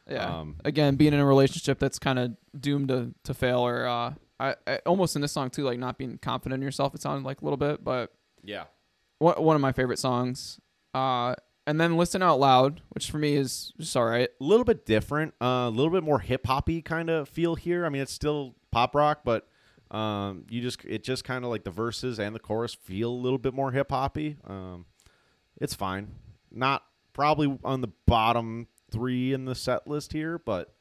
[0.07, 0.39] Yeah.
[0.41, 4.13] Um, Again, being in a relationship that's kind of doomed to, to fail, or uh,
[4.39, 6.93] I, I almost in this song too, like not being confident in yourself.
[6.93, 8.13] It sounded like a little bit, but
[8.43, 8.65] Yeah,
[9.25, 10.59] one one of my favorite songs.
[10.93, 11.35] Uh,
[11.67, 14.29] and then listen out loud, which for me is just all right.
[14.39, 17.85] a little bit different, uh, a little bit more hip hoppy kind of feel here.
[17.85, 19.47] I mean, it's still pop rock, but
[19.91, 23.21] um, you just it just kind of like the verses and the chorus feel a
[23.25, 24.37] little bit more hip hoppy.
[24.45, 24.85] Um,
[25.59, 26.11] it's fine,
[26.51, 30.73] not probably on the bottom three in the set list here, but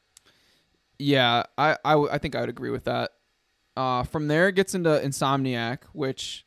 [0.99, 3.13] Yeah, I I, w- I think I would agree with that.
[3.77, 6.44] Uh, from there, it gets into Insomniac, which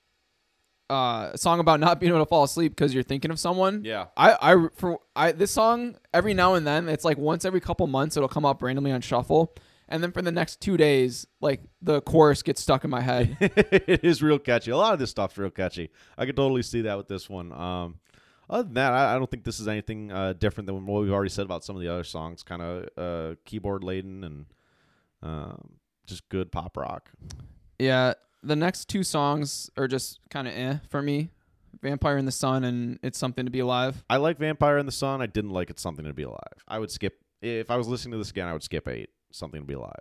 [0.89, 3.83] uh, a song about not being able to fall asleep because you're thinking of someone.
[3.83, 7.59] yeah, I, I for I this song every now and then it's like once every
[7.59, 9.53] couple months it'll come up randomly on shuffle,
[9.89, 13.37] and then for the next two days like the chorus gets stuck in my head.
[13.41, 14.71] it is real catchy.
[14.71, 15.89] A lot of this stuff's real catchy.
[16.17, 17.51] I could totally see that with this one.
[17.51, 17.95] Um,
[18.49, 21.11] other than that, I, I don't think this is anything uh, different than what we've
[21.11, 22.43] already said about some of the other songs.
[22.43, 24.45] Kind of uh, keyboard laden and
[25.21, 25.73] um,
[26.05, 27.11] just good pop rock.
[27.77, 28.13] yeah,
[28.43, 31.31] the next two songs are just kind of eh for me.
[31.81, 34.03] Vampire in the Sun and It's Something to Be Alive.
[34.09, 35.21] I like Vampire in the Sun.
[35.21, 36.39] I didn't like It's Something to Be Alive.
[36.67, 38.47] I would skip if I was listening to this again.
[38.47, 39.09] I would skip eight.
[39.31, 39.91] Something to Be Alive.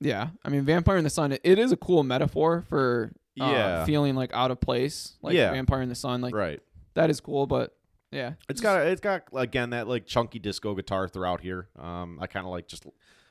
[0.00, 1.32] Yeah, I mean Vampire in the Sun.
[1.32, 3.84] It, it is a cool metaphor for uh, Yeah.
[3.84, 5.50] feeling like out of place, like Yeah.
[5.50, 6.20] Vampire in the Sun.
[6.20, 6.60] Like right.
[6.94, 7.74] that is cool, but
[8.12, 11.68] yeah, It's got it's got again that like chunky disco guitar throughout here.
[11.78, 12.86] Um, I kind of like just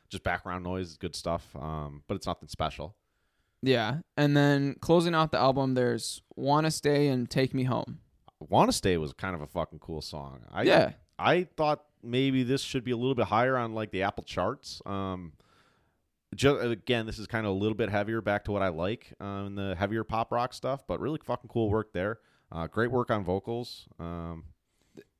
[0.09, 1.47] just background noise, good stuff.
[1.55, 2.95] Um, but it's nothing special.
[3.61, 3.99] Yeah.
[4.17, 7.99] And then closing out the album, there's "Wanna Stay" and "Take Me Home."
[8.39, 10.41] Want to Stay was kind of a fucking cool song.
[10.51, 14.03] I yeah, I thought maybe this should be a little bit higher on like the
[14.03, 14.81] Apple charts.
[14.85, 15.33] Um,
[16.35, 19.13] just again, this is kind of a little bit heavier back to what I like
[19.19, 22.19] um, in the heavier pop rock stuff, but really fucking cool work there.
[22.51, 23.87] Uh, great work on vocals.
[23.99, 24.45] Um,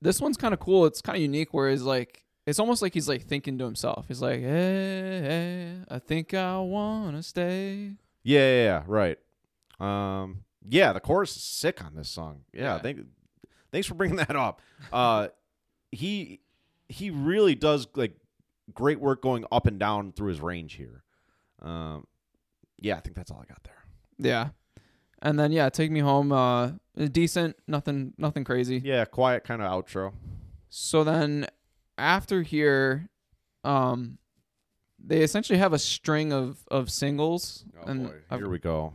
[0.01, 0.85] this one's kind of cool.
[0.85, 1.49] It's kind of unique.
[1.53, 4.05] Whereas like it's almost like he's like thinking to himself.
[4.07, 7.95] He's like, "Hey, hey I think I wanna stay."
[8.25, 9.17] Yeah, yeah, yeah, right.
[9.79, 12.41] Um, yeah, the chorus is sick on this song.
[12.53, 12.79] Yeah, Yeah.
[12.79, 12.99] thank,
[13.71, 14.61] thanks for bringing that up.
[14.91, 15.29] Uh,
[15.91, 16.41] he
[16.89, 18.15] he really does like
[18.73, 21.03] great work going up and down through his range here.
[21.61, 22.05] Um,
[22.79, 23.83] yeah, I think that's all I got there.
[24.17, 24.49] Yeah.
[25.21, 26.31] And then yeah, take me home.
[26.31, 26.71] Uh,
[27.11, 28.81] decent, nothing, nothing crazy.
[28.83, 30.13] Yeah, quiet kind of outro.
[30.69, 31.47] So then
[31.97, 33.09] after here,
[33.63, 34.17] um,
[35.05, 38.93] they essentially have a string of of singles, Oh and boy, I've, here we go.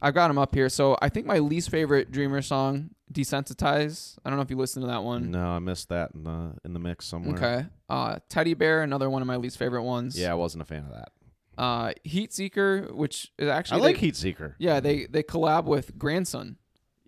[0.00, 0.68] I've got them up here.
[0.68, 4.82] So I think my least favorite Dreamer song, "Desensitize." I don't know if you listened
[4.82, 5.30] to that one.
[5.30, 7.34] No, I missed that in the in the mix somewhere.
[7.36, 7.66] Okay.
[7.88, 10.18] Uh, Teddy Bear, another one of my least favorite ones.
[10.18, 11.12] Yeah, I wasn't a fan of that.
[11.56, 14.56] Uh, Heat Seeker, which is actually I like they- Heat Seeker.
[14.58, 16.56] Yeah, they they collab with Grandson.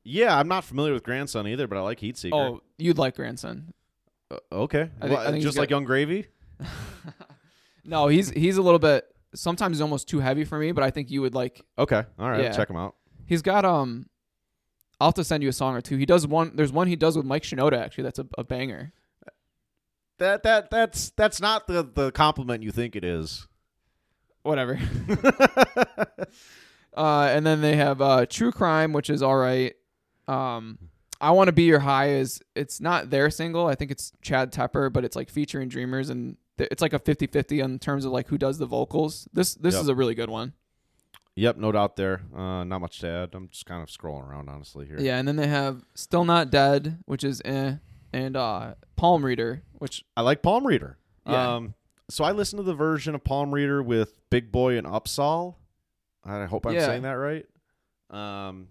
[0.04, 2.36] Yeah, I'm not familiar with Grandson either, but I like Heat Seeker.
[2.36, 3.72] Oh, you'd like Grandson.
[4.30, 4.90] Uh, okay.
[5.00, 6.26] I thi- I Well, think just got- like Yung Gravy.
[7.84, 9.04] No, he's he's a little bit.
[9.34, 11.60] Sometimes he's almost too heavy for me, but I think you would like.
[11.78, 12.52] Okay, all right, Yeah.
[12.52, 12.94] check him out.
[13.26, 14.06] He's got um.
[15.00, 15.96] I'll have to send you a song or two.
[15.96, 16.52] He does one.
[16.54, 17.76] There's one he does with Mike Shinoda.
[17.78, 18.92] Actually, that's a, a banger.
[20.18, 23.48] That that that's that's not the the compliment you think it is.
[24.44, 24.78] Whatever.
[26.96, 29.74] uh, and then they have uh, True Crime, which is all right.
[30.28, 30.78] Um,
[31.20, 33.66] I want to be your high is it's not their single.
[33.66, 36.98] I think it's Chad Tepper, but it's like featuring Dreamers and th- it's like a
[36.98, 39.28] 50-50 in terms of like who does the vocals.
[39.32, 39.82] This this Yep.
[39.82, 40.52] is a really good one.
[41.36, 42.22] Yep, no doubt there.
[42.34, 43.34] Uh, not much to add.
[43.34, 44.98] I'm just kind of scrolling around honestly here.
[45.00, 47.74] Yeah, and then they have Still Not Dead, which is eh,
[48.12, 50.96] and uh, Palm Reader, which I like Palm Reader.
[51.26, 51.56] Yeah.
[51.56, 51.74] Um,
[52.08, 55.56] so I listened to the version of Palm Reader with Big Boi and UPSAHL.
[56.24, 56.86] I hope I'm Yeah.
[56.86, 57.46] saying that right.
[58.10, 58.68] Um,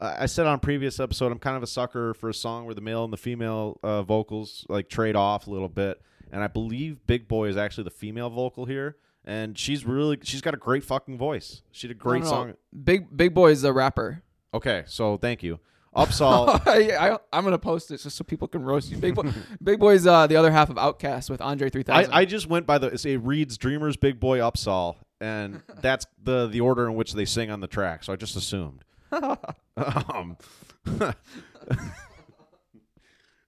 [0.00, 2.64] I I said on a previous episode, I'm kind of a sucker for a song
[2.64, 6.00] where the male and the female uh, vocals like trade off a little bit,
[6.32, 10.40] and I believe Big Boi is actually the female vocal here, and she's really she's
[10.40, 11.62] got a great fucking voice.
[11.72, 12.54] She did a great no, no, song.
[12.84, 14.22] Big Big Boi is the rapper.
[14.52, 15.60] Okay, so thank you.
[15.96, 16.66] UPSAHL.
[16.66, 18.96] I, am gonna post it just so people can roast you.
[18.96, 22.12] Big Boi, Big Boi's uh, the other half of OutKast with Andre 3000.
[22.12, 26.48] I, I just went by the it reads Dreamers Big Boi UPSAHL, and that's the
[26.48, 28.02] the order in which they sing on the track.
[28.02, 28.84] So I just assumed.
[29.12, 30.36] um,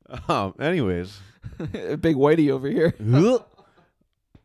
[0.28, 1.18] um, anyways,
[1.58, 2.94] Big Whitey over here.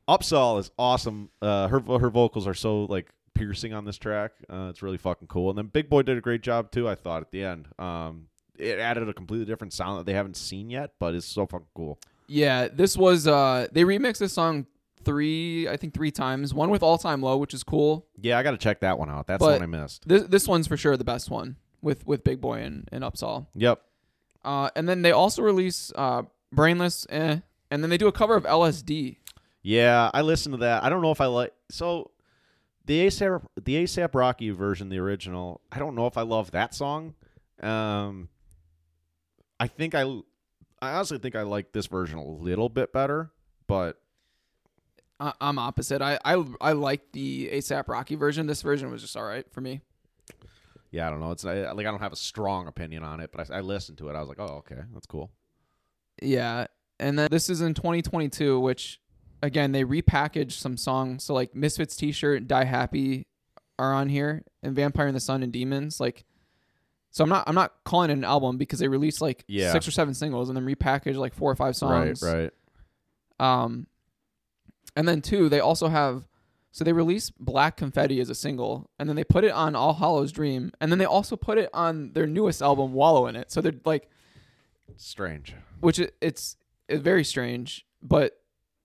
[0.07, 1.30] UPSAHL is awesome.
[1.41, 4.32] Uh, her her vocals are so like piercing on this track.
[4.51, 5.49] Uh, it's really fucking cool.
[5.49, 6.89] And then Big Boi did a great job too.
[6.89, 7.68] I thought at the end.
[7.80, 11.45] Um, it added a completely different sound that they haven't seen yet, but it's so
[11.47, 11.99] fucking cool.
[12.28, 14.66] Yeah, this was uh they remixed this song
[15.03, 16.53] three, I think three times.
[16.53, 18.05] One with All Time Low, which is cool.
[18.20, 19.28] Yeah, I got to check that one out.
[19.28, 20.07] That's But- the one I missed.
[20.07, 23.47] This this one's for sure the best one with with Big Boi and, and UPSAHL.
[23.55, 23.82] Yep.
[24.44, 26.24] Uh, and then they also release uh
[26.54, 27.38] Brainless, eh,
[27.70, 29.18] and then they do a cover of LSD.
[29.62, 30.84] Yeah, I listened to that.
[30.84, 32.12] I don't know if I like so
[32.86, 35.62] the ASAP the ASAP Rocky version, the original.
[35.72, 37.14] I don't know if I love that song.
[37.62, 38.28] Um,
[39.60, 40.02] I think I
[40.82, 43.32] I honestly think I like this version a little bit better,
[43.68, 44.02] but
[45.20, 46.02] I, I'm opposite.
[46.02, 48.48] I, I I like the ASAP Rocky version.
[48.48, 49.82] This version was just all right for me.
[50.92, 51.32] Yeah, I don't know.
[51.32, 54.10] It's like I don't have a strong opinion on it, but I, I listened to
[54.10, 54.16] it.
[54.16, 55.32] I was like, oh, okay, that's cool.
[56.22, 56.68] Yeah,
[57.00, 59.00] and then this is in 2022, which
[59.42, 61.24] again they repackaged some songs.
[61.24, 63.26] So like Misfits T-shirt, Die Happy
[63.80, 66.00] are on here, and Vampire in the Sun and Demons.
[66.00, 66.26] Like,
[67.10, 69.72] so I'm not I'm not calling it an album because they released like Yeah.
[69.72, 72.22] six or seven singles and then repackaged like four or five songs.
[72.22, 72.52] Right,
[73.39, 73.64] right.
[73.64, 73.88] Um,
[74.96, 76.28] and then two, they also have.
[76.74, 79.94] So they released Black Confetti as a single, and then they put it on All
[79.96, 83.52] Hallows Dream, and then they also put it on their newest album, Wallow in it.
[83.52, 84.10] So they're like,
[84.98, 85.54] Strange.
[85.80, 86.58] which it, it's
[86.88, 88.40] it's very strange, but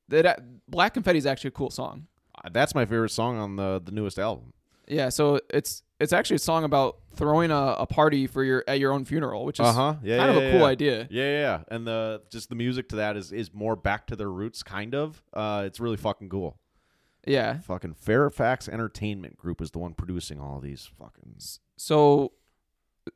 [0.09, 2.07] that Black Confetti is actually a cool song.
[2.45, 4.53] Uh, That's my favorite song on the the newest album.
[4.89, 8.78] Yeah, so it's it's actually a song about throwing a, a party for your at
[8.78, 9.95] your own funeral, which is Uh huh.
[10.03, 10.66] Yeah, kind yeah, of a yeah, cool yeah.
[10.66, 11.09] idea.
[11.11, 11.61] Yeah, yeah, yeah.
[11.68, 14.95] And the just the music to that is is more back to their roots, kind
[14.95, 15.22] of.
[15.32, 16.57] Uh, it's really fucking cool.
[17.26, 17.58] Yeah.
[17.60, 21.36] Fucking Fairfax Entertainment Group is the one producing all these fucking.
[21.76, 22.32] So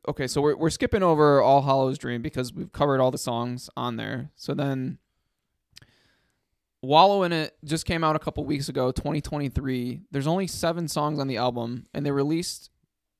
[0.08, 3.70] okay, so we're we're skipping over All Hallows Dream because we've covered all the songs
[3.76, 4.30] on there.
[4.34, 4.98] So then
[6.82, 10.02] Wallow in It just came out a couple weeks ago, 2023.
[10.10, 12.70] There's only 7 songs on the album and they released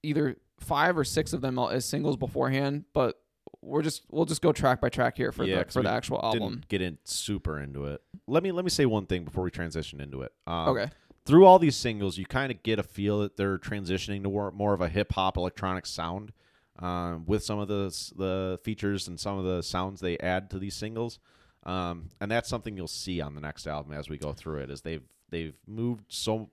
[0.02, 3.20] either 5 or 6 of them as singles beforehand, but
[3.62, 6.20] we're just we'll just go track by track here for Yeah, the for the actual
[6.22, 6.50] album.
[6.54, 8.02] Didn't get in super into it.
[8.26, 10.32] Let me let me say one thing before we transition into it.
[10.46, 10.90] Um, Okay.
[11.26, 14.50] Through all these singles, you kind of get a feel that they're transitioning to more,
[14.50, 16.32] more of a hip hop electronic sound,
[16.78, 20.58] um, with some of the the features and some of the sounds they add to
[20.58, 21.18] these singles.
[21.64, 24.70] Um, and that's something you'll see on the next album as we go through it.
[24.70, 26.48] Is they've they've moved so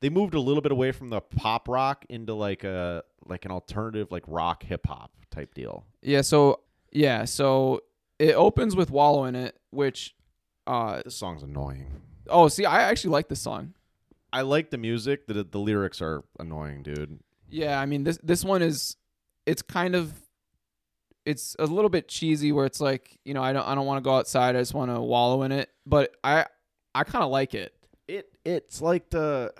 [0.00, 3.50] they moved a little bit away from the pop rock into like a like an
[3.50, 5.84] alternative like rock hip hop type deal.
[6.02, 6.60] Yeah, so
[6.92, 7.82] yeah, so
[8.18, 10.14] it opens with Wallow in It, which
[10.66, 11.86] uh This song's annoying.
[12.28, 13.74] oh, see, I actually like this song.
[14.32, 15.26] I like the music.
[15.26, 17.20] The the lyrics are annoying, dude.
[17.50, 18.96] Yeah, I mean this this one is
[19.46, 20.12] it's kind of
[21.24, 23.98] it's a little bit cheesy where it's like, you know, I don't I don't want
[23.98, 26.46] to go outside, I just want to wallow in it, but I
[26.94, 27.74] I kind of like it.
[28.06, 29.52] It it's like the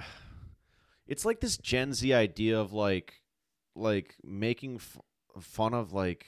[1.09, 3.22] it's like this Gen Z idea of like
[3.74, 4.98] like making f-
[5.40, 6.26] fun of like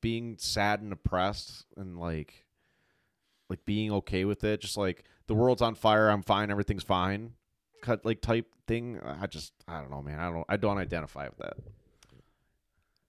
[0.00, 2.44] being sad and oppressed and like
[3.48, 4.60] like being okay with it.
[4.60, 7.32] Just like the world's on fire i'm fine everything's fine
[7.80, 9.00] cut like type thing.
[9.02, 10.18] I just i don't know man.
[10.20, 11.56] I don't i don't identify with that.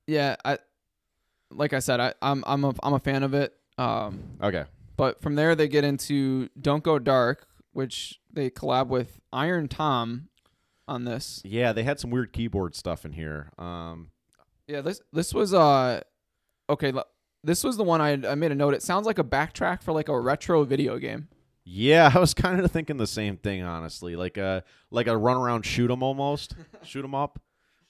[0.07, 0.59] Yeah, I
[1.51, 3.53] like I said, I I'm I'm a I'm a fan of it.
[3.77, 4.65] Um okay.
[4.97, 10.29] but from there they get into Don't Go Dark, which they collab with Iron Tom
[10.87, 11.41] on this.
[11.43, 14.11] yeah they had some weird keyboard stuff in here um
[14.67, 16.01] Yeah, this this was uh
[16.69, 17.05] okay, l-
[17.43, 18.73] this was the one I I made a note.
[18.73, 21.27] It sounds like a backtrack for like a retro video game.
[21.63, 24.15] Yeah, I was kind of thinking the same thing, honestly.
[24.15, 27.39] Like a like a run around shoot 'em almost, shoot 'em up.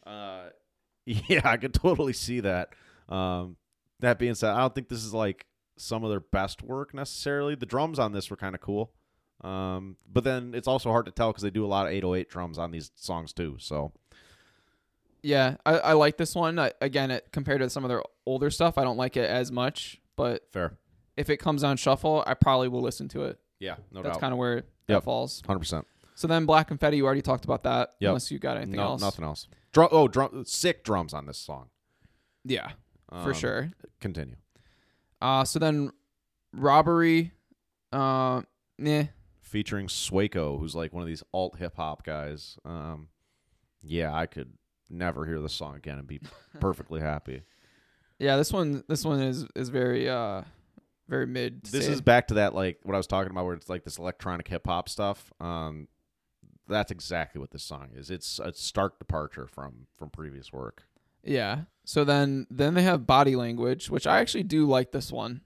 [0.06, 0.50] Uh,
[1.06, 2.70] yeah, I could totally see that.
[3.10, 3.58] Um,
[4.02, 5.46] that being said, I don't think this is like
[5.78, 7.56] some of their best work necessarily.
[7.56, 8.92] The drums on this were kind of cool,
[9.46, 12.30] um, but then it's also hard to tell because they do a lot of 808
[12.30, 13.58] drums on these songs too.
[13.60, 13.92] So
[15.22, 16.58] Yeah, I, I like this one.
[16.60, 19.52] I, again, it compared to some of their older stuff, I don't like it as
[19.52, 20.00] much.
[20.16, 20.78] But fair.
[21.18, 23.40] if it comes on shuffle, I probably will listen to it.
[23.60, 24.04] Yeah, no That's doubt.
[24.04, 24.56] That's kind of where
[24.88, 25.04] that Yep.
[25.04, 25.42] falls.
[25.46, 25.88] Hundred percent.
[26.16, 27.92] So then Black Confetti, you already talked about that.
[28.00, 28.10] Yep.
[28.10, 29.02] Unless you got anything No, else.
[29.02, 29.48] nothing else.
[29.74, 29.90] Drum.
[29.92, 30.44] Oh, drum.
[30.46, 31.70] Sick drums on this song.
[32.46, 32.72] Yeah,
[33.10, 33.72] for Um, sure.
[34.00, 34.36] Continue.
[35.22, 35.92] Uh, so then
[36.54, 37.32] robbery.
[37.92, 38.44] Uh,
[38.78, 39.04] nah.
[39.56, 42.58] Featuring Sueco, who's like one of these alt hip hop guys.
[42.66, 43.08] Um,
[43.82, 44.52] yeah, I could
[44.90, 46.20] never hear this song again and be
[46.60, 47.44] perfectly happy.
[48.20, 50.42] Yeah, this one this one is is very uh
[51.08, 51.64] very mid.
[51.64, 53.98] This is back to that like what I was talking about, where it's like this
[53.98, 55.32] electronic hip hop stuff.
[55.40, 55.88] Um,
[56.68, 58.12] that's exactly what this song is.
[58.12, 60.84] It's a stark departure from from previous work.
[61.24, 61.62] yeah.
[61.86, 65.44] So then then they have body language, which I actually do like this one.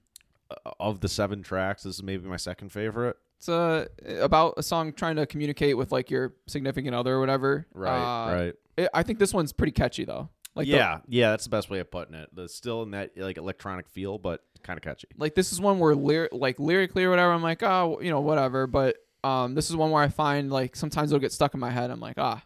[0.49, 3.16] Uh, of the seven tracks, this is maybe my second favorite.
[3.40, 3.86] It's uh,
[4.20, 7.66] about a song trying to communicate with like your significant other or whatever.
[7.74, 7.96] Right,
[8.30, 8.54] Uh, right.
[8.78, 10.30] it- I think this one's pretty catchy though.
[10.56, 12.30] Like the- yeah, yeah, that's the best way of putting it.
[12.36, 15.08] It's still in that like electronic feel, but kind of catchy.
[15.18, 15.96] like this is one where
[16.34, 18.68] like lyrically or whatever, I'm like, oh, you know, whatever.
[18.68, 21.70] But um, this is one where I find like sometimes it'll get stuck in my
[21.72, 21.92] head.
[21.92, 22.44] I'm like, ah,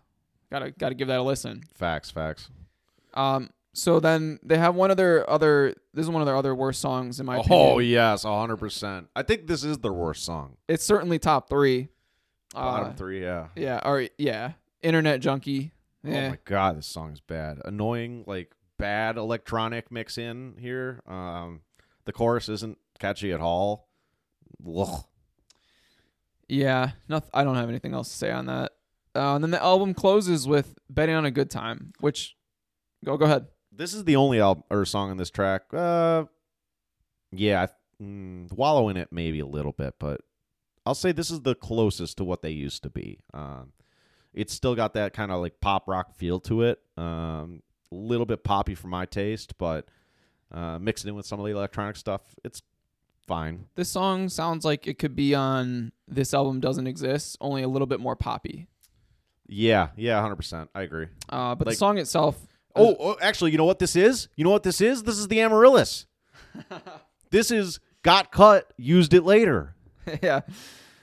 [0.52, 1.64] gotta gotta give that a listen.
[1.74, 2.50] Facts, facts.
[3.16, 5.76] Um, so then they have one of their other.
[5.94, 7.90] This is one of their other worst songs in my Oh opinion.
[7.92, 9.08] yes, hundred percent.
[9.16, 10.58] I think this is their worst song.
[10.68, 11.90] It's certainly top three.
[12.54, 13.48] Bottom Uh, three, yeah.
[13.56, 14.52] yeah, or yeah,
[14.84, 15.72] Internet Junkie.
[16.06, 17.60] Oh my god, this song is bad.
[17.66, 21.02] Annoying, like bad electronic mix in here.
[21.08, 21.62] Um,
[22.06, 23.88] the chorus isn't catchy at all.
[24.68, 25.04] Ugh.
[26.48, 26.92] yeah.
[27.10, 28.74] Noth- I don't have anything else to say on that.
[29.16, 32.36] Uh, and then the album closes with "Betting on a Good Time," which
[33.06, 33.48] go go ahead.
[33.76, 35.64] This is the only album or song on this track.
[35.74, 36.26] Uh,
[37.32, 40.22] yeah, I- mm, wallow in it maybe a little bit, but
[40.86, 43.20] I'll say this is the closest to what they used to be.
[43.34, 43.72] Um,
[44.34, 46.80] it's still got that kind of like pop rock feel to it.
[46.98, 47.62] Um,
[47.92, 49.88] a little bit poppy for my taste, but
[50.52, 52.62] uh, mixed in with some of the electronic stuff, it's
[53.28, 53.66] fine.
[53.76, 57.86] This song sounds like it could be on "This Album Doesn't Exist," only a little
[57.88, 58.68] bit more poppy.
[59.48, 60.70] Yeah, yeah, hundred percent.
[60.76, 61.08] I agree.
[61.30, 62.40] Uh, but Like- the song itself.
[62.76, 64.28] Oh, oh, actually, you know what this is?
[64.36, 65.04] You know what this is?
[65.04, 66.08] This is the Amaryllis.
[67.30, 69.76] this is got cut, used it later.
[70.22, 70.42] yeah,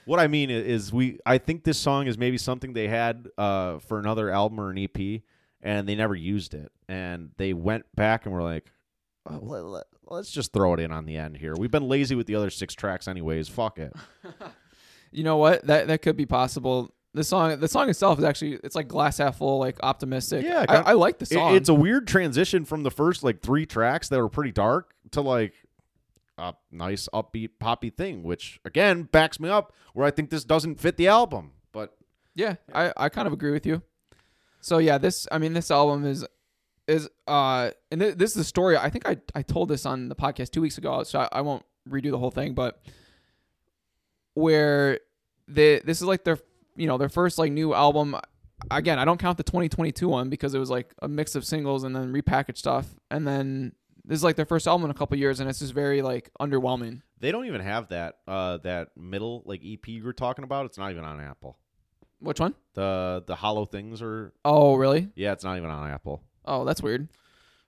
[0.05, 1.19] What I mean is, we.
[1.25, 4.77] I think this song is maybe something they had uh, for another album or an
[4.77, 5.21] EP,
[5.61, 8.71] and they never used it, and they went back and were like,
[9.29, 11.55] oh, let, let, let's just throw it in on the end here.
[11.57, 13.47] We've been lazy with the other six tracks, anyways.
[13.47, 13.93] Fuck it.
[15.11, 15.65] you know what?
[15.65, 16.93] That that could be possible.
[17.13, 20.45] The song, the song itself is actually it's like glass half full, like optimistic.
[20.45, 21.55] Yeah, I, I like the It- song.
[21.55, 25.19] it's a weird transition from the first like three tracks that were pretty dark to
[25.21, 25.53] like
[26.37, 30.79] a nice upbeat poppy thing, which again backs me up where I think this doesn't
[30.79, 31.51] fit the album.
[31.73, 31.97] But
[32.33, 33.81] Yeah, I, I kind of agree with you.
[34.61, 36.25] So yeah, this I mean this album is
[36.87, 38.77] is uh and th- this is the story.
[38.77, 41.41] I think I I told this on the podcast two weeks ago, so I, I
[41.41, 42.81] won't redo the whole thing, but
[44.33, 44.99] where
[45.47, 46.37] the this is like their
[46.75, 48.15] you know their first like new album.
[48.69, 51.83] Again, I don't count the 2022 one because it was like a mix of singles
[51.83, 53.73] and then repackaged stuff, and then
[54.05, 56.29] this is like their first album in a couple years, and it's just very like
[56.39, 57.01] underwhelming.
[57.19, 60.65] they don't even have that uh that middle like EP you were talking about.
[60.67, 61.57] It's not even on Apple.
[62.19, 62.53] Which one?
[62.75, 65.09] The the hollow things are Oh, really?
[65.15, 66.21] yeah, it's not even on Apple.
[66.45, 67.07] Oh, that's weird.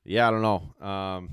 [0.06, 0.86] Yeah, I don't know.
[0.88, 1.30] Um,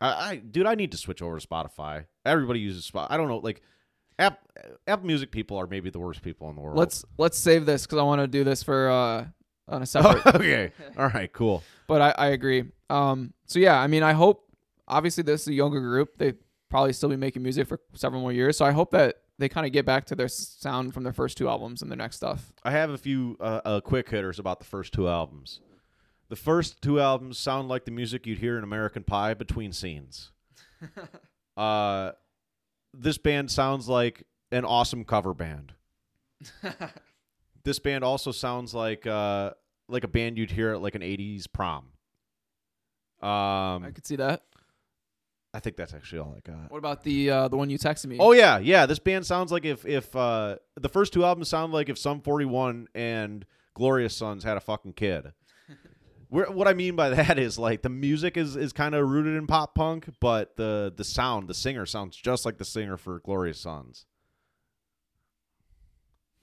[0.00, 2.04] I, I dude, I need to switch over to Spotify.
[2.26, 3.06] Everybody uses Spot.
[3.10, 3.62] I don't know, like.
[4.18, 4.40] App,
[4.86, 6.78] Apple Music people are maybe the worst people in the world.
[6.78, 9.26] Let's let's save this because I want to do this for uh
[9.68, 10.26] on a separate.
[10.34, 10.72] okay.
[10.96, 11.32] All right.
[11.32, 11.62] Cool.
[11.86, 12.64] but I, I agree.
[12.90, 14.48] Um, so yeah, I mean, I hope
[14.86, 16.16] obviously this is a younger group.
[16.18, 16.34] They
[16.70, 18.56] probably still be making music for several more years.
[18.56, 21.36] So I hope that they kind of get back to their sound from their first
[21.36, 22.52] two albums and their next stuff.
[22.62, 25.60] I have a few uh, uh, quick hitters about the first two albums.
[26.28, 30.30] The first two albums sound like the music you'd hear in American Pie between scenes.
[31.56, 32.12] uh,
[32.98, 35.72] this band sounds like an awesome cover band.
[37.64, 39.50] this band also sounds like uh,
[39.88, 41.86] like a band you'd hear at like an '80s prom.
[43.22, 44.42] Um, I could see that.
[45.54, 46.70] I think that's actually all I got.
[46.70, 48.16] What about the uh, the one you texted me?
[48.18, 48.86] Oh yeah, yeah.
[48.86, 52.20] This band sounds like if if uh, the first two albums sound like if Sum
[52.20, 55.32] 41 and Glorious Sons had a fucking kid.
[56.34, 59.36] Where, what I mean by that is like the music is is kind of rooted
[59.36, 63.20] in pop punk, but the the sound, the singer sounds just like the singer for
[63.20, 64.04] Glorious Sons.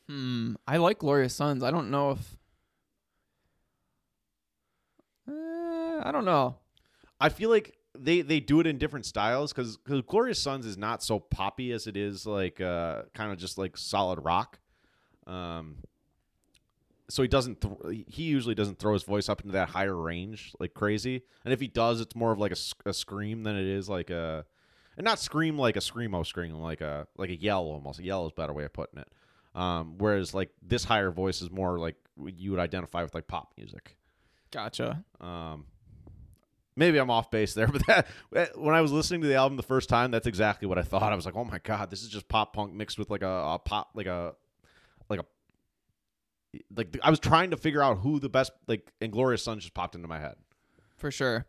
[0.07, 0.53] Hmm.
[0.65, 1.61] I like Glorious Sons.
[1.61, 2.37] I don't know if.
[5.27, 6.55] Uh, I don't know.
[7.19, 9.75] I feel like they they do it in different styles because
[10.07, 13.75] Glorious Sons is not so poppy as it is like uh, kind of just like
[13.75, 14.57] solid rock.
[15.27, 15.79] Um,
[17.11, 17.61] so he doesn't.
[17.61, 21.23] Th- he usually doesn't throw his voice up into that higher range like crazy.
[21.43, 22.53] And if he does, it's more of like
[22.85, 24.45] a scream than it is like a,
[24.97, 27.99] and not scream like a screamo scream, like a like a yell almost.
[27.99, 29.09] A yell is a better way of putting it.
[29.53, 33.53] Um, whereas like this higher voice is more like you would identify with like pop
[33.57, 33.97] music.
[34.51, 35.03] Gotcha.
[35.19, 35.65] Um,
[36.77, 38.07] maybe I'm off base there, but that
[38.57, 41.11] when I was listening to the album the first time, that's exactly what I thought.
[41.11, 43.27] I was like, oh my god, this is just pop punk mixed with like a,
[43.27, 44.33] a pop, like a,
[46.75, 49.95] like I was trying to figure out who the best like Inglorious Sons just popped
[49.95, 50.35] into my head.
[50.97, 51.45] For sure.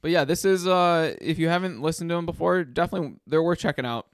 [0.00, 3.58] But yeah, this is uh if you haven't listened to them before, definitely they're worth
[3.58, 4.06] checking out.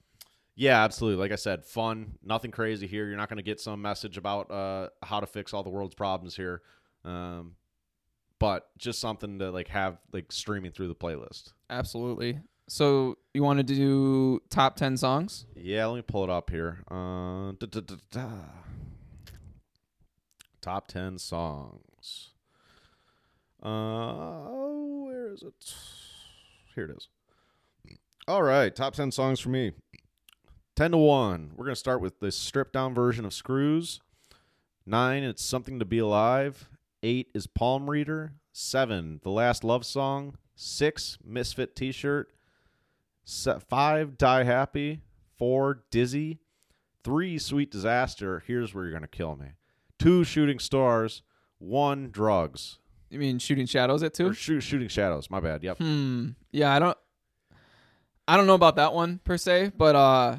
[0.56, 1.20] Yeah, absolutely.
[1.20, 3.08] Like I said, fun, nothing crazy here.
[3.08, 5.96] You're not going to get some message about uh, how to fix all the world's
[5.96, 6.62] problems here,
[7.04, 7.56] um,
[8.38, 11.52] but just something to like have like streaming through the playlist.
[11.70, 12.38] Absolutely.
[12.68, 15.44] So you want to do top 10 songs?
[15.56, 16.84] Yeah, let me pull it up here.
[16.90, 18.28] Uh, da, da, da, da.
[20.64, 22.30] Top 10 songs.
[23.62, 25.74] Uh, where is it?
[26.74, 27.08] Here it is.
[28.26, 29.72] All right, top 10 songs for me.
[30.76, 31.50] 10 to 1.
[31.54, 34.00] We're going to start with the stripped down version of Screws.
[34.86, 36.70] 9, It's Something to Be Alive.
[37.02, 38.32] 8 is Palm Reader.
[38.54, 40.38] 7, The Last Love Song.
[40.54, 42.32] 6, Misfit T shirt.
[43.68, 45.02] Five, Die Happy.
[45.36, 46.38] Four, Dizzy.
[47.02, 48.42] Three, Sweet Disaster.
[48.46, 49.48] Here's where you're gonna kill me.
[50.04, 51.22] Two, Shooting Stars.
[51.58, 52.78] One, Drugs.
[53.08, 54.32] You mean Shooting Shadows at Or 2?
[54.34, 55.30] shoot, Shooting Shadows.
[55.30, 55.62] My bad.
[55.64, 55.78] Yep.
[55.78, 56.28] Hmm.
[56.52, 56.98] Yeah, I don't
[58.28, 60.36] I don't know about that one per se, but uh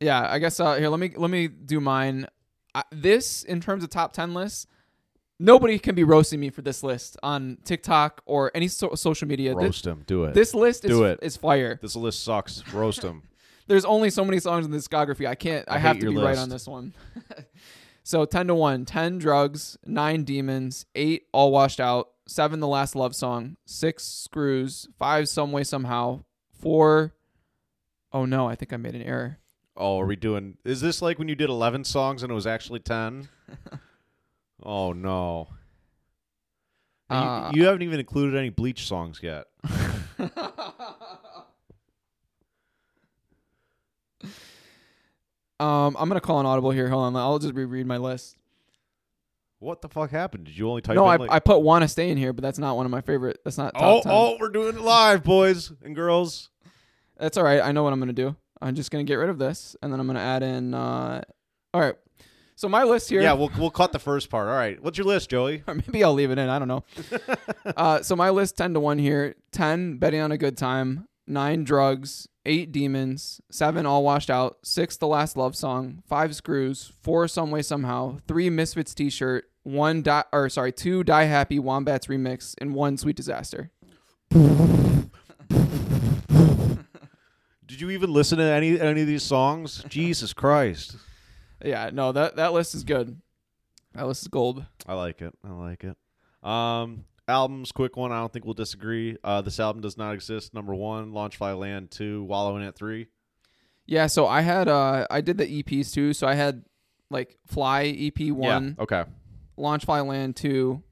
[0.00, 2.26] yeah, I guess uh here let me let me do mine.
[2.74, 4.66] I, this in terms of top 10 lists,
[5.38, 9.54] nobody can be roasting me for this list on TikTok or any so- social media.
[9.54, 10.02] Roast him.
[10.08, 10.34] Do it.
[10.34, 11.20] This list is Do it.
[11.22, 11.78] is fire.
[11.80, 12.64] this list sucks.
[12.72, 13.22] Roast him.
[13.68, 15.26] There's only so many songs in the discography.
[15.28, 15.64] I can't.
[15.68, 16.94] I, I have to be right on this one.
[18.08, 18.86] so ten to one.
[18.86, 19.76] Ten drugs.
[19.84, 20.86] Nine demons.
[20.94, 22.08] Eight all washed out.
[22.26, 23.58] Seven the last love song.
[23.66, 24.88] Six screws.
[24.98, 26.22] Five some way somehow.
[26.58, 27.12] 4
[28.10, 29.36] Oh no, I think I made an error.
[29.76, 30.56] Oh, are we doing?
[30.64, 33.28] Is this like when you did 11 songs and it was actually 10?
[34.62, 35.48] oh no.
[37.10, 39.44] And you- Uh, you, haven't even included any Bleach songs yet.
[45.60, 46.88] um, I'm gonna call an audible here.
[46.88, 48.36] Hold on, I'll just reread my list.
[49.60, 50.44] What the fuck happened?
[50.44, 51.30] Did you only type no, in I, like?
[51.32, 53.40] I put wanna stay in here, but that's not one of my favorite.
[53.44, 54.12] That's not top oh, 10.
[54.12, 56.50] oh, we're doing it live, boys and girls.
[57.16, 57.60] That's all right.
[57.60, 58.36] I know what I'm gonna do.
[58.60, 60.74] I'm just gonna get rid of this, and then I'm gonna add in.
[60.74, 61.22] Uh,
[61.74, 61.96] all right.
[62.58, 63.20] So my list here.
[63.20, 64.48] Yeah, we'll we'll cut the first part.
[64.48, 65.62] All right, what's your list, Joey?
[65.68, 66.48] or maybe I'll leave it in.
[66.48, 66.84] I don't know.
[67.76, 69.36] uh, so my list ten to one here.
[69.52, 71.06] Ten betting on a good time.
[71.28, 72.26] Nine drugs.
[72.46, 73.42] Eight demons.
[73.50, 74.56] Seven all washed out.
[74.64, 76.02] Six the last love song.
[76.08, 76.90] Five screws.
[77.02, 78.16] Four some way somehow.
[78.26, 79.44] Three misfits t-shirt.
[79.62, 83.70] One die or sorry two die happy wombats remix and one sweet disaster.
[87.66, 89.84] Did you even listen to any any of these songs?
[89.88, 90.96] Jesus Christ,
[91.62, 93.20] Yeah, no that that list is good.
[93.92, 94.64] That list is gold.
[94.86, 95.34] I like it.
[95.44, 95.96] I like it.
[96.48, 98.10] Um, albums, quick one.
[98.12, 99.16] I don't think we'll disagree.
[99.22, 100.54] Uh, this album does not exist.
[100.54, 101.90] Number one, Launch Fly Land.
[101.90, 103.08] Two, Wallowing at three.
[103.86, 106.12] Yeah, so I had uh I did the EPs too.
[106.12, 106.64] So I had
[107.10, 108.82] like Fly EP one, Yeah.
[108.82, 109.04] Okay.
[109.56, 110.82] Launch Fly Land two.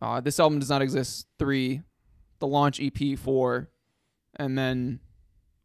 [0.00, 1.82] Uh, this album does not exist three,
[2.38, 3.70] the Launch EP four,
[4.36, 5.00] and then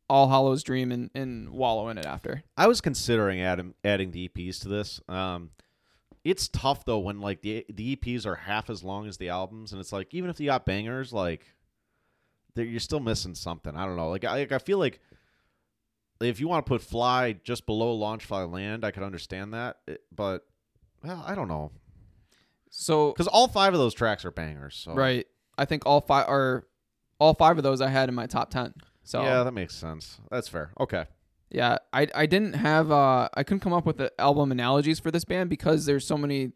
[0.09, 2.43] All Hallows Dream and, and Wallow in it after.
[2.57, 4.99] I was considering adding adding the EPs to this.
[5.07, 5.51] Um,
[6.23, 9.71] It's tough though when like the the EPs are half as long as the albums,
[9.71, 11.45] and it's like even if you got bangers, like
[12.55, 13.73] you're still missing something.
[13.75, 14.09] I don't know.
[14.09, 14.99] Like I, like, I feel like
[16.19, 19.77] if you want to put Fly just below Launch Fly Land, I could understand that,
[19.87, 20.45] It- but
[21.03, 21.71] well, I don't know
[22.69, 24.75] So because all five of those tracks are bangers.
[24.75, 25.25] So right,
[25.57, 26.67] I think all five are
[27.19, 28.73] all five of those I had in my top ten.
[29.03, 30.19] So yeah, that makes sense.
[30.29, 30.71] That's fair.
[30.79, 31.05] Okay.
[31.51, 35.11] Yeah, I I didn't have uh I couldn't come up with the album analogies for
[35.11, 36.51] this band because there's so many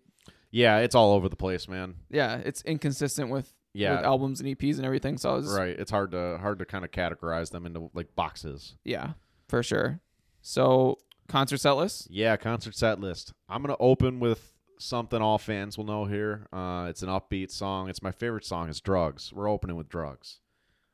[0.51, 1.95] Yeah, it's all over the place, man.
[2.09, 3.95] yeah, it's inconsistent with Yeah.
[3.97, 5.17] with albums and EPs and everything.
[5.17, 5.77] So I was Right.
[5.79, 8.75] It's hard to hard to kind of categorize them into like boxes.
[8.83, 9.13] yeah,
[9.47, 9.99] for sure.
[10.41, 12.07] So concert set list?
[12.11, 13.33] Yeah, concert set list.
[13.49, 16.47] I'm gonna open with something all fans will know here.
[16.51, 17.89] Uh, it's an upbeat song.
[17.89, 18.69] It's my favorite song.
[18.69, 20.39] It's "Drugs." We're opening with "Drugs."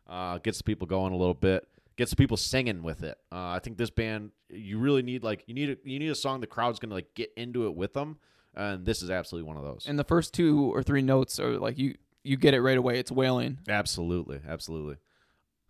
[0.07, 1.67] Uh, gets the people going a little bit.
[1.99, 3.17] Gets the people singing with it.
[3.29, 6.15] Uh, I think this band, you really need like you need a, you need a
[6.15, 8.19] song the crowd's gonna like get into it with them,
[8.55, 9.85] and this is absolutely one of those.
[9.85, 12.99] And the first two or three notes are like you you get it right away.
[12.99, 13.57] It's wailing.
[13.67, 14.95] Absolutely, absolutely.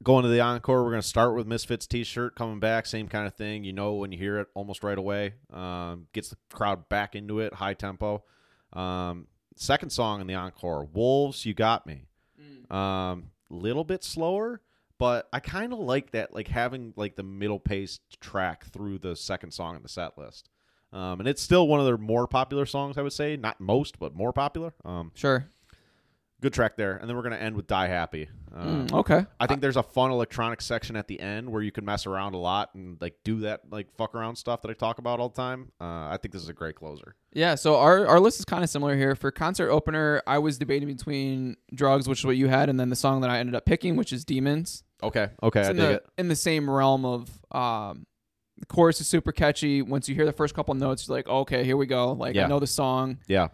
[0.03, 3.25] Going to the encore, we're going to start with Misfits T-shirt coming back, same kind
[3.25, 3.63] of thing.
[3.63, 5.33] You know when you hear it almost right away.
[5.51, 8.23] Um, gets the crowd back into it, high tempo.
[8.71, 12.05] Um, second song in the encore, Wolves, You Got Me.
[12.69, 14.61] Um, little bit slower,
[14.99, 19.15] but I kind of like that, like having like the middle paced track through the
[19.15, 20.49] second song in the set list.
[20.91, 23.35] Um, and it's still one of their more popular songs, I would say.
[23.37, 24.73] Not most, but more popular.
[24.83, 25.47] Um, Sure.
[26.41, 26.95] Good track there.
[26.97, 28.29] And then we're gonna end with Die Happy.
[28.53, 29.25] Um, Mm, okay.
[29.39, 32.33] I think there's a fun electronic section at the end where you can mess around
[32.33, 35.29] a lot and like do that like fuck around stuff that I talk about all
[35.29, 35.71] the time.
[35.79, 37.15] Uh, I think this is a great closer.
[37.33, 39.15] Yeah, so our, our list is kind of similar here.
[39.15, 42.89] For concert opener, I was debating between drugs, which is what you had, and then
[42.89, 44.83] the song that I ended up picking, which is Demons.
[45.03, 46.05] Okay, okay, It's I in dig the it.
[46.17, 48.05] in the same realm of um
[48.57, 49.81] the chorus is super catchy.
[49.81, 52.11] Once you hear the first couple notes, you're like, okay, here we go.
[52.13, 52.45] Like Yeah.
[52.45, 53.19] I know the song.
[53.27, 53.47] Yeah,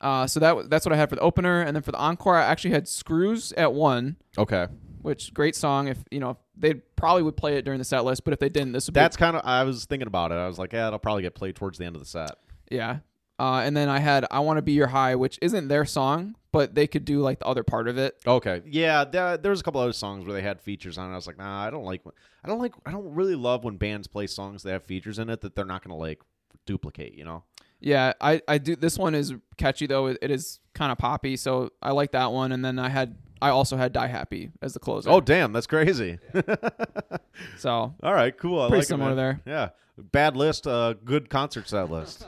[0.00, 2.36] Uh, so that that's what I had for the opener, and then for the encore,
[2.36, 4.68] I actually had Screws at one, okay.
[5.02, 5.88] which great song.
[5.88, 8.48] If you know, they probably would play it during the set list, but if they
[8.48, 10.36] didn't, this would be That's kind of I was thinking about it.
[10.36, 12.32] I was like, yeah, it'll probably get played towards the end of the set.
[12.70, 12.98] yeah.
[13.40, 16.34] Uh, and then I had I want to be your high, which isn't their song,
[16.50, 18.16] but they could do like the other part of it.
[18.26, 21.12] Okay, yeah, there, there was a couple other songs where they had features on it.
[21.12, 22.02] I was like, nah, I don't like,
[22.42, 25.30] I don't like, I don't really love when bands play songs that have features in
[25.30, 26.20] it that they're not gonna like
[26.66, 27.14] duplicate.
[27.14, 27.44] You know?
[27.80, 28.76] Yeah, I, I do.
[28.76, 30.06] This one is catchy though.
[30.06, 32.52] It, it is kind of poppy, so I like that one.
[32.52, 35.10] And then I had I also had Die Happy as the closer.
[35.10, 36.18] Oh, damn, that's crazy.
[37.58, 38.60] so All right, cool.
[38.60, 39.16] I Pretty like it, similar man.
[39.16, 39.40] there.
[39.46, 42.26] Yeah, bad list, uh, good concert set list.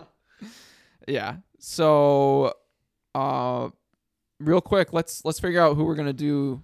[1.08, 1.36] yeah.
[1.58, 2.54] So,
[3.14, 3.70] uh,
[4.38, 6.62] real quick, let's let's figure out who we're gonna do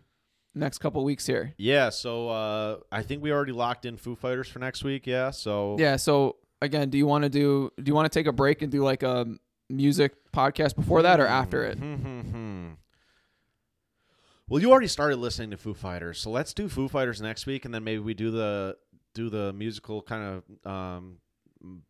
[0.54, 1.54] next couple weeks here.
[1.58, 5.06] Yeah, so uh, I think we already locked in Foo Fighters for next week.
[5.06, 5.96] Yeah, so Yeah.
[5.96, 8.70] So again, do you want to do do you want to take a break and
[8.72, 9.26] do like a
[9.68, 11.78] music podcast before that or after it?
[14.48, 17.64] Well, you already started listening to Foo Fighters, so let's do Foo Fighters next week,
[17.64, 18.76] and then maybe we do the
[19.12, 21.18] do the musical kind of um,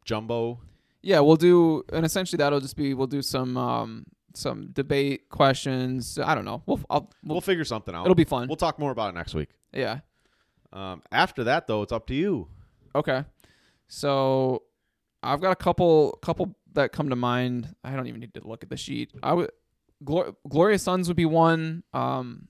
[0.07, 0.61] jumbo.
[1.03, 6.19] Yeah, we'll do, and essentially that'll just be we'll do some um some debate questions.
[6.19, 6.63] I don't know.
[6.65, 8.07] We'll I'll, We'll, we'll figure something out.
[8.07, 8.49] it'll be fun.
[8.49, 9.51] We'll talk more about it next week.
[9.75, 9.99] yeah.
[10.73, 12.49] Um, after that, though, it's up to you.
[12.95, 13.23] Okay.
[13.89, 14.63] So
[15.23, 17.75] I've got a couple couple that come to mind.
[17.85, 19.13] I don't even need to look at the sheet.
[19.23, 19.51] I would
[20.05, 21.83] Glor- Glorious Sons would be one.
[21.95, 22.49] Um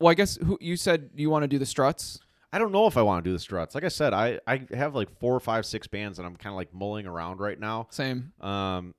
[0.00, 2.20] Well, I guess who you said you want to do the Struts?
[2.52, 3.74] I don't know if I want to do the Struts.
[3.74, 6.52] Like I said, I I have like four or five, six bands that I'm kind
[6.52, 7.88] of like mulling around right now.
[7.90, 8.32] Same.
[8.40, 8.94] Um,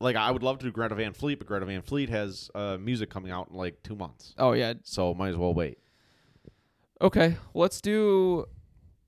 [0.00, 2.76] like I would love to do Greta Van Fleet, but Greta Van Fleet has uh,
[2.78, 4.74] music coming out in like two months, Oh yeah.
[4.82, 5.78] so might as well wait.
[7.00, 7.36] Okay.
[7.52, 8.46] Let's do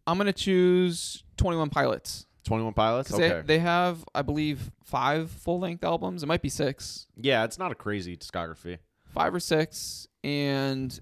[0.06, 2.26] I'm going to choose 21 Pilots.
[2.44, 3.12] Twenty One Pilots.
[3.12, 3.28] Okay.
[3.28, 6.22] they they have I believe 5 full-length albums.
[6.22, 7.06] It might be 6.
[7.16, 8.78] yeah, it's not a crazy discography.
[9.08, 11.00] 5 or 6 and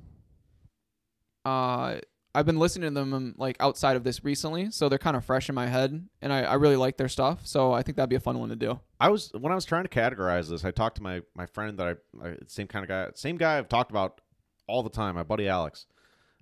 [1.44, 1.97] uh
[2.36, 5.24] I've been listening to them um, like outside of this recently, so they're kind of
[5.24, 7.47] fresh in my head, and I, I really like their stuff.
[7.47, 8.81] So I think that'd be a fun one to do.
[8.98, 10.64] I was when I was trying to categorize this.
[10.64, 13.59] I talked to my my friend that I, I same kind of guy, same guy
[13.59, 14.20] I've talked about
[14.66, 15.86] all the time, my buddy Alex.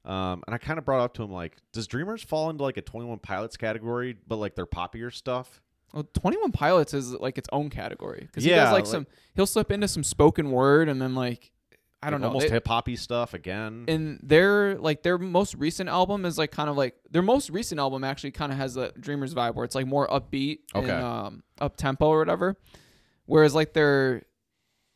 [0.05, 2.77] Um, and I kind of brought up to him like, does Dreamers fall into like
[2.77, 5.61] a Twenty One Pilots category, but like their poppier stuff?
[5.93, 9.07] Well, Twenty One Pilots is like its own category because he does like, like, some.
[9.35, 11.53] He'll slip into some spoken word, and then like
[12.03, 12.35] I don't Like, know.
[12.35, 13.85] almost hip hoppy stuff again.
[13.87, 17.79] and their like their most recent album is like kind of like their most recent
[17.79, 20.93] album actually kind of has a Dreamers vibe where it's like more upbeat and Okay.
[20.99, 22.57] um, up tempo or whatever.
[23.27, 24.23] Whereas like their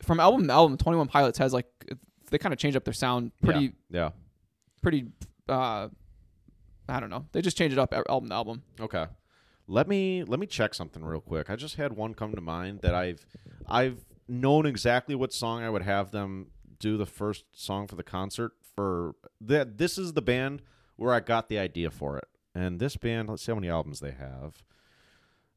[0.02, 1.66] from album to album, Twenty One Pilots has like
[2.30, 4.10] they kind of change up their sound pretty yeah.
[4.86, 5.06] Pretty.
[5.48, 5.88] uh
[6.88, 7.26] I don't know.
[7.32, 8.62] They just change it up album to album.
[8.78, 9.06] Okay.
[9.66, 11.50] Let me let me check something real quick.
[11.50, 13.26] I just had one come to mind that I've
[13.66, 18.04] I've known exactly what song I would have them do the first song for the
[18.04, 20.62] concert for that this is the band
[20.94, 22.28] where I got the idea for it.
[22.54, 24.62] And this band, let's see how many albums they have.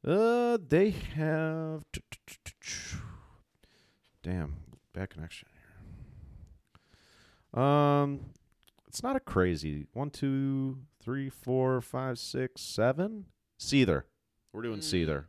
[0.03, 1.83] Uh they have
[4.23, 4.55] Damn,
[4.91, 5.47] bad connection
[7.53, 7.63] here.
[7.63, 8.31] Um
[8.89, 13.25] it's not a crazy one, two, three, four, five, six, seven.
[13.59, 14.03] Seether.
[14.51, 14.83] We're doing Mm.
[15.07, 15.25] Seether.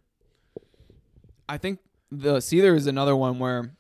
[1.49, 1.81] I think
[2.11, 3.77] the Seether is another one where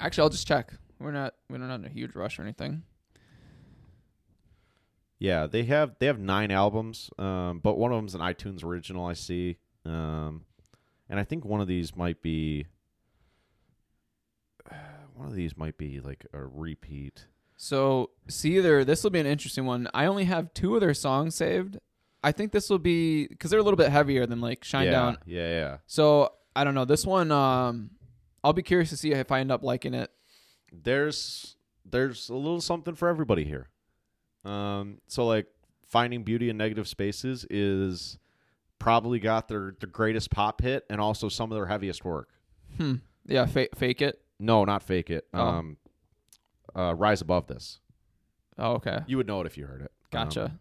[0.00, 0.72] actually I'll just check.
[0.98, 2.82] We're not we're not in a huge rush or anything.
[5.18, 9.06] Yeah, they have they have nine albums, um, but one of them's an iTunes original.
[9.06, 10.44] I see, um,
[11.08, 12.66] and I think one of these might be
[15.14, 17.26] one of these might be like a repeat.
[17.56, 19.88] So Seether, this will be an interesting one.
[19.94, 21.78] I only have two of their songs saved.
[22.22, 24.90] I think this will be because they're a little bit heavier than like Shine yeah,
[24.90, 25.18] Down.
[25.26, 25.76] yeah, yeah.
[25.86, 26.84] So I don't know.
[26.84, 27.90] This one, um,
[28.42, 30.10] I'll be curious to see if I end up liking it.
[30.72, 33.68] There's there's a little something for everybody here.
[34.44, 35.46] Um, so like
[35.86, 38.18] finding beauty in negative spaces is
[38.78, 42.28] probably got their the greatest pop hit and also some of their heaviest work.
[42.76, 42.96] Hmm.
[43.26, 43.46] Yeah.
[43.46, 44.20] Fa- fake it.
[44.38, 45.26] No, not fake it.
[45.32, 45.40] Oh.
[45.40, 45.76] Um,
[46.76, 47.80] uh, rise above this.
[48.58, 49.00] Oh, okay.
[49.06, 49.90] You would know it if you heard it.
[50.10, 50.44] Gotcha.
[50.46, 50.60] Um,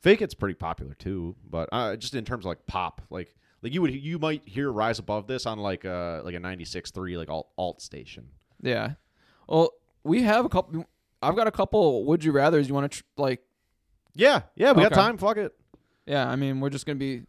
[0.00, 3.72] Fake It's pretty popular too, but uh, just in terms of like pop, like like
[3.72, 7.30] you would you might hear Rise Above this on like a like a 96.3 like
[7.30, 8.28] alt alt station.
[8.62, 8.92] yeah.
[9.48, 9.70] Well,
[10.04, 10.84] we have a couple.
[11.22, 12.04] I've got a couple.
[12.06, 12.68] Would you rather's?
[12.68, 13.40] You want to tr- like?
[14.14, 15.16] Yeah, yeah, we got time.
[15.18, 15.52] Fuck it.
[16.06, 16.28] Yeah.
[16.28, 17.22] I mean, we're just gonna be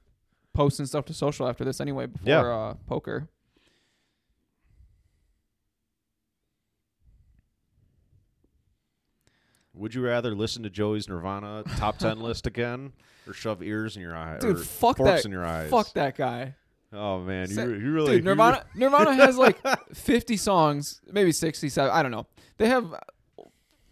[0.53, 2.05] posting stuff to social after this anyway.
[2.07, 2.41] Before Yeah.
[2.41, 3.27] uh, poker.
[9.75, 12.93] Would you rather listen to Joey's Nirvana top 10 list again
[13.27, 15.25] or shove ears in your eyes Dude, or fuck forks that.
[15.25, 15.69] in your eyes?
[15.69, 16.55] Fuck that guy.
[16.93, 19.57] Oh man, you, you really Dude, Nirvana Nirvana has like
[19.93, 21.91] 50 songs, maybe 67.
[21.91, 22.25] I don't know.
[22.57, 22.85] They have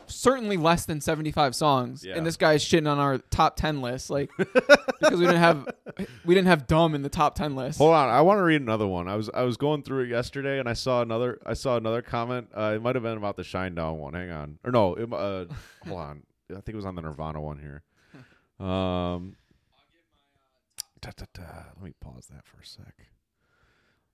[0.07, 2.15] certainly less than 75 songs, Yeah.
[2.15, 5.67] and this guy's shitting on our top 10 list, like because we didn't have
[6.25, 7.77] we didn't have dumb in the top 10 list.
[7.77, 9.07] Hold on, I want to read another one.
[9.07, 12.01] I was I was going through it yesterday, and I saw another I saw another
[12.01, 12.49] comment.
[12.55, 14.13] Uh, it might have been about the Shinedown one.
[14.13, 15.45] Hang on, or no, it, uh,
[15.87, 16.23] hold on.
[16.51, 17.83] I think it was on the Nirvana one here.
[18.65, 19.35] Um,
[21.01, 21.43] da, da, da.
[21.75, 22.93] let me pause that for a sec.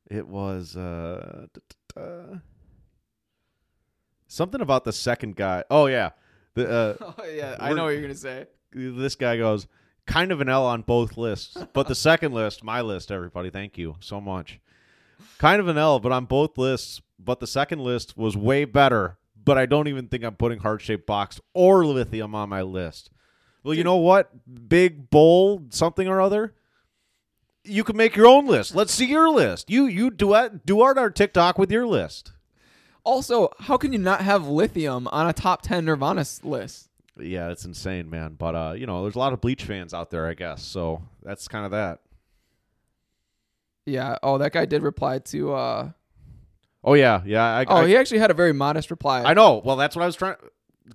[0.10, 1.48] It was uh.
[4.30, 5.66] Something about the second guy.
[5.70, 6.12] Oh yeah,
[6.54, 6.70] the
[7.02, 8.48] uh, Oh yeah, I know what you're gonna say.
[8.72, 9.68] this guy goes
[10.06, 13.78] kind of an L on both lists, but the second list, my list, everybody, thank
[13.78, 14.60] you so much.
[15.38, 19.18] Kind of an L, but on both lists, but the second list was way better.
[19.42, 23.10] But I don't even think I'm putting heart shaped box or lithium on my list.
[23.64, 24.32] Well, you know what?
[24.70, 26.54] Big bowl something or other.
[27.64, 28.76] You can make your own list.
[28.76, 29.70] Let's see your list.
[29.70, 32.32] You you duet duet our TikTok with your list.
[33.04, 36.90] Also, how can you not have lithium on a top 10 Nirvana list?
[37.18, 38.36] Yeah, it's insane, man.
[38.38, 40.64] But uh, you know, there's a lot of Bleach fans out there, I guess.
[40.64, 42.00] So that's kind of that.
[43.86, 44.18] Yeah.
[44.24, 45.54] Oh, that guy did reply to.
[45.54, 45.92] uh
[46.84, 47.44] Oh yeah, yeah.
[47.44, 49.24] I, Oh, I, he actually had a very modest reply.
[49.24, 49.62] I know.
[49.64, 50.36] Well, that's what I was trying.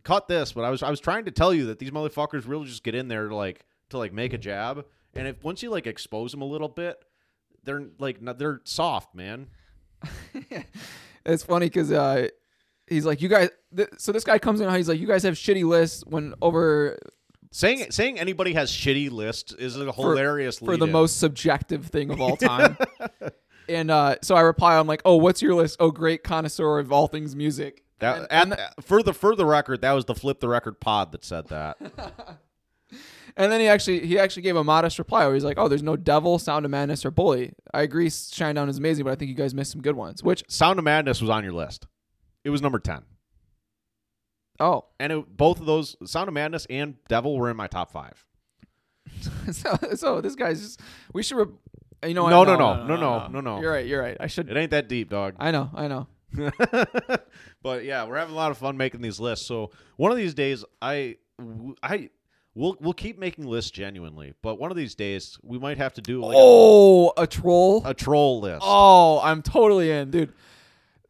[0.03, 2.67] Cut this, but I was I was trying to tell you that these motherfuckers really
[2.67, 5.71] just get in there to like to like make a jab, and if once you
[5.71, 7.05] like expose them a little bit,
[7.63, 9.47] they're like they're soft, man.
[11.27, 12.29] it's funny because uh,
[12.87, 13.51] he's like, you guys.
[13.77, 16.35] Th- so this guy comes in, and he's like, you guys have shitty lists when
[16.43, 16.99] over
[17.55, 20.91] Saying saying anybody has shitty lists is a hilarious for the lead-in.
[20.91, 22.77] most subjective thing of all time.
[23.69, 25.77] and uh, so I reply, I'm like, oh, what's your list?
[25.79, 27.85] Oh, great connoisseur of all things music.
[28.01, 30.81] That, and, at, and, for the for the record, that was the flip the record
[30.81, 31.77] pod that said that.
[33.37, 35.83] and then he actually he actually gave a modest reply where he's like, oh, there's
[35.83, 37.53] no devil, sound of madness, or bully.
[37.73, 40.23] I agree, Shinedown is amazing, but I think you guys missed some good ones.
[40.23, 41.87] Which Sound of Madness was on your list.
[42.45, 43.03] It was number ten.
[44.61, 47.91] Oh, and it, both of those Sound of Madness and Devil were in my top
[47.91, 48.25] five.
[49.53, 50.81] so, so this guy's just
[51.13, 51.37] we should.
[51.39, 51.55] Re-
[52.09, 52.49] you know, No, what?
[52.49, 53.61] no, no, no, no, no, no.
[53.61, 53.87] You're right.
[53.87, 54.17] You're right.
[54.21, 54.51] I should.
[54.51, 55.35] It ain't that deep, dog.
[55.39, 55.71] I know.
[55.75, 56.07] I know.
[57.63, 59.47] but yeah, we're having a lot of fun making these lists.
[59.47, 61.17] So one of these days, I,
[61.83, 62.11] I,
[62.55, 64.35] we'll we'll keep making lists genuinely.
[64.43, 67.83] But one of these days, we might have to do like Oh, a troll.
[67.85, 68.63] a, a troll list.
[68.65, 70.33] Oh, I'm totally in, dude.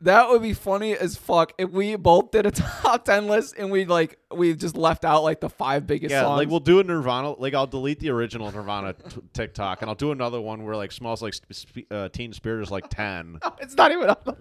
[0.04, 2.50] That would be funny as fuck if we both did a
[2.82, 6.20] top ten list and we like we just left out like the five biggest yeah,
[6.20, 6.36] songs.
[6.36, 7.30] like we'll do a Nirvana.
[7.30, 10.92] Like I'll delete the original Nirvana t- TikTok, and I'll do another one where like
[10.92, 13.38] smells like sp- uh, Teen Spirit is like ten.
[13.60, 14.36] it's not even on the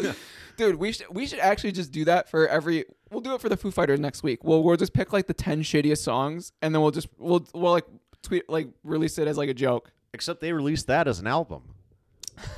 [0.00, 0.16] list.
[0.56, 2.86] Dude, we should we should actually just do that for every.
[3.10, 4.42] We'll do it for the Foo Fighters next week.
[4.42, 7.72] We'll we'll just pick like the ten shittiest songs, and then we'll just we'll we'll
[7.72, 7.86] like
[8.22, 9.92] tweet like release it as like a joke.
[10.14, 11.74] Except they released that as an album.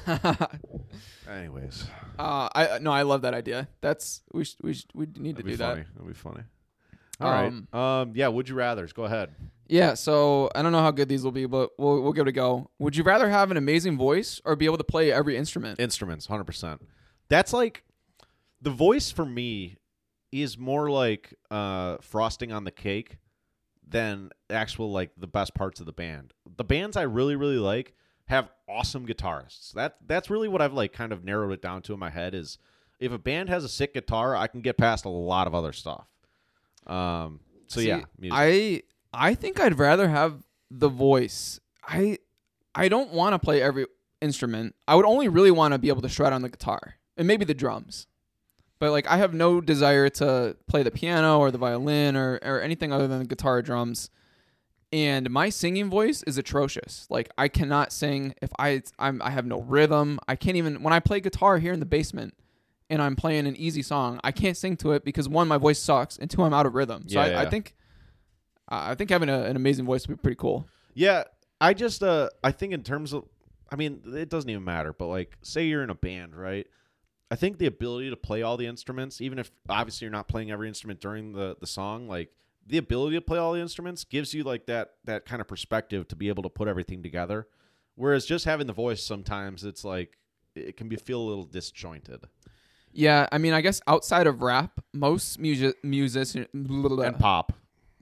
[1.29, 1.87] Anyways,
[2.19, 3.69] Uh, I no, I love that idea.
[3.81, 5.83] That's we sh- we sh- we need to that'd be do funny.
[5.83, 5.95] that.
[5.95, 6.43] That'd be funny.
[7.21, 7.47] All right.
[7.47, 8.13] Um, Um.
[8.15, 8.29] Yeah.
[8.29, 8.93] Would you rather's?
[8.93, 9.31] Go ahead.
[9.69, 12.31] Yeah, so I don't know how good these will be, but we'll we'll give it
[12.31, 12.71] a go.
[12.81, 15.79] Would you rather have an amazing voice or be able to play every instrument?
[15.79, 16.83] Instruments, hundred percent.
[17.29, 17.85] That's like
[18.61, 19.77] the voice for me
[20.33, 23.19] is more like uh, frosting on the cake
[23.87, 26.33] than actual like the best parts of the band.
[26.57, 27.95] The bands I really really like
[28.31, 29.73] have awesome guitarists.
[29.73, 32.35] That that's really what I've like kind of narrowed it down to in my head
[32.35, 32.59] is
[32.99, 35.73] if a band has a sick guitar, I can get past a lot of other
[35.73, 36.07] stuff.
[36.87, 37.41] Um.
[37.67, 38.37] So See, yeah, music.
[38.37, 38.83] I
[39.13, 41.61] I think I'd rather have the voice.
[41.87, 42.19] I
[42.75, 43.87] I don't want to play every
[44.21, 44.75] instrument.
[44.87, 47.45] I would only really want to be able to shred on the guitar and maybe
[47.45, 48.07] the drums.
[48.79, 52.61] But like I have no desire to play the piano or the violin or or
[52.61, 54.11] anything other than the guitar drums.
[54.93, 57.07] And my singing voice is atrocious.
[57.11, 60.19] Like I cannot sing if I I'm I have no rhythm.
[60.27, 62.35] I can't even when I play guitar here in the basement
[62.89, 65.79] and I'm playing an easy song, I can't sing to it because one my voice
[65.79, 67.05] sucks and two I'm out of rhythm.
[67.07, 67.77] So Yeah, I, yeah, I think
[68.69, 70.67] I think having a, an amazing voice would be pretty cool.
[70.95, 71.25] Yeah,
[71.61, 73.27] I just uh I think in terms of
[73.73, 76.67] I mean, it doesn't even matter, but like say you're in a band, right?
[77.31, 80.51] I think the ability to play all the instruments, even if obviously you're not playing
[80.51, 82.31] every instrument during the the song, like
[82.71, 86.09] the ability to play all the instruments gives you like that that kind of perspective
[86.09, 87.47] to be able to put everything together.
[87.97, 90.17] Whereas just having the voice sometimes it's like
[90.55, 92.25] it can be feel a little disjointed.
[92.93, 97.53] Yeah, I mean, I guess outside of rap, most music musician And pop.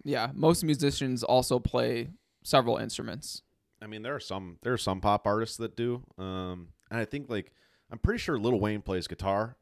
[0.04, 2.10] yeah, most musicians also play
[2.42, 3.42] several instruments.
[3.82, 6.04] I mean, there are some there are some pop artists that do.
[6.18, 7.52] Um and I think like
[7.90, 9.56] I'm pretty sure Lil Wayne plays guitar.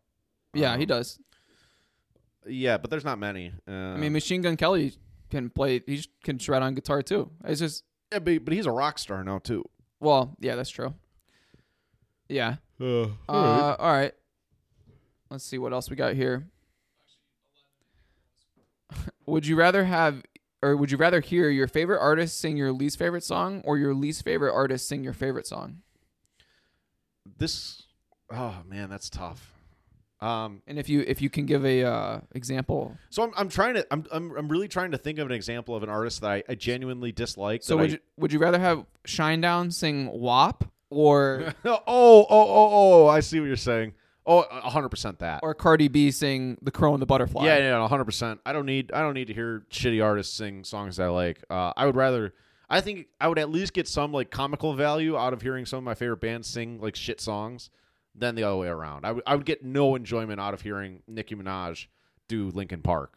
[0.55, 1.19] Yeah, he Um, does.
[2.47, 3.53] Yeah, but there's not many.
[3.69, 4.95] Uh, I mean, Machine Gun Kelly
[5.31, 5.83] can play.
[5.87, 7.31] He can shred on guitar too.
[7.45, 9.65] It's just yeah, but, but he's a rock star now too.
[10.01, 10.95] well, yeah, that's true.
[12.29, 12.57] Yeah.
[12.81, 14.13] Uh, Uh, all right.
[15.31, 16.47] Let's see what else we got here.
[19.27, 20.23] would you rather have,
[20.63, 23.95] or would you rather hear your favorite artist sing your least favorite song, or your
[23.95, 25.79] least favorite artist sing your favorite song?
[27.39, 27.83] this,
[28.31, 29.53] oh man, that's tough.
[30.21, 33.75] Um, And if you if you can give a uh, example, so I'm, I'm trying
[33.75, 36.31] to, I'm, I'm, I'm really trying to think of an example of an artist that
[36.31, 37.63] I, I genuinely dislike.
[37.63, 42.71] so would I- you would you rather have Shinedown sing WAP or oh, oh, oh,
[43.05, 43.93] oh, I see what you're saying.
[44.29, 45.41] Oh, 100% that.
[45.45, 47.45] or Cardi B sing The Crow and the Butterfly?
[47.47, 48.41] Yeah, yeah, hundred percent.
[48.45, 51.45] I don't need I don't need to hear shitty artists sing songs I like.
[51.49, 52.35] Uh, I would rather.
[52.69, 55.77] I think I would at least get some like comical value out of hearing some
[55.79, 57.71] of my favorite bands sing like shit songs
[58.19, 59.05] than the other way around.
[59.05, 61.87] I would I would get no enjoyment out of hearing Nicki Minaj
[62.29, 63.17] do Linkin Park.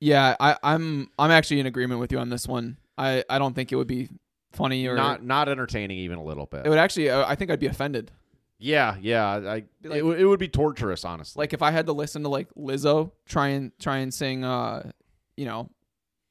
[0.00, 2.76] Yeah, I, I'm I'm actually in agreement with you on this one.
[2.98, 4.08] I, I don't think it would be
[4.52, 6.66] funny or Not not entertaining even a little bit.
[6.66, 7.10] it would actually.
[7.10, 8.10] uh, I think I'd be offended.
[8.58, 9.26] yeah, yeah.
[9.28, 11.40] I it, would- it would be torturous, honestly.
[11.40, 14.90] Like if I had to listen to like Lizzo try and try and sing, uh,
[15.36, 15.70] you know,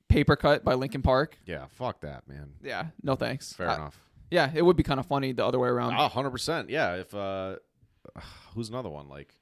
[0.08, 1.38] "Paper Cut" by Linkin Park.
[1.46, 2.52] yeah, fuck that, man.
[2.62, 3.54] Yeah, no thanks.
[3.54, 4.00] Fair I- enough.
[4.32, 5.94] Yeah, it would be kind of funny the other way around.
[5.94, 6.70] Hundred percent.
[6.72, 6.96] Yeah.
[6.96, 7.58] If uh,
[8.54, 9.36] who's another one like,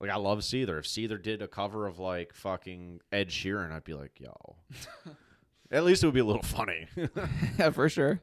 [0.00, 0.78] like I love Seether.
[0.78, 4.56] If Seether did a cover of like fucking Ed Sheeran, I'd be like, yo.
[5.70, 6.86] At least it would be a little funny.
[7.58, 8.20] yeah, for sure.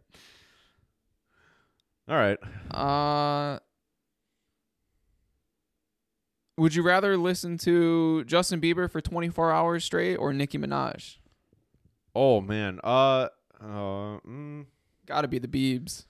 [2.08, 2.40] All right.
[2.72, 3.60] Uh,
[6.58, 11.18] would you rather listen to Justin Bieber for 24 hours straight or Nicki Minaj?
[12.16, 12.80] Oh man.
[12.84, 13.28] Uh.
[13.60, 14.20] Uh.
[14.26, 14.66] Mm,
[15.06, 16.06] Got to be the Biebs.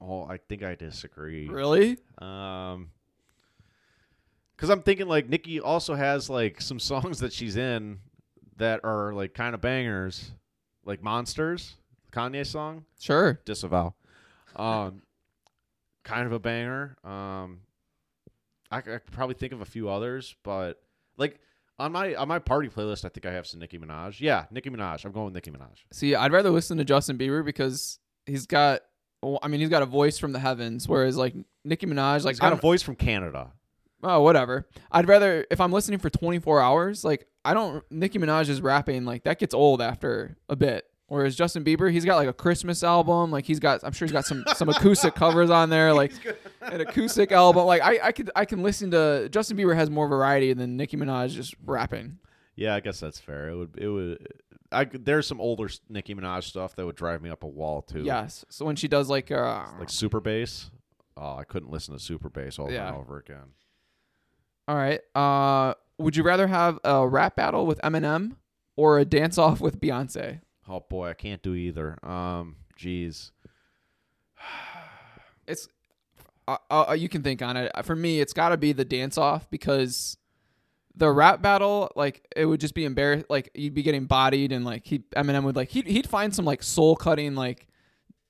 [0.00, 1.48] Oh, I think I disagree.
[1.48, 1.98] Really?
[2.18, 2.90] Um.
[4.56, 7.98] Because I'm thinking like Nicki also has like some songs that she's in
[8.56, 10.30] that are like kind of bangers,
[10.84, 11.74] like Monsters,
[12.12, 12.84] Kanye song.
[13.00, 13.40] Sure.
[13.44, 13.94] disavow.
[14.54, 15.02] Um,
[16.04, 16.96] kind of a banger.
[17.02, 17.60] Um,
[18.70, 20.80] I, I could probably think of a few others, but
[21.16, 21.40] like
[21.78, 24.20] on my on my party playlist, I think I have some Nicki Minaj.
[24.20, 25.04] Yeah, Nicki Minaj.
[25.04, 25.84] I'm going with Nicki Minaj.
[25.92, 28.82] See, I'd rather listen to Justin Bieber because he's got.
[29.42, 31.34] I mean, he's got a voice from the heavens, whereas like
[31.64, 33.52] Nicki Minaj, like He's got a voice from Canada.
[34.02, 34.66] oh whatever.
[34.92, 37.84] I'd rather if I'm listening for 24 hours, like I don't.
[37.90, 40.84] Nicki Minaj is rapping like that gets old after a bit.
[41.06, 43.80] Whereas Justin Bieber, he's got like a Christmas album, like he's got.
[43.84, 46.12] I'm sure he's got some some acoustic covers on there, like
[46.62, 47.66] an acoustic album.
[47.66, 50.96] Like I I could I can listen to Justin Bieber has more variety than Nicki
[50.96, 52.18] Minaj just rapping.
[52.56, 53.50] Yeah, I guess that's fair.
[53.50, 54.28] It would it would.
[54.74, 58.02] I there's some older Nicki Minaj stuff that would drive me up a wall too.
[58.02, 58.44] Yes.
[58.50, 60.70] So when she does like uh like super bass.
[61.16, 62.88] Oh, I couldn't listen to super bass over Yeah.
[62.88, 63.52] and over again.
[64.66, 65.00] All right.
[65.14, 68.32] Uh, would you rather have a rap battle with Eminem
[68.76, 70.40] or a dance off with Beyonce?
[70.68, 71.98] Oh boy, I can't do either.
[72.04, 73.30] Um, jeez.
[75.46, 75.68] It's
[76.48, 77.70] uh, uh, you can think on it.
[77.84, 80.16] For me, it's got to be the dance off because
[80.96, 83.26] the rap battle, like it would just be embarrassed.
[83.28, 86.44] Like you'd be getting bodied, and like he Eminem would like he'd he'd find some
[86.44, 87.66] like soul cutting like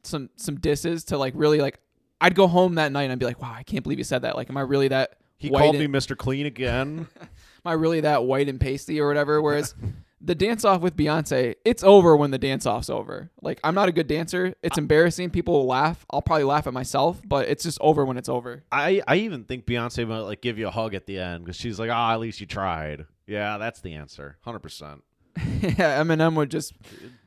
[0.03, 1.79] some some disses to like really like.
[2.21, 4.23] I'd go home that night and I'd be like, wow, I can't believe he said
[4.23, 4.35] that.
[4.35, 5.19] Like, am I really that?
[5.37, 6.17] He called and- me Mr.
[6.17, 7.07] Clean again.
[7.21, 9.41] Am I really that white and pasty or whatever?
[9.41, 9.75] Whereas
[10.25, 13.31] the dance off with Beyonce, it's over when the dance off's over.
[13.43, 14.55] Like I'm not a good dancer.
[14.63, 15.31] It's embarrassing.
[15.31, 16.05] People will laugh.
[16.11, 18.65] I'll probably laugh at myself, but it's just over when it's over.
[18.73, 21.57] I I even think Beyonce might like give you a hug at the end because
[21.57, 23.07] she's like, ah, at least you tried.
[23.27, 24.37] Yeah, that's the answer.
[24.43, 25.03] Hundred percent.
[25.37, 26.75] yeah, Eminem would just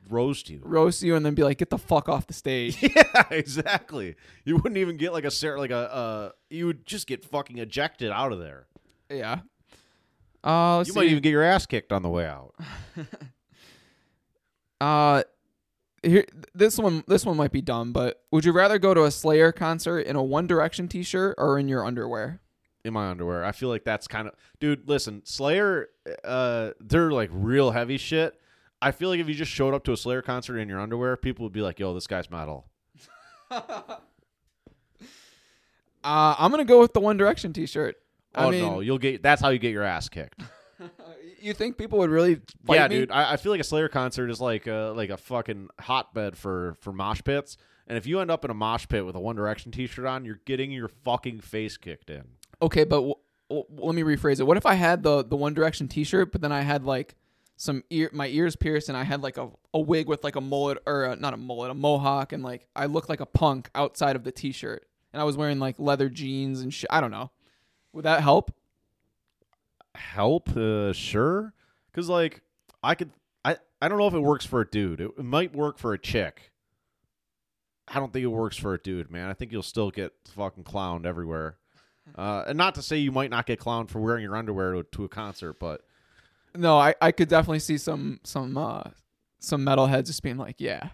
[0.08, 0.60] Roast you.
[0.64, 4.16] roast you and then be like, "Get the fuck off the stage." Yeah, exactly.
[4.44, 6.30] You wouldn't even get like a like a uh.
[6.48, 8.66] You would just get fucking ejected out of there.
[9.10, 9.40] yeah.
[10.44, 10.98] Uh, you see.
[10.98, 12.54] might even get your ass kicked on the way out.
[14.80, 15.24] Uh,
[16.04, 16.24] here,
[16.54, 19.50] this one, this one might be dumb, but would you rather go to a Slayer
[19.50, 22.40] concert in a One Direction T-shirt or in your underwear?
[22.84, 23.44] in my underwear.
[23.44, 24.88] I feel like that's kind of dude.
[24.88, 25.88] Listen, Slayer,
[26.24, 28.40] uh, they're like real heavy shit.
[28.80, 31.16] I feel like if you just showed up to a Slayer concert in your underwear,
[31.16, 32.66] people would be like, "Yo, this guy's metal."
[36.04, 37.96] Uh, I'm gonna go with the One Direction T-shirt.
[38.34, 39.22] I oh mean, no, you'll get.
[39.22, 40.42] That's how you get your ass kicked.
[41.40, 42.96] you think people would really yeah, me?
[42.96, 43.10] dude.
[43.10, 46.76] I, I feel like a Slayer concert is like a, like a fucking hotbed for
[46.80, 47.56] for mosh pits.
[47.86, 50.26] And if you end up in a mosh pit with a One Direction T-shirt on,
[50.26, 52.24] you're getting your fucking face kicked in.
[52.60, 53.14] Okay, but w-
[53.48, 54.44] w- let me rephrase it.
[54.44, 57.16] What if I had the the One Direction T-shirt, but then I had like
[57.56, 60.40] some ear, my ears pierced, and I had like a, a wig with like a
[60.40, 63.70] mullet or a, not a mullet, a mohawk, and like I looked like a punk
[63.74, 66.90] outside of the T-shirt, and I was wearing like leather jeans and shit.
[66.90, 67.30] I don't know.
[67.92, 68.52] Would that help?
[69.94, 70.56] help?
[70.56, 71.52] Uh sure.
[71.90, 72.42] Because like
[72.82, 73.10] i could
[73.44, 75.00] i i don't know if it works for a dude.
[75.00, 76.52] It, it might work for a chick.
[77.88, 79.28] I don't think it works for a dude man.
[79.28, 81.56] I think you'll still get fucking clowned everywhere.
[82.16, 84.82] Uh and not to say you might not get clowned for wearing your underwear to,
[84.82, 85.82] to a concert but
[86.56, 88.84] No, I, I could definitely see some some uh
[89.40, 90.88] some metalheads just being like, yeah.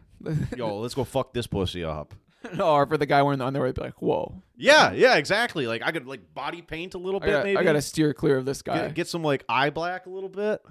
[0.56, 2.14] yo let's go fuck this pussy up
[2.60, 5.90] or for the guy wearing the underwear, be like, whoa, yeah yeah exactly like i
[5.90, 8.36] could like body paint a little I bit got maybe I got to steer clear
[8.36, 8.82] of this guy.
[8.82, 10.62] get, get some like eye black a little bit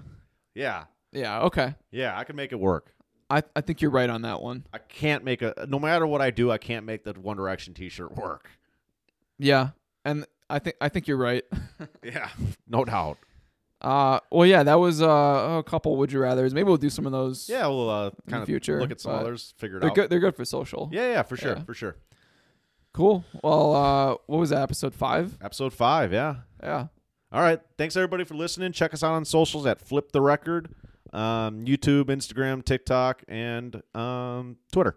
[0.54, 1.74] yeah yeah, okay.
[1.90, 2.92] yeah i can make it work
[3.30, 4.66] I I think you're right on that one.
[4.72, 7.74] i can't make a no matter what i do i can't make the one direction
[7.74, 8.48] t-shirt work
[9.38, 9.70] Yeah,
[10.04, 11.44] and I think I think you're right.
[12.04, 12.28] Yeah,
[12.68, 13.18] no doubt.
[13.84, 15.06] Uh, well, yeah, that was uh,
[15.58, 16.54] a couple would you rather's.
[16.54, 17.48] Maybe we'll do some of those.
[17.50, 19.94] Yeah, we'll uh, kind of future, look at some others, figure it they're out.
[19.96, 20.10] good.
[20.10, 20.88] They're good for social.
[20.90, 21.64] Yeah, yeah, for sure, Yeah.
[21.64, 21.96] for sure.
[22.94, 23.24] Cool.
[23.42, 24.62] Well, uh, what was that?
[24.62, 25.36] Episode five.
[25.42, 26.36] Episode five, yeah.
[26.62, 26.86] Yeah.
[27.30, 28.72] All right, thanks everybody for listening.
[28.72, 30.68] Check us out on socials at Flip the Record,
[31.12, 34.96] um, YouTube, Instagram, TikTok, and um, Twitter.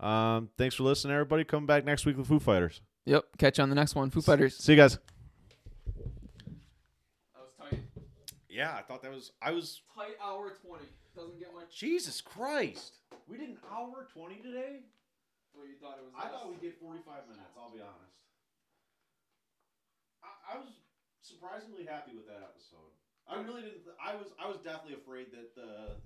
[0.00, 1.44] Um, thanks for listening, everybody.
[1.44, 2.80] Come back next week with Foo Fighters.
[3.04, 3.24] Yep.
[3.36, 4.08] Catch you on the next one.
[4.10, 4.56] Foo Fighters.
[4.56, 4.98] See you guys.
[7.34, 7.80] That was tight.
[8.52, 9.32] Yeah, I thought that was.
[9.40, 9.80] I was.
[9.96, 10.84] Tight hour twenty.
[11.16, 11.72] Doesn't get much.
[11.76, 14.84] Jesus Christ, we did an hour twenty today.
[15.56, 16.16] What you thought it was?
[16.16, 18.16] I thought we did 45 minutes, I'll be honest.
[20.24, 20.72] I, I was
[21.20, 22.88] surprisingly happy with that episode.
[23.28, 23.84] I really didn't.
[23.84, 24.32] Th- I was.
[24.40, 26.00] I was definitely afraid that the.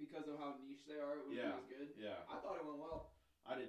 [0.00, 1.20] because of how niche they are.
[1.20, 1.60] It Yeah.
[1.68, 1.92] good.
[2.00, 2.24] Yeah.
[2.32, 3.12] I thought it went well.
[3.44, 3.68] I did